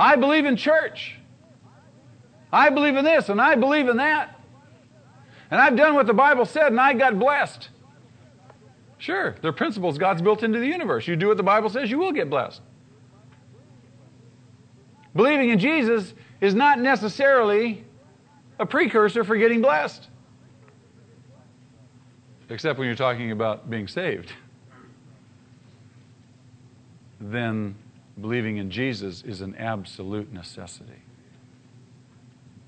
I 0.01 0.17
believe 0.17 0.47
in 0.47 0.57
church. 0.57 1.17
I 2.53 2.71
believe 2.71 2.97
in 2.97 3.05
this 3.05 3.29
and 3.29 3.41
I 3.41 3.55
believe 3.55 3.89
in 3.89 3.99
that. 3.99 4.41
And 5.51 5.61
I've 5.61 5.77
done 5.77 5.95
what 5.95 6.07
the 6.07 6.15
Bible 6.15 6.47
said 6.47 6.69
and 6.69 6.81
I 6.81 6.95
got 6.95 7.19
blessed. 7.19 7.69
Sure, 8.99 9.37
there 9.43 9.51
are 9.51 9.53
principles 9.53 9.99
God's 9.99 10.23
built 10.23 10.43
into 10.43 10.59
the 10.59 10.67
universe. 10.67 11.07
You 11.07 11.17
do 11.17 11.29
what 11.29 11.37
the 11.37 11.43
Bible 11.43 11.69
says, 11.69 11.91
you 11.91 11.99
will 11.99 12.13
get 12.13 12.31
blessed. 12.31 12.63
Believing 15.15 15.51
in 15.51 15.59
Jesus 15.59 16.15
is 16.41 16.55
not 16.55 16.79
necessarily 16.79 17.85
a 18.59 18.67
precursor 18.67 19.23
for 19.23 19.37
getting 19.37 19.61
blessed. 19.61 20.09
Except 22.49 22.79
when 22.79 22.87
you're 22.87 22.97
talking 22.97 23.33
about 23.33 23.69
being 23.69 23.87
saved. 23.87 24.33
Then 27.21 27.75
believing 28.21 28.59
in 28.59 28.71
Jesus 28.71 29.23
is 29.23 29.41
an 29.41 29.55
absolute 29.57 30.33
necessity. 30.33 31.03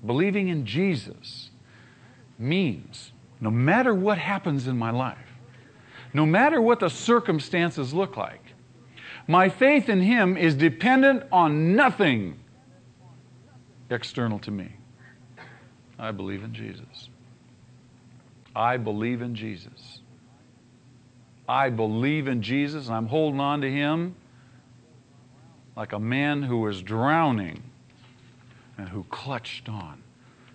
Believing 0.05 0.49
in 0.49 0.65
Jesus 0.65 1.49
means 2.37 3.11
no 3.39 3.51
matter 3.51 3.93
what 3.93 4.17
happens 4.17 4.67
in 4.67 4.77
my 4.77 4.91
life, 4.91 5.17
no 6.13 6.25
matter 6.25 6.61
what 6.61 6.79
the 6.79 6.89
circumstances 6.89 7.93
look 7.93 8.17
like, 8.17 8.41
my 9.27 9.49
faith 9.49 9.89
in 9.89 10.01
Him 10.01 10.35
is 10.35 10.55
dependent 10.55 11.23
on 11.31 11.75
nothing 11.75 12.39
external 13.89 14.39
to 14.39 14.51
me. 14.51 14.73
I 15.97 16.11
believe 16.11 16.43
in 16.43 16.53
Jesus. 16.53 17.09
I 18.55 18.77
believe 18.77 19.21
in 19.21 19.35
Jesus. 19.35 19.99
I 21.47 21.69
believe 21.69 22.27
in 22.27 22.41
Jesus, 22.41 22.87
and 22.87 22.95
I'm 22.95 23.07
holding 23.07 23.39
on 23.39 23.61
to 23.61 23.71
Him 23.71 24.15
like 25.75 25.93
a 25.93 25.99
man 25.99 26.43
who 26.43 26.57
was 26.59 26.81
drowning 26.81 27.63
and 28.77 28.89
who 28.89 29.03
clutched 29.05 29.69
on 29.69 30.01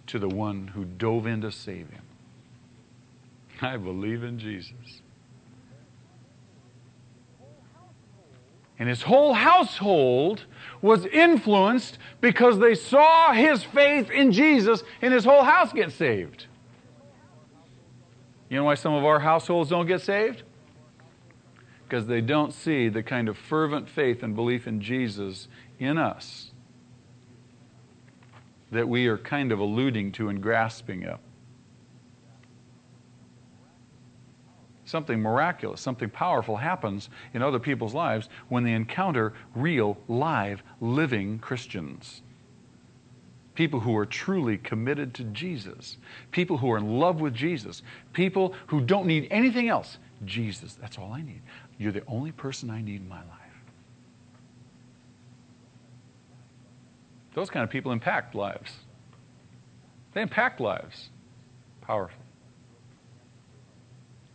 to 0.06 0.18
the 0.18 0.28
one 0.28 0.68
who 0.68 0.84
dove 0.84 1.26
in 1.26 1.40
to 1.42 1.52
save 1.52 1.90
him. 1.90 2.02
I 3.60 3.76
believe 3.76 4.22
in 4.22 4.38
Jesus. 4.38 5.02
And 8.78 8.88
his 8.88 9.02
whole 9.02 9.34
household 9.34 10.44
was 10.80 11.04
influenced 11.06 11.98
because 12.20 12.60
they 12.60 12.76
saw 12.76 13.32
his 13.32 13.64
faith 13.64 14.08
in 14.10 14.30
Jesus, 14.30 14.84
and 15.02 15.12
his 15.12 15.24
whole 15.24 15.42
house 15.42 15.72
get 15.72 15.90
saved. 15.90 16.46
You 18.48 18.56
know 18.56 18.64
why 18.64 18.76
some 18.76 18.94
of 18.94 19.04
our 19.04 19.18
households 19.18 19.70
don't 19.70 19.86
get 19.86 20.00
saved? 20.00 20.44
Because 21.88 22.06
they 22.06 22.20
don't 22.20 22.52
see 22.52 22.90
the 22.90 23.02
kind 23.02 23.28
of 23.28 23.38
fervent 23.38 23.88
faith 23.88 24.22
and 24.22 24.36
belief 24.36 24.66
in 24.66 24.80
Jesus 24.80 25.48
in 25.78 25.96
us 25.96 26.50
that 28.70 28.86
we 28.86 29.06
are 29.06 29.16
kind 29.16 29.50
of 29.50 29.58
alluding 29.58 30.12
to 30.12 30.28
and 30.28 30.42
grasping 30.42 31.04
at. 31.04 31.20
Something 34.84 35.20
miraculous, 35.20 35.80
something 35.80 36.10
powerful 36.10 36.56
happens 36.56 37.08
in 37.32 37.42
other 37.42 37.58
people's 37.58 37.94
lives 37.94 38.28
when 38.48 38.64
they 38.64 38.72
encounter 38.72 39.32
real, 39.54 39.96
live, 40.08 40.62
living 40.80 41.38
Christians. 41.38 42.22
People 43.54 43.80
who 43.80 43.96
are 43.96 44.06
truly 44.06 44.58
committed 44.58 45.14
to 45.14 45.24
Jesus, 45.24 45.96
people 46.30 46.58
who 46.58 46.70
are 46.70 46.78
in 46.78 46.98
love 46.98 47.20
with 47.20 47.34
Jesus, 47.34 47.82
people 48.12 48.54
who 48.66 48.80
don't 48.80 49.06
need 49.06 49.28
anything 49.30 49.68
else. 49.68 49.98
Jesus, 50.24 50.74
that's 50.74 50.98
all 50.98 51.12
I 51.12 51.22
need. 51.22 51.42
You're 51.78 51.92
the 51.92 52.02
only 52.06 52.32
person 52.32 52.70
I 52.70 52.82
need 52.82 53.00
in 53.00 53.08
my 53.08 53.20
life. 53.20 53.38
Those 57.34 57.50
kind 57.50 57.62
of 57.62 57.70
people 57.70 57.92
impact 57.92 58.34
lives. 58.34 58.72
They 60.12 60.22
impact 60.22 60.60
lives. 60.60 61.10
Powerful. 61.82 62.20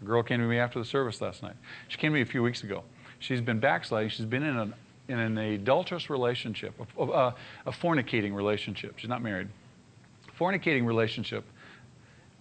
A 0.01 0.05
girl 0.05 0.23
came 0.23 0.39
to 0.39 0.45
me 0.45 0.57
after 0.57 0.79
the 0.79 0.85
service 0.85 1.21
last 1.21 1.43
night. 1.43 1.55
She 1.89 1.97
came 1.97 2.11
to 2.11 2.15
me 2.15 2.21
a 2.21 2.25
few 2.25 2.41
weeks 2.41 2.63
ago. 2.63 2.83
She's 3.19 3.41
been 3.41 3.59
backsliding. 3.59 4.09
She's 4.09 4.25
been 4.25 4.43
in 4.43 4.57
an, 4.57 4.73
in 5.07 5.19
an 5.19 5.37
adulterous 5.37 6.09
relationship, 6.09 6.73
a, 6.97 7.03
a, 7.03 7.35
a 7.65 7.71
fornicating 7.71 8.33
relationship. 8.33 8.97
She's 8.97 9.09
not 9.09 9.21
married. 9.21 9.49
Fornicating 10.39 10.85
relationship 10.85 11.43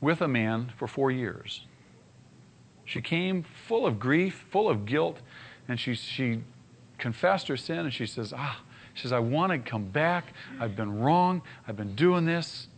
with 0.00 0.20
a 0.22 0.28
man 0.28 0.72
for 0.76 0.86
four 0.88 1.10
years. 1.10 1.66
She 2.84 3.00
came 3.00 3.44
full 3.66 3.86
of 3.86 3.98
grief, 3.98 4.44
full 4.50 4.68
of 4.68 4.84
guilt, 4.84 5.18
and 5.68 5.78
she, 5.78 5.94
she 5.94 6.40
confessed 6.98 7.48
her 7.48 7.56
sin 7.56 7.80
and 7.80 7.92
she 7.92 8.06
says, 8.06 8.32
Ah, 8.36 8.60
she 8.94 9.02
says, 9.02 9.12
I 9.12 9.18
want 9.18 9.52
to 9.52 9.58
come 9.58 9.84
back. 9.84 10.34
I've 10.60 10.76
been 10.76 11.00
wrong. 11.00 11.42
I've 11.66 11.76
been 11.76 11.94
doing 11.94 12.24
this. 12.24 12.68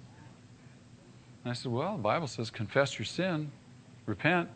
And 1.42 1.50
I 1.50 1.55
said, 1.55 1.72
Well, 1.72 1.96
the 1.96 2.02
Bible 2.02 2.26
says, 2.26 2.50
confess 2.50 2.98
your 2.98 3.07
sin, 3.07 3.50
repent. 4.07 4.48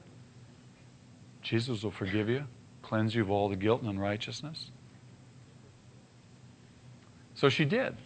Jesus 1.42 1.82
will 1.82 1.90
forgive 1.90 2.28
you, 2.28 2.44
cleanse 2.82 3.14
you 3.14 3.22
of 3.22 3.30
all 3.30 3.49
the 3.49 3.57
guilt 3.57 3.82
and 3.82 3.90
unrighteousness. 3.90 4.70
So 7.34 7.49
she 7.49 7.64
did. 7.64 7.96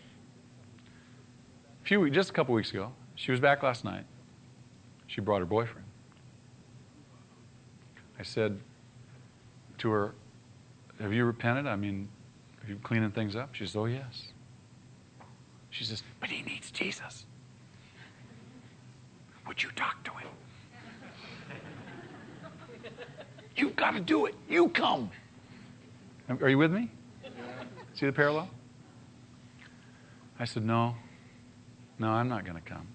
A 1.82 1.84
few 1.84 2.08
just 2.10 2.30
a 2.30 2.32
couple 2.32 2.54
weeks 2.54 2.70
ago, 2.70 2.92
she 3.14 3.30
was 3.30 3.40
back 3.40 3.62
last 3.62 3.84
night. 3.84 4.04
She 5.06 5.20
brought 5.20 5.40
her 5.40 5.46
boyfriend. 5.46 5.81
I 8.22 8.24
said 8.24 8.56
to 9.78 9.90
her, 9.90 10.14
Have 11.00 11.12
you 11.12 11.24
repented? 11.24 11.66
I 11.66 11.74
mean, 11.74 12.08
are 12.62 12.68
you 12.70 12.76
cleaning 12.76 13.10
things 13.10 13.34
up? 13.34 13.52
She 13.52 13.66
says, 13.66 13.74
Oh, 13.74 13.86
yes. 13.86 14.26
She 15.70 15.82
says, 15.82 16.04
But 16.20 16.30
he 16.30 16.42
needs 16.42 16.70
Jesus. 16.70 17.26
Would 19.48 19.60
you 19.60 19.70
talk 19.74 20.04
to 20.04 20.12
him? 20.12 20.28
You've 23.56 23.74
got 23.74 23.94
to 23.94 24.00
do 24.00 24.26
it. 24.26 24.36
You 24.48 24.68
come. 24.68 25.10
Are 26.28 26.48
you 26.48 26.58
with 26.58 26.70
me? 26.70 26.92
See 27.94 28.06
the 28.06 28.12
parallel? 28.12 28.48
I 30.38 30.44
said, 30.44 30.64
No, 30.64 30.94
no, 31.98 32.10
I'm 32.10 32.28
not 32.28 32.44
going 32.44 32.54
to 32.54 32.62
come. 32.62 32.86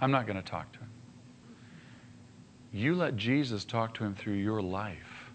I'm 0.00 0.10
not 0.10 0.26
going 0.26 0.42
to 0.42 0.50
talk 0.50 0.72
to 0.72 0.80
him. 0.80 0.90
You 2.72 2.94
let 2.94 3.16
Jesus 3.16 3.64
talk 3.64 3.94
to 3.94 4.04
him 4.04 4.14
through 4.14 4.34
your 4.34 4.62
life. 4.62 5.30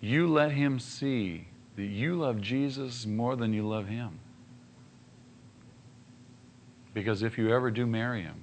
You 0.00 0.26
let 0.28 0.52
him 0.52 0.78
see 0.78 1.48
that 1.76 1.86
you 1.86 2.16
love 2.16 2.40
Jesus 2.40 3.06
more 3.06 3.36
than 3.36 3.52
you 3.52 3.66
love 3.66 3.86
him. 3.86 4.18
Because 6.94 7.22
if 7.22 7.38
you 7.38 7.54
ever 7.54 7.70
do 7.70 7.86
marry 7.86 8.22
him, 8.22 8.42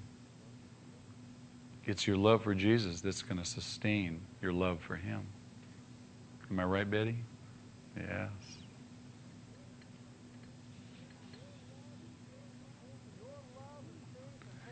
it's 1.85 2.07
your 2.07 2.17
love 2.17 2.43
for 2.43 2.55
Jesus 2.55 3.01
that's 3.01 3.21
going 3.21 3.37
to 3.37 3.45
sustain 3.45 4.21
your 4.41 4.53
love 4.53 4.79
for 4.79 4.95
him. 4.95 5.27
Am 6.49 6.59
I 6.59 6.63
right, 6.63 6.89
Betty? 6.89 7.17
Yes. 7.97 8.29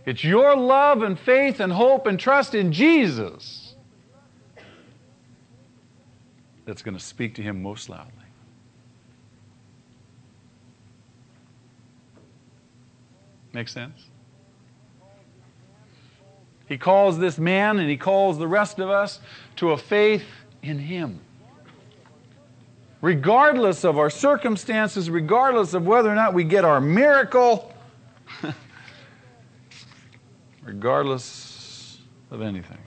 It's 0.06 0.24
your 0.24 0.56
love 0.56 1.02
and 1.02 1.18
faith 1.18 1.60
and 1.60 1.72
hope 1.72 2.08
and 2.08 2.20
trust 2.20 2.56
in 2.56 2.72
Jesus 2.72 3.76
that's 6.66 6.82
going 6.82 6.98
to 6.98 7.04
speak 7.04 7.36
to 7.36 7.42
him 7.42 7.62
most 7.62 7.90
loudly. 7.90 8.12
Make 13.54 13.68
sense? 13.68 14.08
He 16.68 16.78
calls 16.78 17.20
this 17.20 17.38
man 17.38 17.78
and 17.78 17.90
he 17.90 17.98
calls 17.98 18.40
the 18.40 18.48
rest 18.48 18.80
of 18.80 18.90
us 18.90 19.20
to 19.58 19.72
a 19.72 19.78
faith 19.78 20.26
in 20.64 20.80
him. 20.80 21.20
Regardless 23.02 23.84
of 23.84 23.98
our 23.98 24.10
circumstances, 24.10 25.10
regardless 25.10 25.74
of 25.74 25.86
whether 25.86 26.10
or 26.10 26.16
not 26.16 26.34
we 26.34 26.44
get 26.44 26.66
our 26.66 26.82
miracle, 26.82 27.72
regardless 30.64 32.00
of 32.32 32.42
anything. 32.42 32.78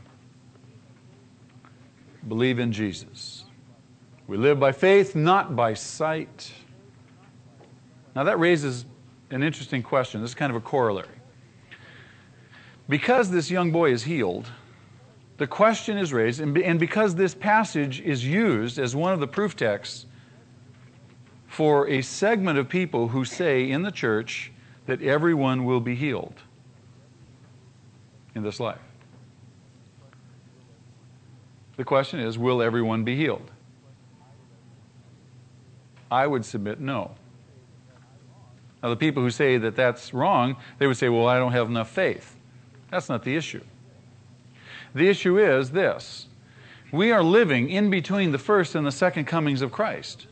Believe 2.29 2.59
in 2.59 2.73
Jesus. 2.73 3.45
We 4.27 4.37
live 4.37 4.59
by 4.59 4.73
faith, 4.73 5.15
not 5.15 5.55
by 5.55 5.75
sight. 5.75 6.53
Now, 8.15 8.25
that 8.25 8.39
raises 8.41 8.87
an 9.31 9.43
interesting 9.43 9.83
question. 9.83 10.21
This 10.21 10.31
is 10.31 10.35
kind 10.35 10.51
of 10.51 10.57
a 10.57 10.61
corollary. 10.61 11.09
Because 12.89 13.31
this 13.31 13.51
young 13.51 13.71
boy 13.71 13.93
is 13.93 14.03
healed, 14.03 14.51
the 15.37 15.47
question 15.47 15.99
is 15.99 16.13
raised, 16.13 16.41
and 16.41 16.81
because 16.81 17.15
this 17.15 17.35
passage 17.35 18.01
is 18.01 18.25
used 18.25 18.79
as 18.79 18.97
one 18.97 19.13
of 19.13 19.21
the 19.21 19.27
proof 19.27 19.55
texts 19.55 20.07
for 21.47 21.89
a 21.89 22.01
segment 22.03 22.59
of 22.59 22.69
people 22.69 23.09
who 23.09 23.25
say 23.25 23.71
in 23.71 23.83
the 23.83 23.91
church 23.91 24.51
that 24.87 25.03
everyone 25.03 25.65
will 25.65 25.81
be 25.81 25.95
healed 25.95 26.35
in 28.37 28.43
this 28.43 28.61
life. 28.61 28.79
The 31.77 31.85
question 31.85 32.21
is 32.21 32.39
will 32.39 32.63
everyone 32.63 33.03
be 33.03 33.17
healed? 33.17 33.51
I 36.11 36.27
would 36.27 36.45
submit 36.45 36.79
no. 36.79 37.13
Now, 38.83 38.91
the 38.91 38.97
people 38.97 39.23
who 39.23 39.31
say 39.31 39.57
that 39.59 39.75
that's 39.75 40.15
wrong, 40.15 40.57
they 40.79 40.87
would 40.87 40.97
say, 40.97 41.09
well, 41.09 41.27
I 41.27 41.39
don't 41.39 41.53
have 41.53 41.69
enough 41.69 41.91
faith. 41.91 42.37
That's 42.91 43.09
not 43.09 43.25
the 43.25 43.35
issue. 43.35 43.65
The 44.95 45.09
issue 45.09 45.39
is 45.39 45.71
this 45.71 46.29
we 46.93 47.11
are 47.11 47.23
living 47.23 47.69
in 47.69 47.91
between 47.91 48.31
the 48.31 48.39
first 48.39 48.75
and 48.75 48.87
the 48.87 48.93
second 48.93 49.25
comings 49.25 49.63
of 49.63 49.73
Christ. 49.73 50.27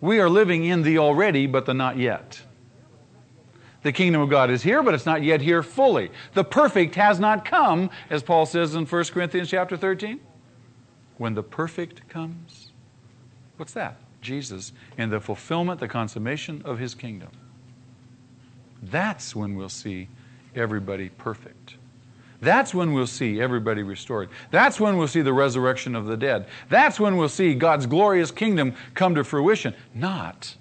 We 0.00 0.20
are 0.20 0.30
living 0.30 0.64
in 0.64 0.82
the 0.82 0.98
already, 0.98 1.46
but 1.46 1.66
the 1.66 1.74
not 1.74 1.98
yet. 1.98 2.42
The 3.84 3.92
kingdom 3.92 4.22
of 4.22 4.30
God 4.30 4.50
is 4.50 4.62
here, 4.62 4.82
but 4.82 4.94
it's 4.94 5.04
not 5.04 5.22
yet 5.22 5.42
here 5.42 5.62
fully. 5.62 6.10
The 6.32 6.42
perfect 6.42 6.94
has 6.94 7.20
not 7.20 7.44
come, 7.44 7.90
as 8.08 8.22
Paul 8.22 8.46
says 8.46 8.74
in 8.74 8.86
1 8.86 9.04
Corinthians 9.04 9.50
chapter 9.50 9.76
13. 9.76 10.18
When 11.18 11.34
the 11.34 11.42
perfect 11.42 12.08
comes, 12.08 12.72
what's 13.58 13.74
that? 13.74 13.98
Jesus 14.22 14.72
in 14.96 15.10
the 15.10 15.20
fulfillment, 15.20 15.80
the 15.80 15.86
consummation 15.86 16.62
of 16.64 16.78
his 16.78 16.94
kingdom. 16.94 17.28
That's 18.82 19.36
when 19.36 19.54
we'll 19.54 19.68
see 19.68 20.08
everybody 20.56 21.10
perfect. 21.10 21.74
That's 22.40 22.74
when 22.74 22.94
we'll 22.94 23.06
see 23.06 23.38
everybody 23.38 23.82
restored. 23.82 24.30
That's 24.50 24.80
when 24.80 24.96
we'll 24.96 25.08
see 25.08 25.20
the 25.20 25.32
resurrection 25.34 25.94
of 25.94 26.06
the 26.06 26.16
dead. 26.16 26.46
That's 26.70 26.98
when 26.98 27.18
we'll 27.18 27.28
see 27.28 27.54
God's 27.54 27.84
glorious 27.84 28.30
kingdom 28.30 28.74
come 28.94 29.14
to 29.14 29.24
fruition. 29.24 29.74
Not 29.94 30.56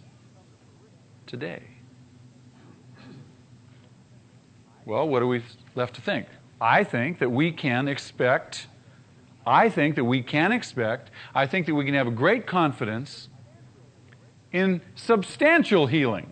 today. 1.26 1.64
Well, 4.86 5.08
what 5.08 5.22
are 5.22 5.28
we 5.28 5.44
left 5.76 5.96
to 5.96 6.02
think? 6.02 6.28
I 6.60 6.84
think 6.84 7.20
that 7.20 7.30
we 7.30 7.52
can 7.52 7.88
expect, 7.88 8.68
I 9.46 9.70
think 9.70 9.96
that 9.96 10.04
we 10.04 10.22
can 10.22 10.52
expect, 10.52 11.12
I 11.34 11.48
think 11.48 11.66
that 11.68 11.76
we 11.76 11.86
can 11.86 11.94
have 11.94 12.08
a 12.08 12.12
great 12.12 12.46
confidence 12.46 13.30
in 14.52 14.82
substantial 14.96 15.88
healing. 15.88 16.30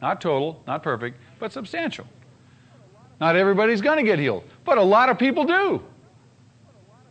Not 0.00 0.20
total, 0.20 0.62
not 0.66 0.82
perfect, 0.82 1.18
but 1.38 1.52
substantial. 1.52 2.06
Not 3.20 3.36
everybody's 3.36 3.80
going 3.80 3.98
to 3.98 4.04
get 4.04 4.18
healed, 4.18 4.44
but 4.64 4.78
a 4.78 4.82
lot 4.82 5.08
of 5.08 5.18
people 5.18 5.44
do. 5.44 5.82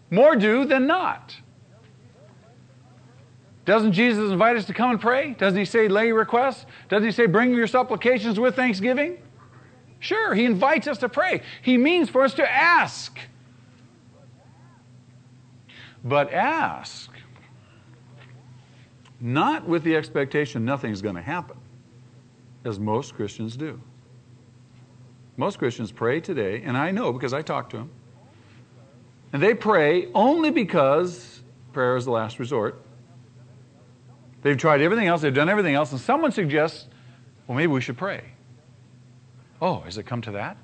More 0.09 0.35
do 0.35 0.65
than 0.65 0.85
not. 0.85 1.35
Doesn't 3.65 3.93
Jesus 3.93 4.29
invite 4.29 4.57
us 4.57 4.65
to 4.65 4.73
come 4.73 4.91
and 4.91 4.99
pray? 4.99 5.33
Doesn't 5.33 5.57
he 5.57 5.65
say, 5.65 5.87
lay 5.87 6.11
requests? 6.11 6.65
Doesn't 6.89 7.05
he 7.05 7.11
say, 7.11 7.25
bring 7.27 7.53
your 7.53 7.67
supplications 7.67 8.39
with 8.39 8.55
thanksgiving? 8.55 9.17
Sure, 10.03 10.35
he 10.35 10.43
invites 10.43 10.85
us 10.87 10.97
to 10.97 11.07
pray. 11.07 11.41
He 11.61 11.77
means 11.77 12.09
for 12.09 12.23
us 12.23 12.33
to 12.33 12.51
ask. 12.51 13.17
But 16.03 16.33
ask, 16.33 17.09
not 19.21 19.65
with 19.65 19.83
the 19.83 19.95
expectation 19.95 20.65
nothing's 20.65 21.01
going 21.01 21.15
to 21.15 21.21
happen, 21.21 21.55
as 22.65 22.79
most 22.79 23.15
Christians 23.15 23.55
do. 23.55 23.79
Most 25.37 25.57
Christians 25.57 25.89
pray 25.89 26.19
today, 26.19 26.61
and 26.65 26.75
I 26.75 26.91
know 26.91 27.13
because 27.13 27.31
I 27.31 27.41
talk 27.41 27.69
to 27.69 27.77
them, 27.77 27.89
and 29.31 29.41
they 29.41 29.53
pray 29.53 30.09
only 30.13 30.51
because 30.51 31.43
prayer 31.71 31.95
is 31.95 32.03
the 32.03 32.11
last 32.11 32.39
resort. 32.39 32.81
They've 34.41 34.57
tried 34.57 34.81
everything 34.81 35.07
else, 35.07 35.21
they've 35.21 35.33
done 35.33 35.47
everything 35.47 35.75
else, 35.75 35.93
and 35.93 36.01
someone 36.01 36.33
suggests, 36.33 36.87
well, 37.47 37.57
maybe 37.57 37.71
we 37.71 37.79
should 37.79 37.97
pray. 37.97 38.32
Oh, 39.63 39.79
has 39.79 39.97
it 39.97 40.03
come 40.05 40.21
to 40.23 40.31
that? 40.31 40.57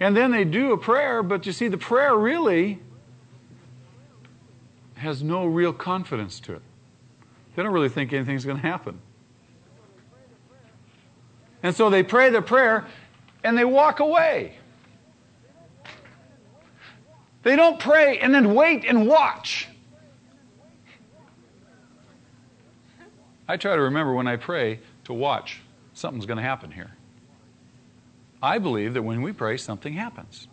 And 0.00 0.16
then 0.16 0.30
they 0.30 0.44
do 0.44 0.72
a 0.72 0.78
prayer, 0.78 1.22
but 1.22 1.44
you 1.44 1.52
see, 1.52 1.68
the 1.68 1.76
prayer 1.76 2.16
really 2.16 2.80
has 4.94 5.22
no 5.22 5.44
real 5.44 5.74
confidence 5.74 6.40
to 6.40 6.54
it. 6.54 6.62
They 7.54 7.62
don't 7.62 7.72
really 7.72 7.90
think 7.90 8.14
anything's 8.14 8.46
going 8.46 8.56
to 8.56 8.66
happen. 8.66 9.02
And 11.62 11.76
so 11.76 11.90
they 11.90 12.02
pray 12.02 12.30
the 12.30 12.40
prayer 12.40 12.86
and 13.44 13.58
they 13.58 13.66
walk 13.66 14.00
away. 14.00 14.56
They 17.42 17.56
don't 17.56 17.78
pray 17.78 18.18
and 18.18 18.34
then 18.34 18.54
wait 18.54 18.84
and 18.84 19.06
watch. 19.06 19.68
I 23.48 23.56
try 23.56 23.74
to 23.74 23.82
remember 23.82 24.14
when 24.14 24.28
I 24.28 24.36
pray 24.36 24.80
to 25.04 25.12
watch. 25.12 25.60
Something's 25.94 26.26
going 26.26 26.36
to 26.38 26.42
happen 26.42 26.70
here. 26.70 26.92
I 28.42 28.58
believe 28.58 28.94
that 28.94 29.02
when 29.02 29.22
we 29.22 29.32
pray, 29.32 29.56
something 29.56 29.92
happens. 29.92 30.48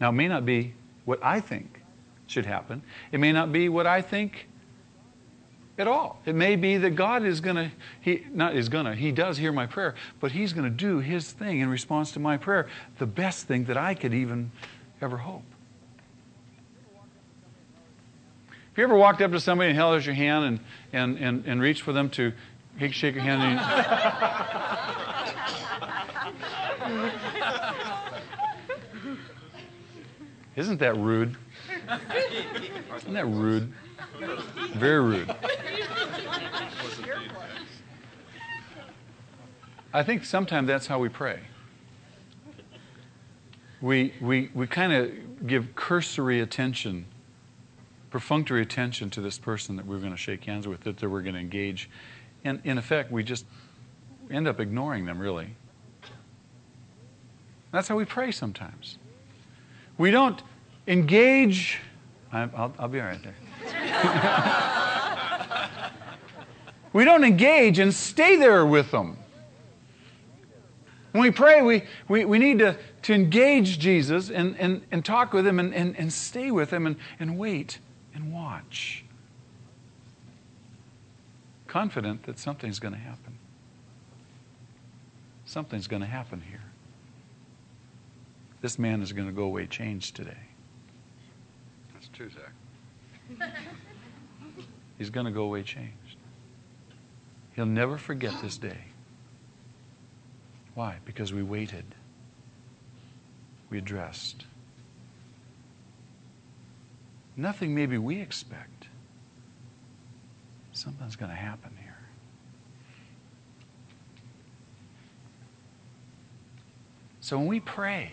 Now, 0.00 0.10
it 0.10 0.12
may 0.12 0.28
not 0.28 0.46
be 0.46 0.74
what 1.04 1.22
I 1.22 1.40
think 1.40 1.82
should 2.26 2.46
happen, 2.46 2.82
it 3.10 3.18
may 3.18 3.32
not 3.32 3.52
be 3.52 3.68
what 3.68 3.86
I 3.86 4.02
think 4.02 4.46
at 5.76 5.88
all. 5.88 6.20
It 6.24 6.34
may 6.34 6.56
be 6.56 6.76
that 6.76 6.90
God 6.90 7.24
is 7.24 7.40
going 7.40 7.56
to, 7.56 7.70
he 8.00 8.24
not 8.32 8.54
is 8.54 8.68
going 8.68 8.84
to, 8.84 8.94
he 8.94 9.10
does 9.10 9.36
hear 9.38 9.50
my 9.50 9.66
prayer, 9.66 9.94
but 10.20 10.30
he's 10.32 10.52
going 10.52 10.64
to 10.64 10.70
do 10.70 10.98
his 10.98 11.32
thing 11.32 11.60
in 11.60 11.68
response 11.68 12.12
to 12.12 12.20
my 12.20 12.36
prayer, 12.36 12.68
the 12.98 13.06
best 13.06 13.46
thing 13.46 13.64
that 13.64 13.76
I 13.76 13.94
could 13.94 14.14
even 14.14 14.52
ever 15.00 15.16
hope. 15.16 15.42
Have 18.69 18.69
you 18.80 18.86
ever 18.86 18.96
walked 18.96 19.20
up 19.20 19.30
to 19.32 19.40
somebody 19.40 19.68
and 19.68 19.76
held 19.76 19.94
out 19.94 20.06
your 20.06 20.14
hand 20.14 20.46
and, 20.46 20.60
and, 20.92 21.18
and, 21.18 21.44
and 21.44 21.60
reached 21.60 21.82
for 21.82 21.92
them 21.92 22.08
to 22.10 22.32
shake 22.90 23.14
your 23.14 23.22
hand? 23.22 23.42
Isn't 30.56 30.78
that 30.78 30.96
rude? 30.96 31.36
Isn't 32.96 33.12
that 33.12 33.26
rude? 33.26 33.72
Very 34.74 35.00
rude. 35.00 35.34
I 39.92 40.02
think 40.02 40.24
sometimes 40.24 40.68
that's 40.68 40.86
how 40.86 40.98
we 40.98 41.10
pray. 41.10 41.40
We, 43.82 44.14
we, 44.20 44.50
we 44.54 44.66
kind 44.66 44.92
of 44.92 45.46
give 45.46 45.74
cursory 45.74 46.40
attention, 46.40 47.06
perfunctory 48.10 48.60
attention 48.60 49.08
to 49.10 49.20
this 49.20 49.38
person 49.38 49.76
that 49.76 49.86
we're 49.86 49.98
going 49.98 50.10
to 50.10 50.16
shake 50.16 50.44
hands 50.44 50.66
with, 50.66 50.82
that 50.82 51.00
we're 51.02 51.22
going 51.22 51.34
to 51.34 51.40
engage. 51.40 51.88
And 52.44 52.60
in 52.64 52.76
effect, 52.76 53.12
we 53.12 53.22
just 53.22 53.46
end 54.30 54.48
up 54.48 54.60
ignoring 54.60 55.06
them, 55.06 55.18
really. 55.18 55.54
That's 57.72 57.86
how 57.88 57.96
we 57.96 58.04
pray 58.04 58.32
sometimes. 58.32 58.98
We 59.96 60.10
don't 60.10 60.42
engage. 60.88 61.78
I'll, 62.32 62.72
I'll 62.78 62.88
be 62.88 63.00
all 63.00 63.06
right 63.06 63.20
there. 63.22 63.34
we 66.92 67.04
don't 67.04 67.22
engage 67.22 67.78
and 67.78 67.94
stay 67.94 68.36
there 68.36 68.66
with 68.66 68.90
them. 68.90 69.16
When 71.12 71.22
we 71.22 71.30
pray, 71.30 71.62
we, 71.62 71.82
we, 72.08 72.24
we 72.24 72.38
need 72.38 72.60
to, 72.60 72.76
to 73.02 73.14
engage 73.14 73.78
Jesus 73.78 74.30
and, 74.30 74.56
and, 74.58 74.82
and 74.90 75.04
talk 75.04 75.32
with 75.32 75.46
him 75.46 75.60
and, 75.60 75.74
and, 75.74 75.96
and 75.96 76.12
stay 76.12 76.50
with 76.50 76.72
him 76.72 76.86
and, 76.86 76.96
and 77.18 77.36
wait 77.36 77.78
and 78.14 78.32
watch. 78.32 79.04
Confident 81.66 82.24
that 82.24 82.38
something's 82.38 82.78
going 82.78 82.94
to 82.94 83.00
happen. 83.00 83.38
Something's 85.44 85.86
going 85.86 86.02
to 86.02 86.08
happen 86.08 86.42
here. 86.48 86.62
This 88.60 88.78
man 88.78 89.02
is 89.02 89.12
going 89.12 89.26
to 89.26 89.32
go 89.32 89.44
away 89.44 89.66
changed 89.66 90.16
today. 90.16 90.36
That's 91.94 92.08
true, 92.08 92.30
Zach. 92.30 93.50
He's 94.98 95.10
going 95.10 95.26
to 95.26 95.32
go 95.32 95.44
away 95.44 95.62
changed. 95.62 96.16
He'll 97.56 97.66
never 97.66 97.98
forget 97.98 98.34
this 98.42 98.58
day. 98.58 98.84
Why? 100.74 100.96
Because 101.04 101.32
we 101.32 101.42
waited. 101.42 101.84
We 103.70 103.78
addressed. 103.78 104.44
Nothing 107.40 107.74
maybe 107.74 107.96
we 107.96 108.20
expect. 108.20 108.88
Something's 110.72 111.16
going 111.16 111.30
to 111.30 111.36
happen 111.36 111.70
here. 111.80 111.96
So 117.22 117.38
when 117.38 117.46
we 117.46 117.60
pray, 117.60 118.12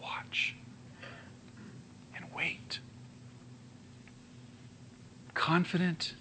watch 0.00 0.56
and 2.16 2.24
wait. 2.34 2.78
Confident 5.34 6.14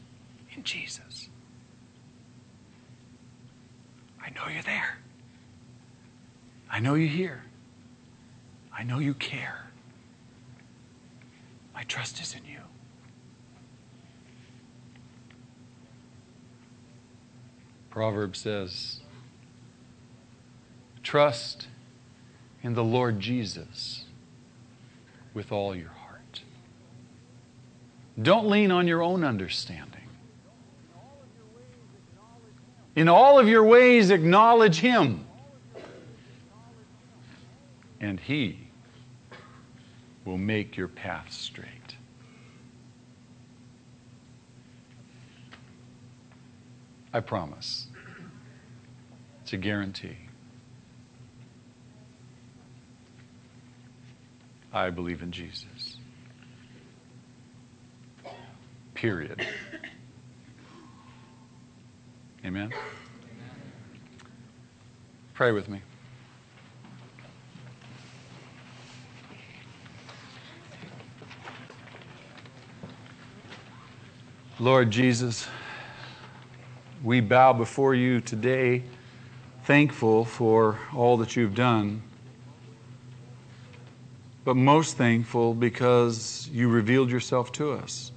in 0.58 0.64
Jesus. 0.66 1.30
I 4.22 4.30
know 4.32 4.52
you're 4.54 4.62
there. 4.62 4.98
I 6.70 6.82
know 6.82 6.96
you 6.96 7.08
hear. 7.08 7.44
I 8.78 8.84
know 8.84 9.00
you 9.00 9.14
care. 9.14 9.70
My 11.74 11.84
trust 11.84 12.21
is 12.21 12.36
in 12.36 12.45
you. 12.49 12.59
Proverb 17.89 18.36
says, 18.36 19.01
Trust 21.03 21.67
in 22.63 22.74
the 22.74 22.84
Lord 22.84 23.19
Jesus 23.19 24.05
with 25.34 25.51
all 25.51 25.76
your 25.76 25.89
heart. 25.89 26.41
Don't 28.21 28.47
lean 28.47 28.71
on 28.71 28.88
your 28.88 29.01
own 29.01 29.24
understanding. 29.24 30.01
In 32.95 33.09
all 33.09 33.39
of 33.39 33.47
your 33.47 33.63
ways, 33.63 34.11
acknowledge 34.11 34.80
Him. 34.80 35.26
And 37.99 38.19
He 38.19 38.62
will 40.26 40.38
make 40.38 40.78
your 40.78 40.88
path 40.88 41.32
straight. 41.32 41.95
I 47.13 47.19
promise. 47.19 47.88
It's 49.41 49.53
a 49.53 49.57
guarantee. 49.57 50.17
I 54.74 54.89
believe 54.89 55.21
in 55.21 55.32
Jesus. 55.32 55.97
Period. 58.95 59.45
Amen? 62.45 62.74
Pray 65.34 65.51
with 65.51 65.69
me. 65.69 65.82
Lord 74.60 74.91
Jesus, 74.91 75.47
we 77.04 77.20
bow 77.20 77.54
before 77.54 77.95
you 77.95 78.22
today, 78.22 78.84
thankful 79.64 80.26
for 80.26 80.80
all 80.93 81.18
that 81.18 81.36
you've 81.36 81.56
done 81.56 82.04
but 84.43 84.56
most 84.56 84.97
thankful 84.97 85.54
because 85.54 86.49
you 86.51 86.68
revealed 86.68 87.10
yourself 87.10 87.51
to 87.54 87.72
us. 87.72 88.12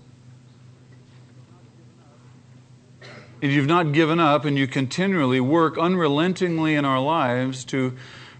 And 3.42 3.52
you've 3.52 3.66
not 3.66 3.92
given 3.92 4.18
up, 4.18 4.44
and 4.44 4.58
you 4.58 4.66
continually 4.66 5.40
work 5.40 5.76
unrelentingly 5.78 6.74
in 6.74 6.84
our 6.84 7.00
lives 7.00 7.64
to 7.66 7.94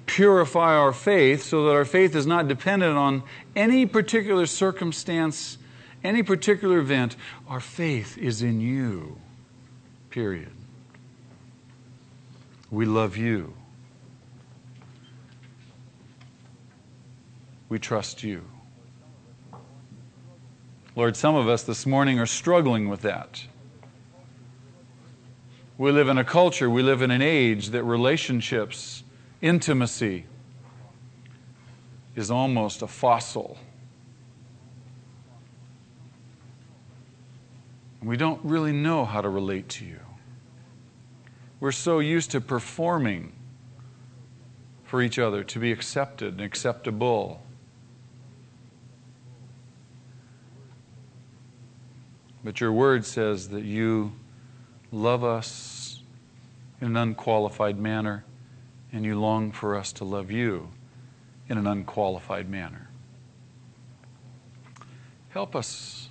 purify 0.07 0.75
our 0.75 0.93
faith 0.93 1.43
so 1.43 1.67
that 1.67 1.73
our 1.73 1.85
faith 1.85 2.17
is 2.17 2.27
not 2.27 2.49
dependent 2.49 2.97
on 2.97 3.23
any 3.55 3.85
particular 3.87 4.47
circumstance, 4.47 5.59
any 6.07 6.23
particular 6.23 6.79
event. 6.79 7.17
Our 7.49 7.61
faith 7.61 8.17
is 8.17 8.41
in 8.41 8.61
you, 8.61 9.19
period. 10.11 10.53
We 12.71 12.87
love 12.87 13.17
you. 13.17 13.55
We 17.69 17.79
trust 17.79 18.23
you. 18.23 18.45
Lord, 20.95 21.17
some 21.17 21.35
of 21.35 21.49
us 21.49 21.65
this 21.65 21.85
morning 21.85 22.19
are 22.19 22.27
struggling 22.27 22.89
with 22.89 23.03
that. 23.03 23.45
We 25.77 25.93
live 25.93 26.09
in 26.09 26.17
a 26.17 26.25
culture, 26.25 26.71
we 26.71 26.83
live 26.83 27.03
in 27.03 27.11
an 27.11 27.21
age 27.21 27.71
that 27.71 27.83
relationships, 27.83 29.05
intimacy, 29.43 30.25
is 32.15 32.31
almost 32.31 32.81
a 32.81 32.87
fossil. 32.87 33.59
We 38.07 38.17
don't 38.17 38.41
really 38.45 38.71
know 38.71 39.05
how 39.05 39.21
to 39.21 39.29
relate 39.29 39.69
to 39.71 39.85
you. 39.85 39.99
We're 41.59 41.73
so 41.73 41.99
used 41.99 42.31
to 42.31 42.41
performing 42.41 43.33
for 44.85 45.03
each 45.03 45.19
other 45.19 45.43
to 45.43 45.59
be 45.59 45.73
accepted 45.73 46.35
and 46.35 46.41
acceptable. 46.41 47.43
But 52.45 52.61
your 52.61 52.73
word 52.73 53.05
says 53.05 53.49
that 53.49 53.65
you 53.65 54.13
love 54.93 55.25
us 55.25 56.01
in 56.81 56.87
an 56.87 56.97
unqualified 56.97 57.77
manner, 57.77 58.25
and 58.93 59.05
you 59.05 59.19
long 59.19 59.51
for 59.51 59.75
us 59.75 59.93
to 59.95 60.05
love 60.05 60.31
you 60.31 60.69
in 61.49 61.59
an 61.59 61.67
unqualified 61.67 62.49
manner. 62.49 62.89
Help 65.31 65.57
us 65.57 66.09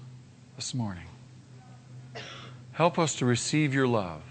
this 0.57 0.73
morning. 0.73 1.05
Help 2.75 2.99
us 2.99 3.15
to 3.15 3.25
receive 3.25 3.73
your 3.73 3.87
love. 3.87 4.21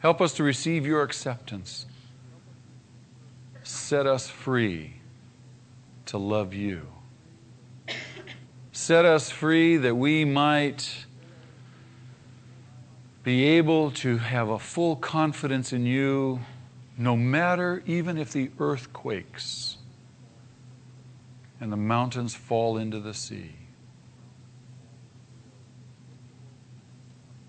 Help 0.00 0.20
us 0.20 0.34
to 0.34 0.42
receive 0.42 0.86
your 0.86 1.00
acceptance. 1.02 1.86
Set 3.62 4.06
us 4.06 4.28
free 4.28 4.96
to 6.04 6.18
love 6.18 6.52
you. 6.52 6.86
Set 8.72 9.06
us 9.06 9.30
free 9.30 9.78
that 9.78 9.94
we 9.94 10.26
might 10.26 11.06
be 13.22 13.44
able 13.44 13.90
to 13.92 14.18
have 14.18 14.50
a 14.50 14.58
full 14.58 14.94
confidence 14.94 15.72
in 15.72 15.86
you, 15.86 16.40
no 16.98 17.16
matter 17.16 17.82
even 17.86 18.18
if 18.18 18.32
the 18.32 18.50
earth 18.58 18.92
quakes 18.92 19.78
and 21.58 21.72
the 21.72 21.76
mountains 21.78 22.34
fall 22.34 22.76
into 22.76 23.00
the 23.00 23.14
sea. 23.14 23.63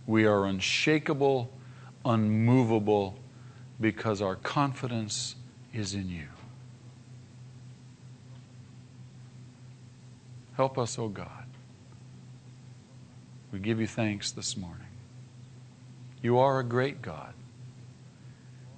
We 0.08 0.26
are 0.26 0.46
unshakable, 0.46 1.52
unmovable, 2.04 3.18
because 3.80 4.22
our 4.22 4.36
confidence 4.36 5.36
is 5.74 5.94
in 5.94 6.10
you. 6.10 6.28
Help 10.56 10.78
us, 10.78 10.98
O 10.98 11.04
oh 11.04 11.10
God. 11.10 11.46
We 13.52 13.60
give 13.60 13.80
you 13.80 13.88
thanks 13.88 14.32
this 14.32 14.56
morning. 14.56 14.88
You 16.22 16.40
are 16.40 16.60
a 16.60 16.64
great 16.64 17.02
God, 17.02 17.34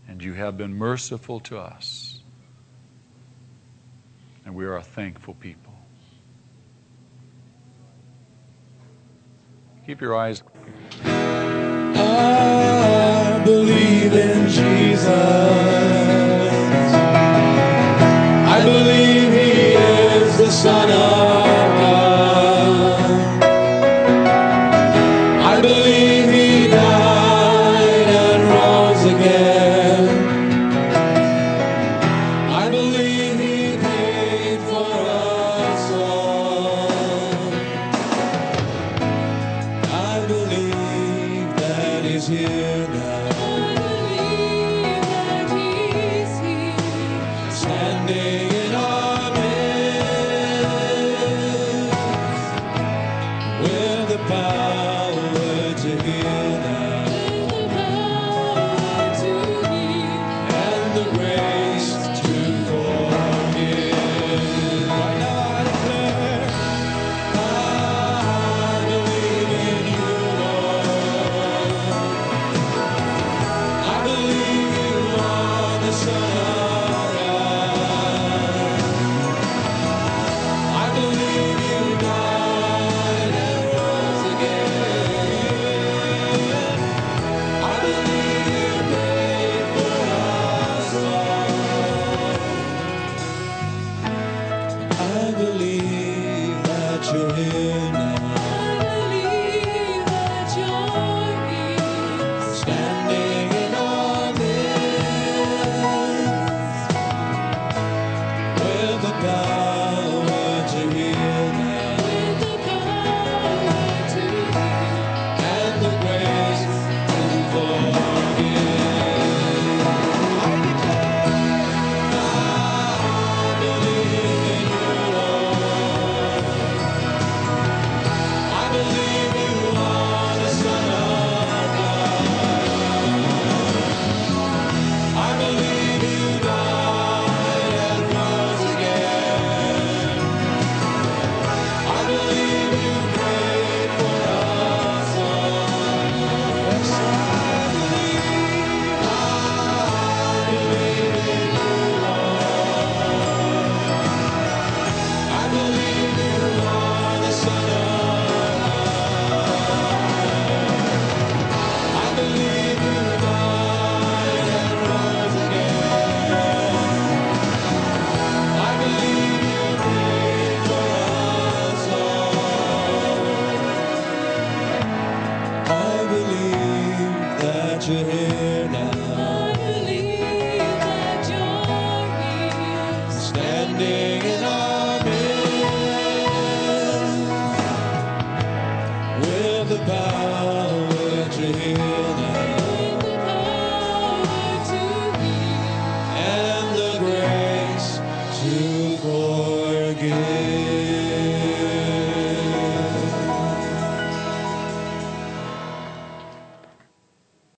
and 0.07 0.23
you 0.23 0.33
have 0.33 0.57
been 0.57 0.75
merciful 0.75 1.39
to 1.41 1.57
us, 1.57 2.19
and 4.45 4.55
we 4.55 4.65
are 4.65 4.77
a 4.77 4.81
thankful 4.81 5.35
people. 5.35 5.73
Keep 9.85 10.01
your 10.01 10.17
eyes. 10.17 10.43
I 12.17 13.41
believe 13.45 14.13
in 14.13 14.47
Jesus. 14.49 15.56